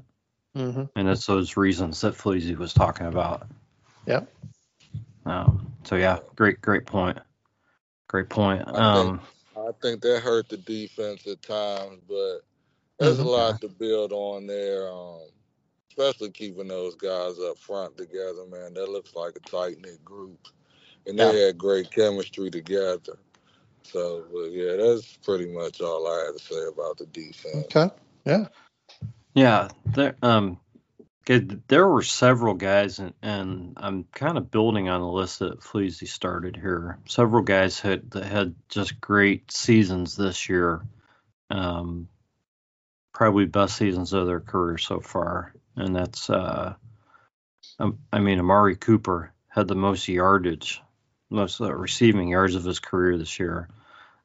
mm-hmm. 0.57 0.85
and 0.97 1.09
it's 1.09 1.27
those 1.27 1.59
reasons 1.59 2.01
that 2.01 2.15
Fleezy 2.15 2.57
was 2.57 2.73
talking 2.73 3.07
about. 3.07 3.47
Yeah. 4.07 4.23
Um. 5.27 5.75
So 5.85 5.97
yeah, 5.97 6.21
great, 6.35 6.63
great 6.63 6.87
point. 6.87 7.19
Great 8.09 8.31
point. 8.31 8.63
I 8.67 8.71
um. 8.71 9.19
Think, 9.19 9.29
I 9.59 9.71
think 9.83 10.01
that 10.01 10.23
hurt 10.23 10.49
the 10.49 10.57
defense 10.57 11.27
at 11.27 11.43
times, 11.43 12.01
but 12.09 12.39
there's 12.99 13.19
mm-hmm. 13.19 13.27
a 13.27 13.31
lot 13.31 13.61
to 13.61 13.69
build 13.69 14.13
on 14.13 14.47
there. 14.47 14.89
Um 14.91 15.29
especially 15.99 16.31
keeping 16.31 16.69
those 16.69 16.95
guys 16.95 17.39
up 17.41 17.59
front 17.59 17.97
together, 17.97 18.45
man. 18.51 18.75
That 18.75 18.89
looks 18.89 19.15
like 19.15 19.35
a 19.37 19.41
tight 19.41 19.81
knit 19.81 20.05
group, 20.05 20.49
and 21.07 21.19
they 21.19 21.25
yeah. 21.25 21.47
had 21.47 21.59
great 21.59 21.91
chemistry 21.91 22.51
together. 22.51 23.19
So, 23.83 24.25
but 24.33 24.51
yeah, 24.51 24.77
that's 24.77 25.17
pretty 25.25 25.53
much 25.53 25.81
all 25.81 26.07
I 26.07 26.27
had 26.27 26.39
to 26.39 26.45
say 26.45 26.67
about 26.73 26.99
the 26.99 27.07
defense. 27.07 27.67
Okay. 27.75 27.95
Yeah. 28.25 28.47
Yeah. 29.35 29.69
There, 29.87 30.15
um, 30.23 30.61
there 31.27 31.89
were 31.89 32.03
several 32.03 32.55
guys, 32.55 32.99
and, 32.99 33.15
and 33.23 33.75
I'm 33.77 34.05
kind 34.13 34.39
of 34.39 34.51
building 34.51 34.89
on 34.89 35.01
the 35.01 35.07
list 35.07 35.41
that 35.41 35.61
Fleezy 35.61 36.07
started 36.07 36.57
here. 36.57 36.99
Several 37.07 37.43
guys 37.43 37.81
had 37.81 38.11
that 38.13 38.25
had 38.25 38.55
just 38.69 39.01
great 39.01 39.51
seasons 39.51 40.17
this 40.17 40.49
year. 40.49 40.83
Um, 41.51 42.09
probably 43.15 43.47
best 43.47 43.77
seasons 43.77 44.13
of 44.13 44.27
their 44.27 44.41
career 44.41 44.79
so 44.79 45.01
far 45.01 45.55
and 45.79 45.95
that's 45.95 46.29
uh, 46.29 46.75
um, 47.79 47.99
I 48.13 48.19
mean 48.19 48.39
Amari 48.39 48.77
Cooper 48.77 49.33
had 49.49 49.69
the 49.69 49.75
most 49.75 50.09
yardage, 50.09 50.83
most 51.31 51.61
uh, 51.61 51.73
receiving 51.73 52.29
yards 52.29 52.55
of 52.55 52.65
his 52.65 52.81
career 52.81 53.17
this 53.17 53.39
year. 53.39 53.69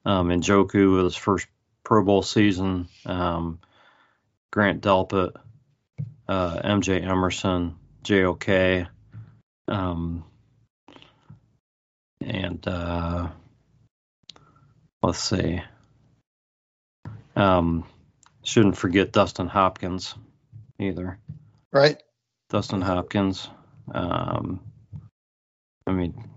Um, 0.06 0.30
Njoku 0.30 0.96
with 0.96 1.06
his 1.06 1.16
first 1.16 1.48
Pro 1.84 2.04
Bowl 2.04 2.24
season, 2.24 2.88
um, 3.06 3.60
Grant 4.52 4.82
Delpit, 4.82 5.36
uh, 6.28 6.62
MJ 6.62 7.02
Emerson, 7.06 7.76
JOK, 8.04 8.88
um, 9.68 10.26
and 12.20 12.68
uh, 12.68 13.30
let's 15.02 15.20
see. 15.20 15.62
Um, 17.36 17.86
shouldn't 18.44 18.78
forget 18.78 19.12
Dustin 19.12 19.48
Hopkins 19.48 20.16
either 20.80 21.18
right? 21.74 22.02
Dustin 22.50 22.82
Hopkins. 22.82 23.50
Um, 23.94 24.62
I 25.86 25.92
mean, 25.92 26.30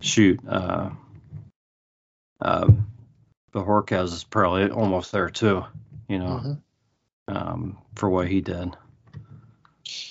shoot, 0.00 0.40
uh, 0.48 0.90
uh, 2.40 2.68
Bojorquez 3.52 4.12
is 4.12 4.24
probably 4.24 4.70
almost 4.70 5.10
there 5.10 5.30
too. 5.30 5.64
You 6.08 6.18
know, 6.20 6.42
mm-hmm. 6.44 7.36
um, 7.36 7.78
for 7.96 8.08
what 8.08 8.28
he 8.28 8.40
did. 8.40 8.76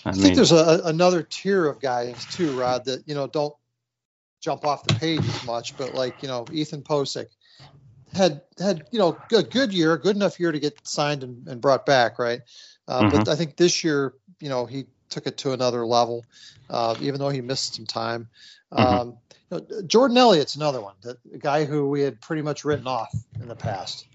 I, 0.06 0.10
I 0.10 0.12
mean, 0.12 0.22
think 0.22 0.36
there's 0.36 0.52
a, 0.52 0.82
another 0.86 1.24
tier 1.24 1.66
of 1.66 1.80
guys 1.80 2.26
too, 2.26 2.60
Rod, 2.60 2.86
that 2.86 3.08
you 3.08 3.16
know 3.16 3.28
don't 3.28 3.56
jump 4.42 4.66
off 4.66 4.86
the 4.86 4.96
page 4.96 5.26
as 5.26 5.46
much, 5.46 5.78
but 5.78 5.94
like 5.94 6.22
you 6.22 6.28
know 6.28 6.46
Ethan 6.52 6.82
Pocic 6.82 7.28
had 8.14 8.42
had 8.60 8.88
you 8.92 9.00
know 9.00 9.18
a 9.32 9.44
good 9.44 9.74
year, 9.74 9.98
good 9.98 10.16
enough 10.16 10.40
year 10.40 10.52
to 10.52 10.60
get 10.60 10.86
signed 10.86 11.24
and, 11.24 11.48
and 11.48 11.62
brought 11.62 11.86
back, 11.86 12.20
right? 12.20 12.42
Uh, 12.88 13.04
mm-hmm. 13.04 13.18
But 13.18 13.30
I 13.30 13.36
think 13.36 13.58
this 13.58 13.84
year, 13.84 14.14
you 14.40 14.50
know, 14.50 14.66
he 14.66 14.86
took 15.10 15.28
it 15.28 15.38
to 15.40 15.54
another 15.54 15.86
level, 15.86 16.26
uh, 16.70 16.96
even 17.02 17.20
though 17.20 17.30
he 17.30 17.42
missed 17.42 17.76
some 17.76 17.86
time. 17.86 18.30
Mm-hmm. 18.72 18.96
Um, 18.96 19.18
you 19.50 19.58
know, 19.58 19.82
Jordan 19.84 20.18
Elliott's 20.18 20.56
another 20.56 20.82
one, 20.82 20.96
a 21.06 21.38
guy 21.38 21.66
who 21.66 21.90
we 21.90 22.02
had 22.02 22.20
pretty 22.20 22.42
much 22.42 22.66
written 22.66 22.88
off 22.88 23.14
in 23.40 23.48
the 23.48 23.56
past. 23.56 24.06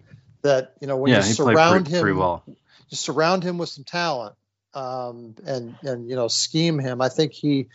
That 0.43 0.75
you 0.81 0.87
know, 0.87 0.97
when 0.97 1.13
yeah, 1.13 1.19
you 1.19 1.33
surround 1.33 1.85
pretty, 1.87 1.97
him, 1.97 2.03
pretty 2.03 2.19
well. 2.19 2.43
you 2.47 2.97
surround 2.97 3.45
him 3.45 3.59
with 3.59 3.69
some 3.69 3.85
talent, 3.85 4.35
um, 4.75 5.37
and 5.47 5.77
and 5.83 6.11
you 6.11 6.17
know, 6.17 6.29
scheme 6.29 6.79
him. 6.79 7.01
I 7.01 7.09
think 7.09 7.33
he 7.33 7.69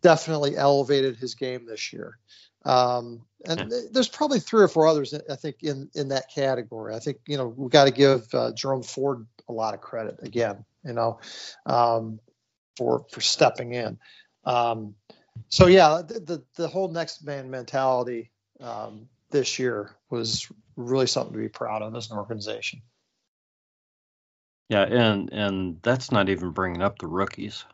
definitely 0.00 0.56
elevated 0.56 1.16
his 1.16 1.34
game 1.34 1.66
this 1.66 1.92
year. 1.92 2.16
Um, 2.64 3.22
and 3.44 3.72
there's 3.92 4.08
probably 4.08 4.40
three 4.40 4.62
or 4.62 4.68
four 4.68 4.86
others 4.86 5.14
I 5.14 5.36
think 5.36 5.62
in 5.62 5.90
in 5.94 6.08
that 6.08 6.30
category. 6.34 6.94
I 6.94 6.98
think 6.98 7.18
you 7.26 7.36
know 7.36 7.48
we 7.48 7.68
got 7.70 7.84
to 7.84 7.90
give 7.90 8.26
uh, 8.34 8.52
Jerome 8.52 8.82
Ford 8.82 9.26
a 9.48 9.52
lot 9.52 9.74
of 9.74 9.80
credit 9.80 10.18
again. 10.22 10.64
You 10.84 10.92
know, 10.92 11.20
um, 11.66 12.20
for 12.76 13.04
for 13.10 13.20
stepping 13.20 13.74
in. 13.74 13.98
Um, 14.44 14.94
so 15.48 15.66
yeah, 15.66 16.02
the, 16.06 16.20
the, 16.20 16.44
the 16.56 16.68
whole 16.68 16.88
next 16.88 17.24
man 17.24 17.50
mentality 17.50 18.30
um, 18.60 19.08
this 19.30 19.58
year 19.58 19.96
was 20.08 20.50
really 20.76 21.06
something 21.06 21.32
to 21.32 21.38
be 21.38 21.48
proud 21.48 21.82
of 21.82 21.94
as 21.94 22.10
an 22.10 22.18
organization. 22.18 22.82
Yeah, 24.68 24.82
and 24.82 25.32
and 25.32 25.82
that's 25.82 26.12
not 26.12 26.28
even 26.28 26.50
bringing 26.50 26.82
up 26.82 26.98
the 26.98 27.08
rookies. 27.08 27.64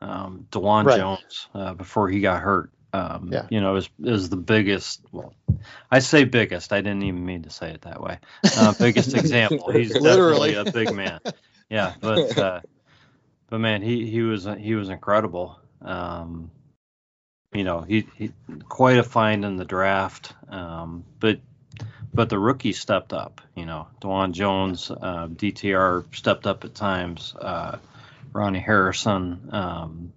Um, 0.00 0.46
Dawand 0.50 0.86
right. 0.86 0.98
Jones, 0.98 1.48
uh, 1.54 1.74
before 1.74 2.08
he 2.08 2.20
got 2.20 2.40
hurt, 2.40 2.70
um, 2.92 3.28
yeah. 3.30 3.46
you 3.50 3.60
know, 3.60 3.76
is 3.76 3.90
is 4.02 4.30
the 4.30 4.36
biggest. 4.36 5.02
Well, 5.12 5.34
I 5.90 5.98
say 5.98 6.24
biggest. 6.24 6.72
I 6.72 6.80
didn't 6.80 7.02
even 7.02 7.24
mean 7.26 7.42
to 7.42 7.50
say 7.50 7.70
it 7.70 7.82
that 7.82 8.00
way. 8.00 8.18
Uh, 8.56 8.72
biggest 8.78 9.14
example. 9.14 9.70
He's 9.70 9.94
literally 9.94 10.54
a 10.54 10.64
big 10.64 10.94
man. 10.94 11.20
Yeah, 11.68 11.94
but 12.00 12.38
uh, 12.38 12.60
but 13.48 13.58
man, 13.58 13.82
he 13.82 14.08
he 14.10 14.22
was 14.22 14.46
he 14.58 14.74
was 14.74 14.88
incredible. 14.88 15.58
Um, 15.82 16.50
you 17.52 17.64
know, 17.64 17.80
he, 17.80 18.06
he 18.16 18.32
quite 18.68 18.98
a 18.98 19.02
find 19.02 19.44
in 19.44 19.56
the 19.56 19.64
draft. 19.64 20.32
Um, 20.48 21.04
but 21.20 21.40
but 22.12 22.28
the 22.28 22.38
rookie 22.38 22.72
stepped 22.72 23.12
up. 23.12 23.40
You 23.54 23.66
know, 23.66 23.88
Dawand 24.00 24.32
Jones, 24.32 24.90
uh, 24.90 25.28
DTR 25.28 26.14
stepped 26.14 26.46
up 26.46 26.64
at 26.64 26.74
times. 26.74 27.34
Uh, 27.40 27.78
Ronnie 28.32 28.60
Harrison, 28.60 29.48
um, 29.50 30.12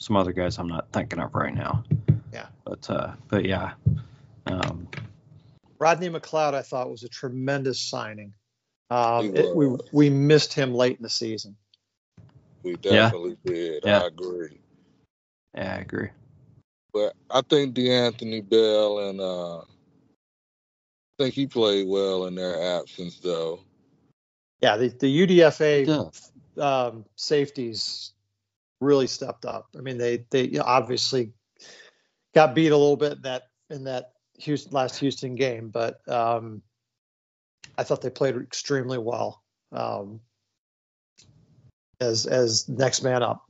some 0.00 0.16
other 0.16 0.32
guys 0.32 0.58
I'm 0.58 0.68
not 0.68 0.90
thinking 0.92 1.20
of 1.20 1.34
right 1.34 1.54
now. 1.54 1.84
Yeah. 2.32 2.46
But 2.64 2.90
uh, 2.90 3.12
but 3.28 3.44
yeah. 3.44 3.72
Um, 4.46 4.88
Rodney 5.78 6.10
McLeod, 6.10 6.54
I 6.54 6.62
thought 6.62 6.90
was 6.90 7.04
a 7.04 7.08
tremendous 7.08 7.80
signing. 7.80 8.34
Um, 8.90 9.36
it, 9.36 9.54
we 9.54 9.76
we 9.92 10.10
missed 10.10 10.52
him 10.52 10.74
late 10.74 10.96
in 10.96 11.02
the 11.02 11.10
season. 11.10 11.56
We 12.62 12.74
definitely 12.76 13.36
yeah. 13.44 13.52
did. 13.52 13.82
Yeah. 13.84 13.98
I 14.00 14.06
agree. 14.06 14.60
Yeah, 15.54 15.74
I 15.76 15.78
agree. 15.80 16.08
But 16.92 17.14
I 17.30 17.40
think 17.42 17.74
D'Anthony 17.74 18.40
Bell 18.40 19.08
and 19.08 19.20
uh, 19.20 19.58
I 19.60 19.64
think 21.18 21.34
he 21.34 21.46
played 21.46 21.86
well 21.88 22.26
in 22.26 22.34
their 22.34 22.78
absence, 22.78 23.18
though. 23.20 23.60
Yeah, 24.60 24.76
the, 24.76 24.88
the 24.88 25.26
UDFA 25.26 26.12
yeah. 26.56 26.64
um, 26.64 27.04
safeties 27.16 28.12
really 28.80 29.06
stepped 29.06 29.44
up. 29.44 29.68
I 29.76 29.80
mean, 29.80 29.98
they 29.98 30.24
they 30.30 30.58
obviously 30.58 31.32
got 32.34 32.54
beat 32.54 32.72
a 32.72 32.76
little 32.76 32.96
bit 32.96 33.12
in 33.12 33.22
that 33.22 33.42
in 33.70 33.84
that 33.84 34.12
Houston, 34.38 34.72
last 34.72 34.98
Houston 34.98 35.34
game, 35.34 35.68
but 35.68 36.06
um, 36.08 36.62
I 37.80 37.82
thought 37.82 38.02
they 38.02 38.10
played 38.10 38.36
extremely 38.36 38.98
well 38.98 39.42
um, 39.72 40.20
as 41.98 42.26
as 42.26 42.68
next 42.68 43.02
man 43.02 43.22
up. 43.22 43.42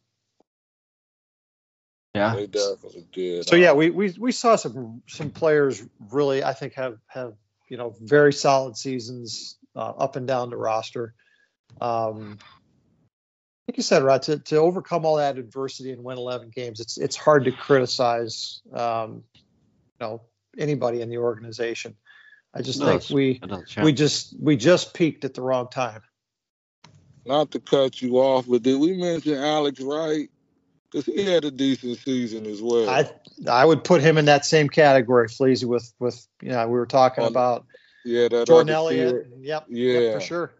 Yeah, 2.14 2.36
they 2.36 2.46
definitely 2.46 3.08
did. 3.12 3.48
So 3.48 3.56
yeah, 3.56 3.72
we 3.72 3.90
we 3.90 4.14
we 4.16 4.30
saw 4.30 4.54
some 4.54 5.02
some 5.08 5.30
players 5.30 5.82
really 6.12 6.44
I 6.44 6.52
think 6.52 6.74
have 6.74 6.98
have 7.08 7.34
you 7.68 7.76
know 7.76 7.96
very 8.00 8.32
solid 8.32 8.76
seasons 8.76 9.58
uh, 9.74 9.90
up 9.90 10.14
and 10.14 10.28
down 10.28 10.50
the 10.50 10.56
roster. 10.56 11.12
Um, 11.80 12.38
like 13.66 13.76
you 13.76 13.82
said, 13.82 14.04
Rod, 14.04 14.22
to, 14.22 14.38
to 14.38 14.56
overcome 14.58 15.04
all 15.04 15.16
that 15.16 15.38
adversity 15.38 15.90
and 15.90 16.04
win 16.04 16.18
11 16.18 16.50
games, 16.54 16.78
it's 16.78 16.98
it's 16.98 17.16
hard 17.16 17.44
to 17.46 17.52
criticize, 17.52 18.62
um, 18.72 19.24
you 19.34 19.42
know, 20.00 20.22
anybody 20.56 21.00
in 21.00 21.08
the 21.08 21.18
organization. 21.18 21.96
I 22.52 22.62
just 22.62 22.80
no, 22.80 22.86
think 22.86 23.10
we 23.10 23.40
we 23.82 23.92
just 23.92 24.34
we 24.40 24.56
just 24.56 24.94
peaked 24.94 25.24
at 25.24 25.34
the 25.34 25.42
wrong 25.42 25.68
time. 25.68 26.02
Not 27.24 27.52
to 27.52 27.60
cut 27.60 28.00
you 28.02 28.16
off, 28.16 28.46
but 28.48 28.62
did 28.62 28.80
we 28.80 28.94
mention 28.94 29.34
Alex 29.34 29.80
Wright? 29.80 30.30
because 30.90 31.06
he 31.06 31.24
had 31.24 31.44
a 31.44 31.50
decent 31.50 31.98
season 31.98 32.46
as 32.46 32.60
well. 32.62 32.88
I 32.88 33.10
I 33.48 33.64
would 33.64 33.84
put 33.84 34.02
him 34.02 34.18
in 34.18 34.26
that 34.26 34.44
same 34.44 34.68
category, 34.68 35.28
Fleezy, 35.28 35.64
with 35.64 35.92
with 35.98 36.26
you 36.42 36.50
know 36.50 36.66
we 36.66 36.74
were 36.74 36.86
talking 36.86 37.24
On, 37.24 37.30
about 37.30 37.66
yeah 38.04 38.28
that 38.28 38.46
Jordan 38.46 38.74
Elliott. 38.74 39.26
Yep, 39.40 39.66
yeah, 39.68 39.98
yep, 39.98 40.14
for 40.14 40.20
sure. 40.20 40.52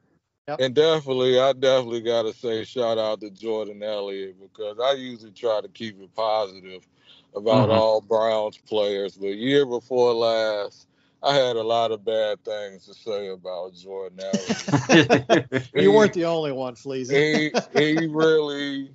Yep. 0.48 0.60
And 0.60 0.74
definitely, 0.74 1.38
I 1.38 1.52
definitely 1.52 2.00
got 2.00 2.22
to 2.22 2.32
say 2.32 2.64
shout 2.64 2.98
out 2.98 3.20
to 3.20 3.30
Jordan 3.30 3.82
Elliott 3.82 4.36
because 4.40 4.78
I 4.82 4.94
usually 4.94 5.32
try 5.32 5.60
to 5.60 5.68
keep 5.68 6.00
it 6.00 6.14
positive 6.14 6.86
about 7.34 7.68
mm-hmm. 7.68 7.78
all 7.78 8.00
Browns 8.00 8.58
players. 8.58 9.16
But 9.16 9.28
year 9.28 9.64
before 9.66 10.12
last, 10.12 10.88
I 11.22 11.34
had 11.34 11.56
a 11.56 11.62
lot 11.62 11.92
of 11.92 12.04
bad 12.04 12.42
things 12.44 12.86
to 12.86 12.94
say 12.94 13.28
about 13.28 13.74
Jordan 13.74 14.20
Elliott. 14.20 15.70
you 15.74 15.92
weren't 15.92 16.14
the 16.14 16.24
only 16.24 16.52
one, 16.52 16.74
Fleezy. 16.74 17.52
he, 17.74 17.98
he 17.98 18.06
really 18.06 18.90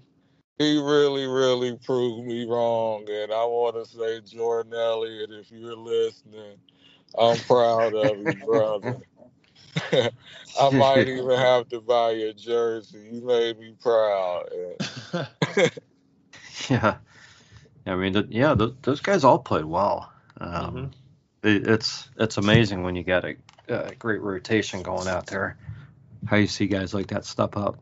he 0.57 0.80
really, 0.80 1.26
really 1.28 1.76
proved 1.78 2.26
me 2.26 2.45
wrong. 2.45 3.05
And 3.09 3.32
I 3.32 3.43
want 3.43 3.76
to 3.76 3.86
say, 3.86 4.21
Jordan 4.21 4.73
Elliott, 4.73 5.30
if 5.32 5.51
you're 5.51 5.76
listening, 5.76 6.57
I'm 7.17 7.38
proud 7.39 7.93
of 7.93 8.17
you, 8.17 8.34
brother. 8.45 9.01
I 10.61 10.69
might 10.71 11.07
even 11.07 11.38
have 11.38 11.67
to 11.69 11.82
buy 11.82 12.11
your 12.11 12.34
jersey. 12.34 13.09
You 13.11 13.21
made 13.21 13.59
me 13.59 13.76
proud. 13.82 14.45
yeah. 16.69 16.95
I 17.86 17.95
mean, 17.95 18.28
yeah, 18.30 18.55
those 18.55 19.01
guys 19.01 19.26
all 19.26 19.39
played 19.39 19.65
well. 19.65 20.11
Um, 20.39 20.51
mm-hmm. 20.51 20.86
It, 21.46 21.68
it's 21.68 22.10
it's 22.18 22.38
amazing 22.38 22.84
when 22.84 22.96
you 22.96 23.04
got 23.04 23.26
a, 23.26 23.36
a, 23.68 23.96
great 23.96 24.22
rotation 24.22 24.82
going 24.82 25.08
out 25.08 25.28
there. 25.28 25.58
How 26.26 26.38
you 26.38 26.48
see 26.48 26.68
guys 26.68 26.93
like 26.93 27.08
that 27.08 27.26
step 27.26 27.56
up. 27.56 27.78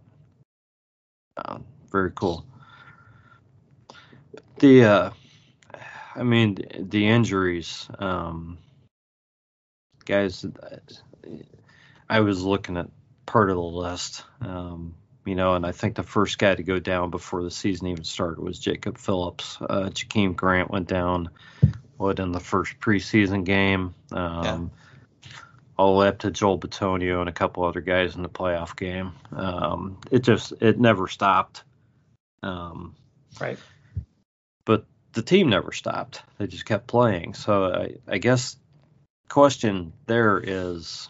Um, 1.37 1.65
very 1.89 2.11
cool 2.11 2.45
the 4.59 4.85
uh, 4.85 5.09
I 6.15 6.23
mean 6.23 6.57
the 6.79 7.07
injuries, 7.07 7.87
um, 7.99 8.57
guys. 10.05 10.45
I 12.09 12.19
was 12.19 12.43
looking 12.43 12.77
at 12.77 12.89
part 13.25 13.49
of 13.49 13.55
the 13.55 13.61
list, 13.61 14.23
um, 14.41 14.95
you 15.25 15.35
know, 15.35 15.55
and 15.55 15.65
I 15.65 15.71
think 15.71 15.95
the 15.95 16.03
first 16.03 16.37
guy 16.37 16.55
to 16.55 16.63
go 16.63 16.79
down 16.79 17.09
before 17.09 17.43
the 17.43 17.51
season 17.51 17.87
even 17.87 18.03
started 18.03 18.39
was 18.39 18.59
Jacob 18.59 18.97
Phillips. 18.97 19.57
Uh, 19.59 19.89
Jakeem 19.89 20.35
Grant 20.35 20.69
went 20.69 20.87
down, 20.87 21.29
what 21.97 22.19
in 22.19 22.31
the 22.31 22.39
first 22.39 22.79
preseason 22.79 23.43
game. 23.43 23.93
Um, 24.11 24.43
yeah. 24.43 25.29
All 25.75 25.93
the 25.93 25.99
way 26.01 26.07
up 26.07 26.19
to 26.19 26.31
Joel 26.31 26.59
Bitonio 26.59 27.19
and 27.19 27.29
a 27.29 27.33
couple 27.33 27.63
other 27.63 27.81
guys 27.81 28.15
in 28.15 28.21
the 28.21 28.29
playoff 28.29 28.75
game. 28.75 29.13
Um, 29.35 29.97
it 30.11 30.23
just 30.23 30.53
it 30.61 30.79
never 30.79 31.07
stopped. 31.07 31.63
Um, 32.43 32.95
right 33.39 33.57
but 34.65 34.85
the 35.13 35.21
team 35.21 35.49
never 35.49 35.71
stopped. 35.71 36.23
They 36.37 36.47
just 36.47 36.65
kept 36.65 36.87
playing. 36.87 37.33
So 37.33 37.65
I, 37.65 37.95
I 38.07 38.17
guess 38.17 38.57
question 39.29 39.93
there 40.05 40.41
is, 40.43 41.09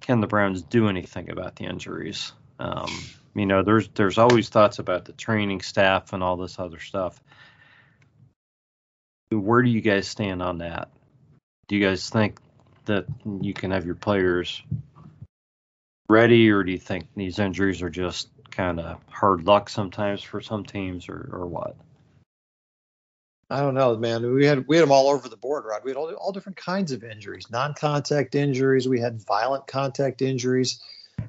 can 0.00 0.20
the 0.20 0.26
Browns 0.26 0.62
do 0.62 0.88
anything 0.88 1.30
about 1.30 1.56
the 1.56 1.64
injuries? 1.64 2.32
Um, 2.58 2.90
you 3.34 3.46
know, 3.46 3.62
there's 3.62 3.88
there's 3.88 4.18
always 4.18 4.48
thoughts 4.48 4.78
about 4.78 5.04
the 5.04 5.12
training 5.12 5.62
staff 5.62 6.12
and 6.12 6.22
all 6.22 6.36
this 6.36 6.58
other 6.58 6.78
stuff. 6.78 7.22
Where 9.38 9.62
do 9.62 9.70
you 9.70 9.80
guys 9.80 10.08
stand 10.08 10.42
on 10.42 10.58
that? 10.58 10.90
Do 11.68 11.76
you 11.76 11.86
guys 11.86 12.08
think 12.08 12.38
that 12.86 13.06
you 13.40 13.54
can 13.54 13.70
have 13.70 13.86
your 13.86 13.94
players 13.94 14.62
ready, 16.08 16.50
or 16.50 16.62
do 16.62 16.72
you 16.72 16.78
think 16.78 17.06
these 17.16 17.38
injuries 17.38 17.82
are 17.82 17.90
just 17.90 18.28
kind 18.50 18.80
of 18.80 19.00
hard 19.08 19.44
luck 19.46 19.68
sometimes 19.68 20.22
for 20.22 20.40
some 20.40 20.64
teams, 20.64 21.08
or, 21.08 21.30
or 21.32 21.46
what? 21.46 21.76
I 23.52 23.60
don't 23.60 23.74
know, 23.74 23.96
man. 23.96 24.32
We 24.32 24.46
had 24.46 24.66
we 24.66 24.76
had 24.76 24.82
them 24.82 24.92
all 24.92 25.08
over 25.08 25.28
the 25.28 25.36
board, 25.36 25.64
Rod. 25.66 25.82
We 25.84 25.90
had 25.90 25.96
all, 25.98 26.10
all 26.14 26.32
different 26.32 26.56
kinds 26.56 26.90
of 26.90 27.04
injuries, 27.04 27.50
non-contact 27.50 28.34
injuries. 28.34 28.88
We 28.88 28.98
had 28.98 29.20
violent 29.20 29.66
contact 29.66 30.22
injuries. 30.22 30.80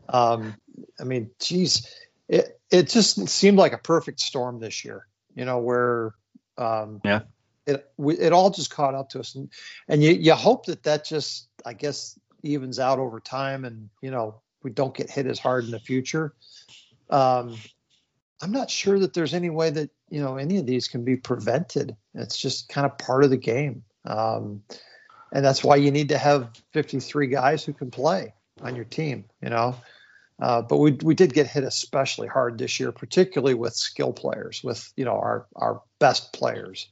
Um, 0.07 0.55
I 0.99 1.03
mean, 1.03 1.31
geez, 1.39 1.85
it 2.29 2.59
it 2.71 2.87
just 2.87 3.27
seemed 3.27 3.57
like 3.57 3.73
a 3.73 3.77
perfect 3.77 4.21
storm 4.21 4.59
this 4.59 4.85
year. 4.85 5.05
You 5.35 5.43
know, 5.43 5.59
where 5.59 6.13
um, 6.57 7.01
yeah, 7.03 7.21
it 7.65 7.89
it 7.97 8.33
all 8.33 8.49
just 8.49 8.71
caught 8.71 8.95
up 8.95 9.09
to 9.09 9.19
us, 9.19 9.35
and 9.35 9.49
and 9.87 10.03
you 10.03 10.11
you 10.11 10.33
hope 10.33 10.65
that 10.65 10.83
that 10.83 11.05
just 11.05 11.47
I 11.65 11.73
guess 11.73 12.19
evens 12.41 12.79
out 12.79 12.99
over 12.99 13.19
time, 13.19 13.65
and 13.65 13.89
you 14.01 14.11
know 14.11 14.41
we 14.63 14.71
don't 14.71 14.95
get 14.95 15.09
hit 15.09 15.27
as 15.27 15.39
hard 15.39 15.65
in 15.65 15.71
the 15.71 15.79
future. 15.79 16.33
Um, 17.09 17.55
I'm 18.41 18.51
not 18.51 18.69
sure 18.69 18.99
that 18.99 19.13
there's 19.13 19.33
any 19.33 19.49
way 19.49 19.69
that 19.69 19.89
you 20.09 20.21
know 20.21 20.37
any 20.37 20.57
of 20.57 20.65
these 20.65 20.87
can 20.87 21.03
be 21.05 21.15
prevented. 21.15 21.95
It's 22.13 22.37
just 22.37 22.69
kind 22.69 22.85
of 22.85 22.97
part 22.97 23.23
of 23.23 23.29
the 23.29 23.37
game, 23.37 23.83
um, 24.05 24.63
and 25.31 25.45
that's 25.45 25.63
why 25.63 25.77
you 25.77 25.91
need 25.91 26.09
to 26.09 26.17
have 26.17 26.51
53 26.73 27.27
guys 27.27 27.63
who 27.63 27.73
can 27.73 27.91
play 27.91 28.33
on 28.61 28.75
your 28.75 28.85
team. 28.85 29.25
You 29.41 29.49
know, 29.49 29.75
uh, 30.41 30.61
but 30.61 30.77
we 30.77 30.91
we 31.03 31.15
did 31.15 31.33
get 31.33 31.47
hit 31.47 31.63
especially 31.63 32.27
hard 32.27 32.57
this 32.57 32.79
year, 32.79 32.91
particularly 32.91 33.53
with 33.53 33.73
skill 33.75 34.11
players, 34.11 34.61
with 34.63 34.91
you 34.97 35.05
know 35.05 35.15
our 35.15 35.47
our 35.55 35.81
best 35.99 36.33
players. 36.33 36.89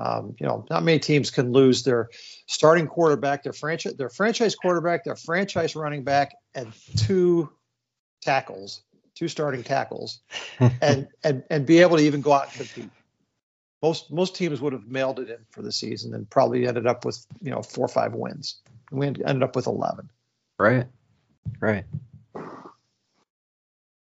Um, 0.00 0.34
you 0.40 0.46
know, 0.46 0.64
not 0.70 0.82
many 0.82 0.98
teams 0.98 1.30
can 1.30 1.52
lose 1.52 1.82
their 1.82 2.08
starting 2.46 2.86
quarterback, 2.86 3.42
their 3.42 3.52
franchise, 3.52 3.94
their 3.96 4.08
franchise 4.08 4.54
quarterback, 4.54 5.04
their 5.04 5.14
franchise 5.14 5.76
running 5.76 6.04
back, 6.04 6.34
and 6.54 6.72
two 6.96 7.50
tackles, 8.22 8.80
two 9.14 9.28
starting 9.28 9.62
tackles, 9.62 10.20
and 10.80 11.06
and 11.22 11.42
and 11.50 11.66
be 11.66 11.80
able 11.80 11.98
to 11.98 12.02
even 12.02 12.22
go 12.22 12.32
out 12.32 12.46
and 12.46 12.54
compete. 12.56 12.90
Most 13.82 14.10
most 14.10 14.34
teams 14.36 14.58
would 14.62 14.72
have 14.72 14.86
mailed 14.88 15.20
it 15.20 15.28
in 15.28 15.38
for 15.50 15.60
the 15.60 15.70
season 15.72 16.14
and 16.14 16.28
probably 16.30 16.66
ended 16.66 16.86
up 16.86 17.04
with 17.04 17.26
you 17.42 17.50
know 17.50 17.60
four 17.62 17.84
or 17.84 17.88
five 17.88 18.14
wins. 18.14 18.56
We 18.90 19.06
ended 19.06 19.42
up 19.42 19.54
with 19.54 19.66
eleven. 19.66 20.08
Right, 20.58 20.86
right. 21.60 21.84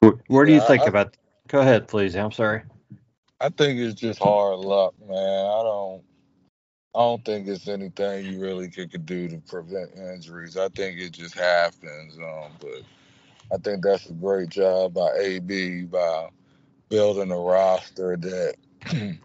Where, 0.00 0.14
where 0.26 0.44
do 0.44 0.52
you 0.52 0.58
Yeah, 0.58 0.66
think 0.66 0.82
I- 0.82 0.86
about? 0.86 1.16
Go 1.46 1.60
ahead, 1.60 1.86
please. 1.86 2.16
I'm 2.16 2.32
sorry. 2.32 2.62
I 3.40 3.50
think 3.50 3.78
it's 3.78 4.00
just 4.00 4.18
hard 4.18 4.58
luck, 4.60 4.94
man. 5.00 5.10
I 5.10 5.62
don't 5.62 6.02
I 6.94 7.00
don't 7.00 7.22
think 7.26 7.46
it's 7.46 7.68
anything 7.68 8.24
you 8.24 8.40
really 8.40 8.70
could, 8.70 9.04
do 9.04 9.28
to 9.28 9.36
prevent 9.46 9.90
injuries. 9.94 10.56
I 10.56 10.68
think 10.70 10.98
it 10.98 11.12
just 11.12 11.34
happens. 11.34 12.16
Um, 12.16 12.52
but 12.58 12.82
I 13.52 13.58
think 13.58 13.84
that's 13.84 14.06
a 14.08 14.14
great 14.14 14.48
job 14.48 14.94
by 14.94 15.10
AB 15.18 15.82
by 15.84 16.30
building 16.88 17.30
a 17.30 17.36
roster 17.38 18.16
that 18.16 18.54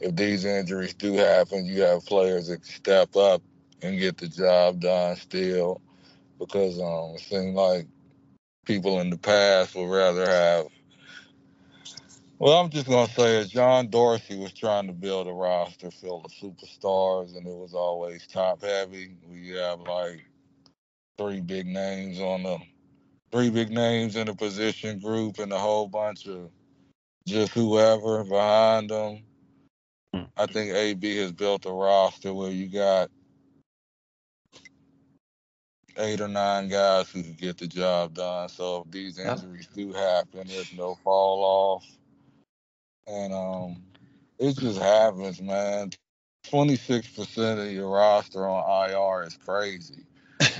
if 0.00 0.14
these 0.14 0.44
injuries 0.44 0.94
do 0.94 1.14
happen, 1.14 1.66
you 1.66 1.82
have 1.82 2.06
players 2.06 2.46
that 2.46 2.64
step 2.64 3.16
up 3.16 3.42
and 3.82 3.98
get 3.98 4.18
the 4.18 4.28
job 4.28 4.80
done 4.80 5.16
still. 5.16 5.80
Because 6.38 6.78
um, 6.78 7.16
it 7.16 7.22
seemed 7.22 7.56
like 7.56 7.88
people 8.66 9.00
in 9.00 9.10
the 9.10 9.18
past 9.18 9.74
would 9.74 9.90
rather 9.90 10.26
have 10.26 10.66
well, 12.38 12.60
I'm 12.60 12.70
just 12.70 12.86
gonna 12.88 13.10
say. 13.12 13.44
John 13.46 13.88
Dorsey 13.90 14.38
was 14.38 14.52
trying 14.52 14.88
to 14.88 14.92
build 14.94 15.28
a 15.28 15.32
roster 15.32 15.90
filled 15.90 16.24
with 16.24 16.34
superstars, 16.34 17.36
and 17.36 17.46
it 17.46 17.56
was 17.56 17.74
always 17.74 18.26
top 18.26 18.62
heavy. 18.62 19.16
We 19.30 19.50
have 19.50 19.80
like 19.80 20.24
three 21.18 21.40
big 21.42 21.66
names 21.66 22.20
on 22.20 22.44
the 22.44 22.58
three 23.32 23.50
big 23.50 23.70
names 23.70 24.16
in 24.16 24.26
the 24.28 24.34
position 24.34 25.00
group, 25.00 25.38
and 25.40 25.52
a 25.52 25.58
whole 25.58 25.88
bunch 25.88 26.26
of 26.28 26.50
just 27.26 27.52
whoever 27.52 28.24
behind 28.24 28.90
them. 28.90 29.24
Hmm. 30.14 30.22
I 30.36 30.46
think 30.46 30.72
AB 30.74 31.16
has 31.18 31.32
built 31.32 31.66
a 31.66 31.72
roster 31.72 32.34
where 32.34 32.50
you 32.52 32.68
got 32.68 33.10
eight 35.98 36.20
or 36.22 36.28
nine 36.28 36.68
guys 36.68 37.10
who 37.10 37.22
can 37.22 37.34
get 37.34 37.58
the 37.58 37.68
job 37.68 38.14
done. 38.14 38.48
So 38.50 38.82
if 38.86 38.92
these 38.92 39.18
injuries 39.20 39.68
do 39.74 39.92
happen, 39.92 40.48
there's 40.48 40.72
no 40.72 40.96
fall 41.04 41.44
off. 41.44 41.86
And 43.06 43.32
um, 43.32 43.82
it 44.38 44.56
just 44.58 44.80
happens, 44.80 45.40
man. 45.40 45.90
Twenty 46.44 46.76
six 46.76 47.08
percent 47.08 47.60
of 47.60 47.70
your 47.70 47.90
roster 47.90 48.48
on 48.48 48.90
IR 48.90 49.26
is 49.26 49.36
crazy. 49.36 50.04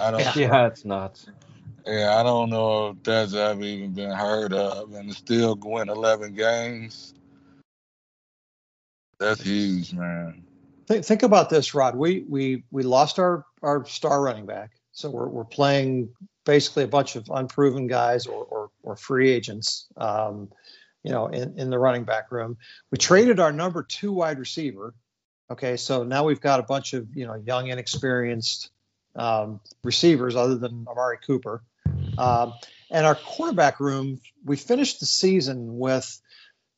I 0.00 0.10
don't, 0.10 0.20
yeah. 0.20 0.32
Yeah, 0.36 0.66
it's 0.66 0.84
nuts. 0.84 1.26
Yeah, 1.86 2.16
I 2.18 2.24
don't 2.24 2.50
know 2.50 2.88
if 2.88 3.02
that's 3.04 3.34
ever 3.34 3.62
even 3.62 3.92
been 3.92 4.10
heard 4.10 4.52
of, 4.52 4.92
and 4.94 5.08
to 5.08 5.14
still 5.14 5.56
win 5.62 5.88
eleven 5.88 6.34
games. 6.34 7.14
That's 9.20 9.40
huge, 9.40 9.92
man. 9.92 10.42
Think, 10.88 11.04
think 11.04 11.22
about 11.22 11.48
this, 11.48 11.74
Rod. 11.74 11.96
We 11.96 12.24
we 12.28 12.64
we 12.70 12.82
lost 12.82 13.18
our 13.18 13.44
our 13.62 13.84
star 13.86 14.22
running 14.22 14.46
back, 14.46 14.72
so 14.92 15.10
we're 15.10 15.28
we're 15.28 15.44
playing 15.44 16.08
basically 16.44 16.84
a 16.84 16.88
bunch 16.88 17.16
of 17.16 17.28
unproven 17.30 17.86
guys 17.86 18.26
or 18.26 18.44
or, 18.44 18.70
or 18.82 18.96
free 18.96 19.30
agents. 19.30 19.86
Um, 19.96 20.48
you 21.06 21.12
know, 21.12 21.28
in, 21.28 21.56
in 21.56 21.70
the 21.70 21.78
running 21.78 22.02
back 22.02 22.32
room. 22.32 22.58
We 22.90 22.98
traded 22.98 23.38
our 23.38 23.52
number 23.52 23.84
two 23.84 24.12
wide 24.12 24.40
receiver. 24.40 24.92
Okay, 25.48 25.76
so 25.76 26.02
now 26.02 26.24
we've 26.24 26.40
got 26.40 26.58
a 26.58 26.64
bunch 26.64 26.94
of 26.94 27.14
you 27.14 27.28
know 27.28 27.36
young, 27.36 27.68
inexperienced 27.68 28.70
um, 29.14 29.60
receivers 29.84 30.34
other 30.34 30.56
than 30.56 30.84
Amari 30.88 31.18
Cooper. 31.24 31.62
Um, 32.18 32.54
and 32.90 33.06
our 33.06 33.14
quarterback 33.14 33.78
room, 33.78 34.20
we 34.44 34.56
finished 34.56 34.98
the 34.98 35.06
season 35.06 35.78
with 35.78 36.20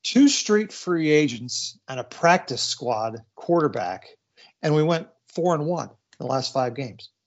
two 0.03 0.29
street 0.29 0.75
free 0.75 1.11
agents 1.11 1.79
and 1.89 1.99
a 1.99 2.05
practice 2.05 2.63
squad 2.63 3.23
quarterback, 3.35 4.09
and 4.63 4.75
we 4.75 4.83
went 4.83 5.09
four 5.29 5.55
and 5.55 5.65
one 5.65 5.89
in 5.89 6.27
the 6.27 6.27
last 6.27 6.53
five 6.53 6.75
games. 6.75 7.09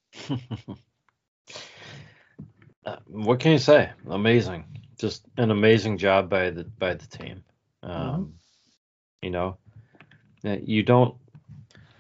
Uh, 2.84 2.96
what 3.06 3.40
can 3.40 3.52
you 3.52 3.60
say? 3.60 3.92
Amazing, 4.10 4.66
just 5.02 5.26
an 5.38 5.50
amazing 5.52 5.98
job 5.98 6.30
by 6.30 6.52
the 6.52 6.64
by 6.64 6.94
the 6.94 7.08
team. 7.08 7.44
Um, 7.84 8.36
You 9.24 9.32
know, 9.32 9.58
you 10.44 10.84
don't 10.84 11.16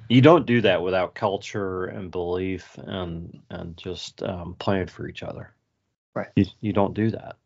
you 0.08 0.22
don't 0.22 0.46
do 0.46 0.62
that 0.62 0.82
without 0.82 1.16
culture 1.16 1.86
and 1.86 2.12
belief 2.12 2.78
and 2.78 3.42
and 3.50 3.76
just 3.76 4.22
um, 4.24 4.56
playing 4.60 4.88
for 4.88 5.08
each 5.08 5.24
other. 5.24 5.54
Right. 6.14 6.30
You 6.36 6.46
you 6.62 6.74
don't 6.74 6.94
do 6.94 7.12
that. 7.12 7.38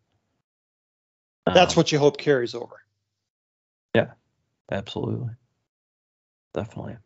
That's 1.45 1.75
Um, 1.75 1.79
what 1.79 1.91
you 1.91 1.99
hope 1.99 2.17
carries 2.17 2.55
over. 2.55 2.81
Yeah, 3.93 4.11
absolutely, 4.71 5.29
definitely. 6.53 6.97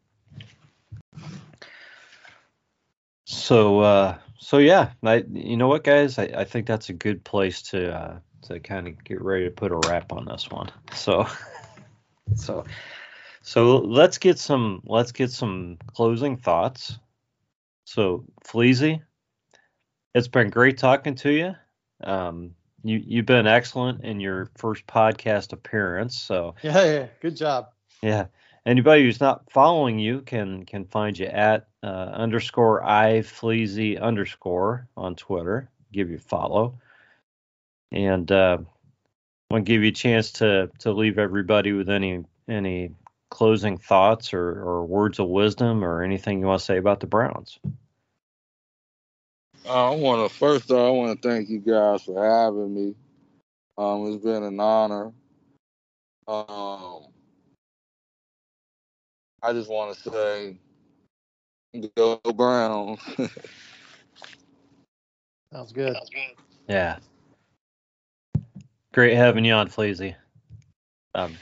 So 3.25 3.79
uh, 3.81 4.17
so 4.39 4.57
yeah, 4.57 4.93
I 5.03 5.23
you 5.31 5.57
know 5.57 5.67
what 5.67 5.83
guys, 5.83 6.17
I, 6.17 6.23
I 6.23 6.45
think 6.45 6.65
that's 6.65 6.89
a 6.89 6.93
good 6.93 7.23
place 7.23 7.61
to 7.71 7.93
uh, 7.93 8.19
to 8.43 8.59
kind 8.59 8.87
of 8.87 9.03
get 9.03 9.21
ready 9.21 9.45
to 9.45 9.51
put 9.51 9.71
a 9.71 9.79
wrap 9.87 10.11
on 10.11 10.25
this 10.25 10.49
one. 10.49 10.69
So 10.93 11.27
so 12.35 12.65
so 13.41 13.77
let's 13.77 14.17
get 14.17 14.39
some 14.39 14.81
let's 14.85 15.11
get 15.11 15.31
some 15.31 15.77
closing 15.93 16.37
thoughts. 16.37 16.97
So 17.85 18.23
Fleezy, 18.45 19.01
it's 20.13 20.27
been 20.27 20.49
great 20.49 20.77
talking 20.77 21.15
to 21.15 21.31
you. 21.31 21.55
Um, 22.03 22.55
you 22.83 23.01
you've 23.05 23.25
been 23.25 23.47
excellent 23.47 24.03
in 24.03 24.19
your 24.19 24.49
first 24.55 24.85
podcast 24.87 25.53
appearance. 25.53 26.17
So 26.17 26.55
Yeah, 26.63 26.83
yeah, 26.85 27.07
good 27.21 27.35
job. 27.35 27.69
yeah. 28.01 28.25
Anybody 28.65 29.03
who's 29.03 29.21
not 29.21 29.49
following 29.51 29.97
you 29.99 30.21
can 30.21 30.65
can 30.65 30.85
find 30.85 31.17
you 31.17 31.25
at 31.25 31.67
uh, 31.81 31.87
underscore 32.13 32.83
i 32.83 33.19
fleezy 33.21 33.99
underscore 33.99 34.87
on 34.97 35.15
Twitter. 35.15 35.69
Give 35.91 36.09
you 36.09 36.17
a 36.17 36.19
follow, 36.19 36.77
and 37.91 38.31
uh, 38.31 38.57
want 39.49 39.65
to 39.65 39.71
give 39.71 39.81
you 39.81 39.89
a 39.89 39.93
chance 39.93 40.31
to 40.33 40.69
to 40.79 40.91
leave 40.91 41.17
everybody 41.17 41.73
with 41.73 41.89
any 41.89 42.23
any 42.47 42.91
closing 43.29 43.77
thoughts 43.77 44.33
or, 44.33 44.49
or 44.49 44.85
words 44.85 45.19
of 45.19 45.27
wisdom 45.27 45.83
or 45.83 46.03
anything 46.03 46.39
you 46.39 46.47
want 46.47 46.59
to 46.59 46.65
say 46.65 46.77
about 46.77 46.99
the 46.99 47.07
Browns. 47.07 47.59
Uh, 49.65 49.91
I 49.91 49.95
want 49.95 50.29
to 50.29 50.35
first 50.37 50.71
off, 50.71 50.87
I 50.87 50.89
want 50.89 51.21
to 51.21 51.29
thank 51.29 51.49
you 51.49 51.59
guys 51.59 52.03
for 52.03 52.23
having 52.23 52.73
me. 52.73 52.95
Um, 53.77 54.07
it's 54.07 54.23
been 54.23 54.43
an 54.43 54.59
honor. 54.59 55.11
Um, 56.27 57.07
I 59.41 59.53
just 59.53 59.69
want 59.69 59.95
to 59.95 60.09
say, 60.11 60.57
go 61.95 62.19
Browns. 62.35 62.99
Sounds 65.53 65.71
good. 65.71 65.95
Yeah. 66.67 66.97
Great 68.99 69.15
having 69.15 69.45
you 69.45 69.53
on, 69.53 69.69
Fleezy. 69.69 70.13
Um, 71.15 71.37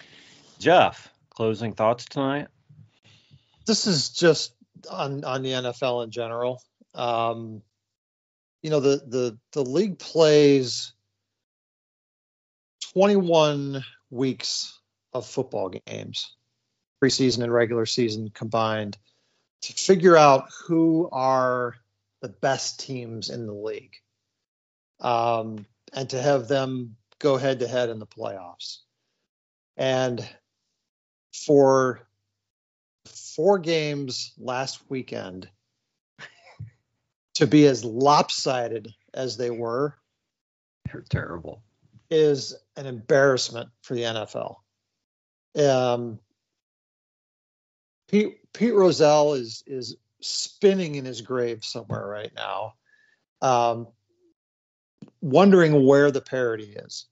Jeff, 0.59 1.11
closing 1.31 1.73
thoughts 1.73 2.05
tonight? 2.05 2.49
This 3.65 3.87
is 3.87 4.11
just 4.11 4.53
on 4.91 5.23
on 5.23 5.41
the 5.41 5.53
NFL 5.53 6.03
in 6.03 6.11
general. 6.11 6.61
Um, 6.93 7.63
you 8.61 8.69
know, 8.69 8.79
the 8.79 9.01
the 9.07 9.37
the 9.53 9.63
league 9.63 9.97
plays 9.97 10.93
21 12.93 13.83
weeks 14.11 14.79
of 15.11 15.25
football 15.25 15.69
games, 15.69 16.35
preseason 17.03 17.41
and 17.41 17.51
regular 17.51 17.87
season 17.87 18.29
combined, 18.29 18.99
to 19.61 19.73
figure 19.73 20.15
out 20.15 20.49
who 20.67 21.09
are 21.11 21.73
the 22.21 22.29
best 22.29 22.81
teams 22.81 23.31
in 23.31 23.47
the 23.47 23.53
league, 23.53 23.95
um, 24.99 25.65
and 25.91 26.11
to 26.11 26.21
have 26.21 26.47
them 26.47 26.95
go 27.19 27.37
head 27.37 27.59
to 27.59 27.67
head 27.67 27.89
in 27.89 27.99
the 27.99 28.07
playoffs. 28.07 28.79
And 29.75 30.27
for 31.33 32.07
four 33.05 33.59
games 33.59 34.33
last 34.37 34.81
weekend 34.89 35.49
to 37.35 37.47
be 37.47 37.67
as 37.67 37.85
lopsided 37.85 38.93
as 39.13 39.37
they 39.37 39.49
were 39.49 39.95
they're 40.91 41.01
terrible. 41.09 41.63
is 42.09 42.55
an 42.75 42.85
embarrassment 42.85 43.69
for 43.81 43.95
the 43.95 44.03
NFL. 44.03 44.55
Um, 45.57 46.19
Pete 48.07 48.39
Pete 48.53 48.73
Rozelle 48.73 49.33
is 49.33 49.63
is 49.67 49.97
spinning 50.21 50.95
in 50.95 51.05
his 51.05 51.21
grave 51.21 51.65
somewhere 51.65 52.05
right 52.05 52.31
now, 52.35 52.73
um, 53.41 53.87
wondering 55.31 55.85
where 55.85 56.11
the 56.11 56.21
parity 56.21 56.75
is. 56.75 57.05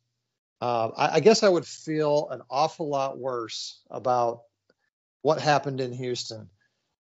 Uh, 0.61 0.89
I, 0.95 1.15
I 1.15 1.19
guess 1.19 1.43
I 1.43 1.49
would 1.49 1.65
feel 1.65 2.29
an 2.29 2.41
awful 2.49 2.89
lot 2.89 3.17
worse 3.17 3.81
about 3.89 4.43
what 5.21 5.41
happened 5.41 5.81
in 5.81 5.91
Houston 5.91 6.49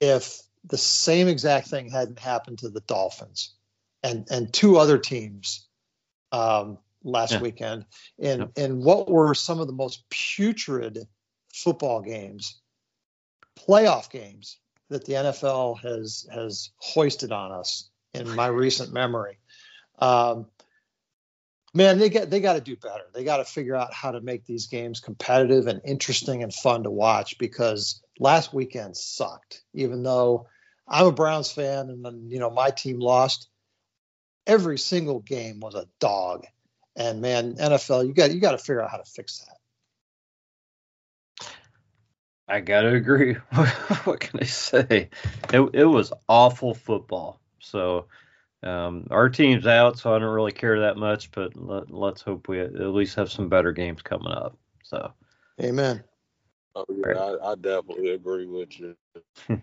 if 0.01 0.40
the 0.64 0.78
same 0.78 1.28
exact 1.28 1.68
thing 1.68 1.90
hadn't 1.90 2.18
happened 2.18 2.59
to 2.59 2.68
the 2.68 2.80
Dolphins 2.80 3.55
and 4.03 4.26
and 4.30 4.53
two 4.53 4.76
other 4.76 4.99
teams 4.99 5.66
um, 6.32 6.78
last 7.03 7.32
yeah. 7.32 7.40
weekend, 7.40 7.86
and 8.18 8.40
yep. 8.40 8.53
and 8.57 8.82
what 8.82 9.11
were 9.11 9.34
some 9.34 9.61
of 9.61 9.66
the 9.66 9.72
most 9.72 10.09
putrid 10.11 11.07
football 11.53 12.01
games, 12.01 12.61
playoff 13.59 14.11
games 14.11 14.59
that 14.90 15.05
the 15.05 15.14
NFL 15.14 15.80
has 15.80 16.26
has 16.32 16.70
hoisted 16.78 17.32
on 17.32 17.53
us 17.53 17.88
in 18.14 18.28
my 18.34 18.46
recent 18.46 18.92
memory. 18.92 19.38
Um, 19.99 20.46
man, 21.75 21.99
they 21.99 22.09
get 22.09 22.31
they 22.31 22.41
got 22.41 22.55
to 22.55 22.61
do 22.61 22.77
better. 22.77 23.05
They 23.14 23.25
got 23.25 23.39
to 23.39 23.45
figure 23.45 23.77
out 23.77 23.93
how 23.93 24.12
to 24.12 24.21
make 24.21 24.45
these 24.45 24.66
games 24.66 25.01
competitive 25.01 25.66
and 25.66 25.81
interesting 25.85 26.43
and 26.43 26.53
fun 26.53 26.85
to 26.85 26.91
watch 26.91 27.39
because 27.39 28.03
last 28.19 28.53
weekend 28.53 28.97
sucked. 28.97 29.62
Even 29.75 30.03
though 30.03 30.47
I'm 30.87 31.07
a 31.07 31.12
Browns 31.12 31.51
fan 31.51 31.91
and 31.91 32.31
you 32.31 32.39
know 32.39 32.51
my 32.51 32.71
team 32.71 32.99
lost, 32.99 33.49
every 34.47 34.79
single 34.79 35.21
game 35.21 35.61
was 35.61 35.75
a 35.75 35.87
dog. 36.01 36.47
And 36.97 37.21
man, 37.21 37.55
NFL, 37.55 38.07
you 38.07 38.14
got 38.14 38.33
you 38.33 38.41
got 38.41 38.53
to 38.53 38.59
figure 38.59 38.83
out 38.83 38.91
how 38.91 38.97
to 38.97 39.05
fix 39.05 39.39
that. 39.39 39.55
I 42.49 42.61
gotta 42.61 42.95
agree. 42.95 43.35
what 44.05 44.21
can 44.21 44.41
I 44.41 44.47
say? 44.47 45.11
It 45.53 45.71
it 45.75 45.85
was 45.85 46.12
awful 46.29 46.73
football. 46.73 47.41
So 47.61 48.07
um, 48.62 49.06
our 49.11 49.28
team's 49.28 49.66
out, 49.66 49.98
so 49.98 50.14
I 50.14 50.18
don't 50.18 50.34
really 50.34 50.52
care 50.52 50.80
that 50.80 50.96
much. 50.96 51.30
But 51.30 51.56
let, 51.56 51.90
us 51.92 52.22
hope 52.22 52.48
we 52.48 52.61
at 52.61 52.74
least 52.74 53.16
have 53.16 53.30
some 53.30 53.48
better 53.48 53.72
games 53.72 54.02
coming 54.02 54.32
up. 54.32 54.56
So, 54.82 55.12
amen. 55.61 56.02
Oh 56.74 56.84
yeah, 56.88 57.06
right. 57.06 57.38
I, 57.42 57.52
I, 57.52 57.54
definitely 57.56 58.11
agree 58.11 58.46
with 58.46 58.78
you. 58.78 58.96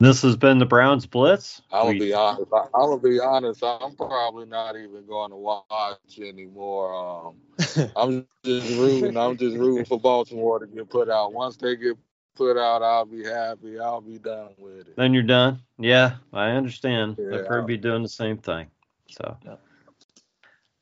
This 0.00 0.22
has 0.22 0.36
been 0.36 0.58
the 0.58 0.66
Browns 0.66 1.06
Blitz. 1.06 1.60
I'll 1.72 1.88
we... 1.88 1.98
be 1.98 2.12
honest. 2.12 2.52
I, 2.52 2.66
I'll 2.72 2.98
be 2.98 3.18
honest. 3.18 3.64
I'm 3.64 3.96
probably 3.96 4.46
not 4.46 4.76
even 4.76 5.04
going 5.06 5.30
to 5.30 5.36
watch 5.36 6.20
anymore. 6.20 6.94
Um, 6.94 7.90
I'm 7.96 8.26
just 8.44 8.78
rooting. 8.78 9.16
I'm 9.16 9.36
just 9.36 9.56
rooting 9.56 9.84
for 9.84 9.98
Baltimore 9.98 10.60
to 10.60 10.68
get 10.68 10.88
put 10.88 11.10
out. 11.10 11.32
Once 11.32 11.56
they 11.56 11.74
get 11.74 11.96
put 12.38 12.56
out, 12.56 12.82
I'll 12.82 13.04
be 13.04 13.24
happy. 13.24 13.78
I'll 13.78 14.00
be 14.00 14.18
done 14.18 14.50
with 14.56 14.88
it. 14.88 14.96
Then 14.96 15.12
you're 15.12 15.24
done. 15.24 15.60
Yeah, 15.78 16.14
I 16.32 16.50
understand. 16.50 17.16
Yeah. 17.18 17.38
I've 17.38 17.46
heard 17.46 17.66
be 17.66 17.76
doing 17.76 18.02
the 18.02 18.08
same 18.08 18.38
thing. 18.38 18.68
So, 19.10 19.36
yeah. 19.44 19.56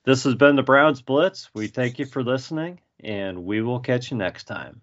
this 0.04 0.24
has 0.24 0.34
been 0.34 0.56
the 0.56 0.62
Browns 0.62 1.00
Blitz. 1.00 1.50
We 1.54 1.68
thank 1.68 1.98
you 1.98 2.04
for 2.04 2.22
listening, 2.22 2.80
and 3.02 3.44
we 3.44 3.62
will 3.62 3.80
catch 3.80 4.10
you 4.10 4.18
next 4.18 4.44
time. 4.44 4.82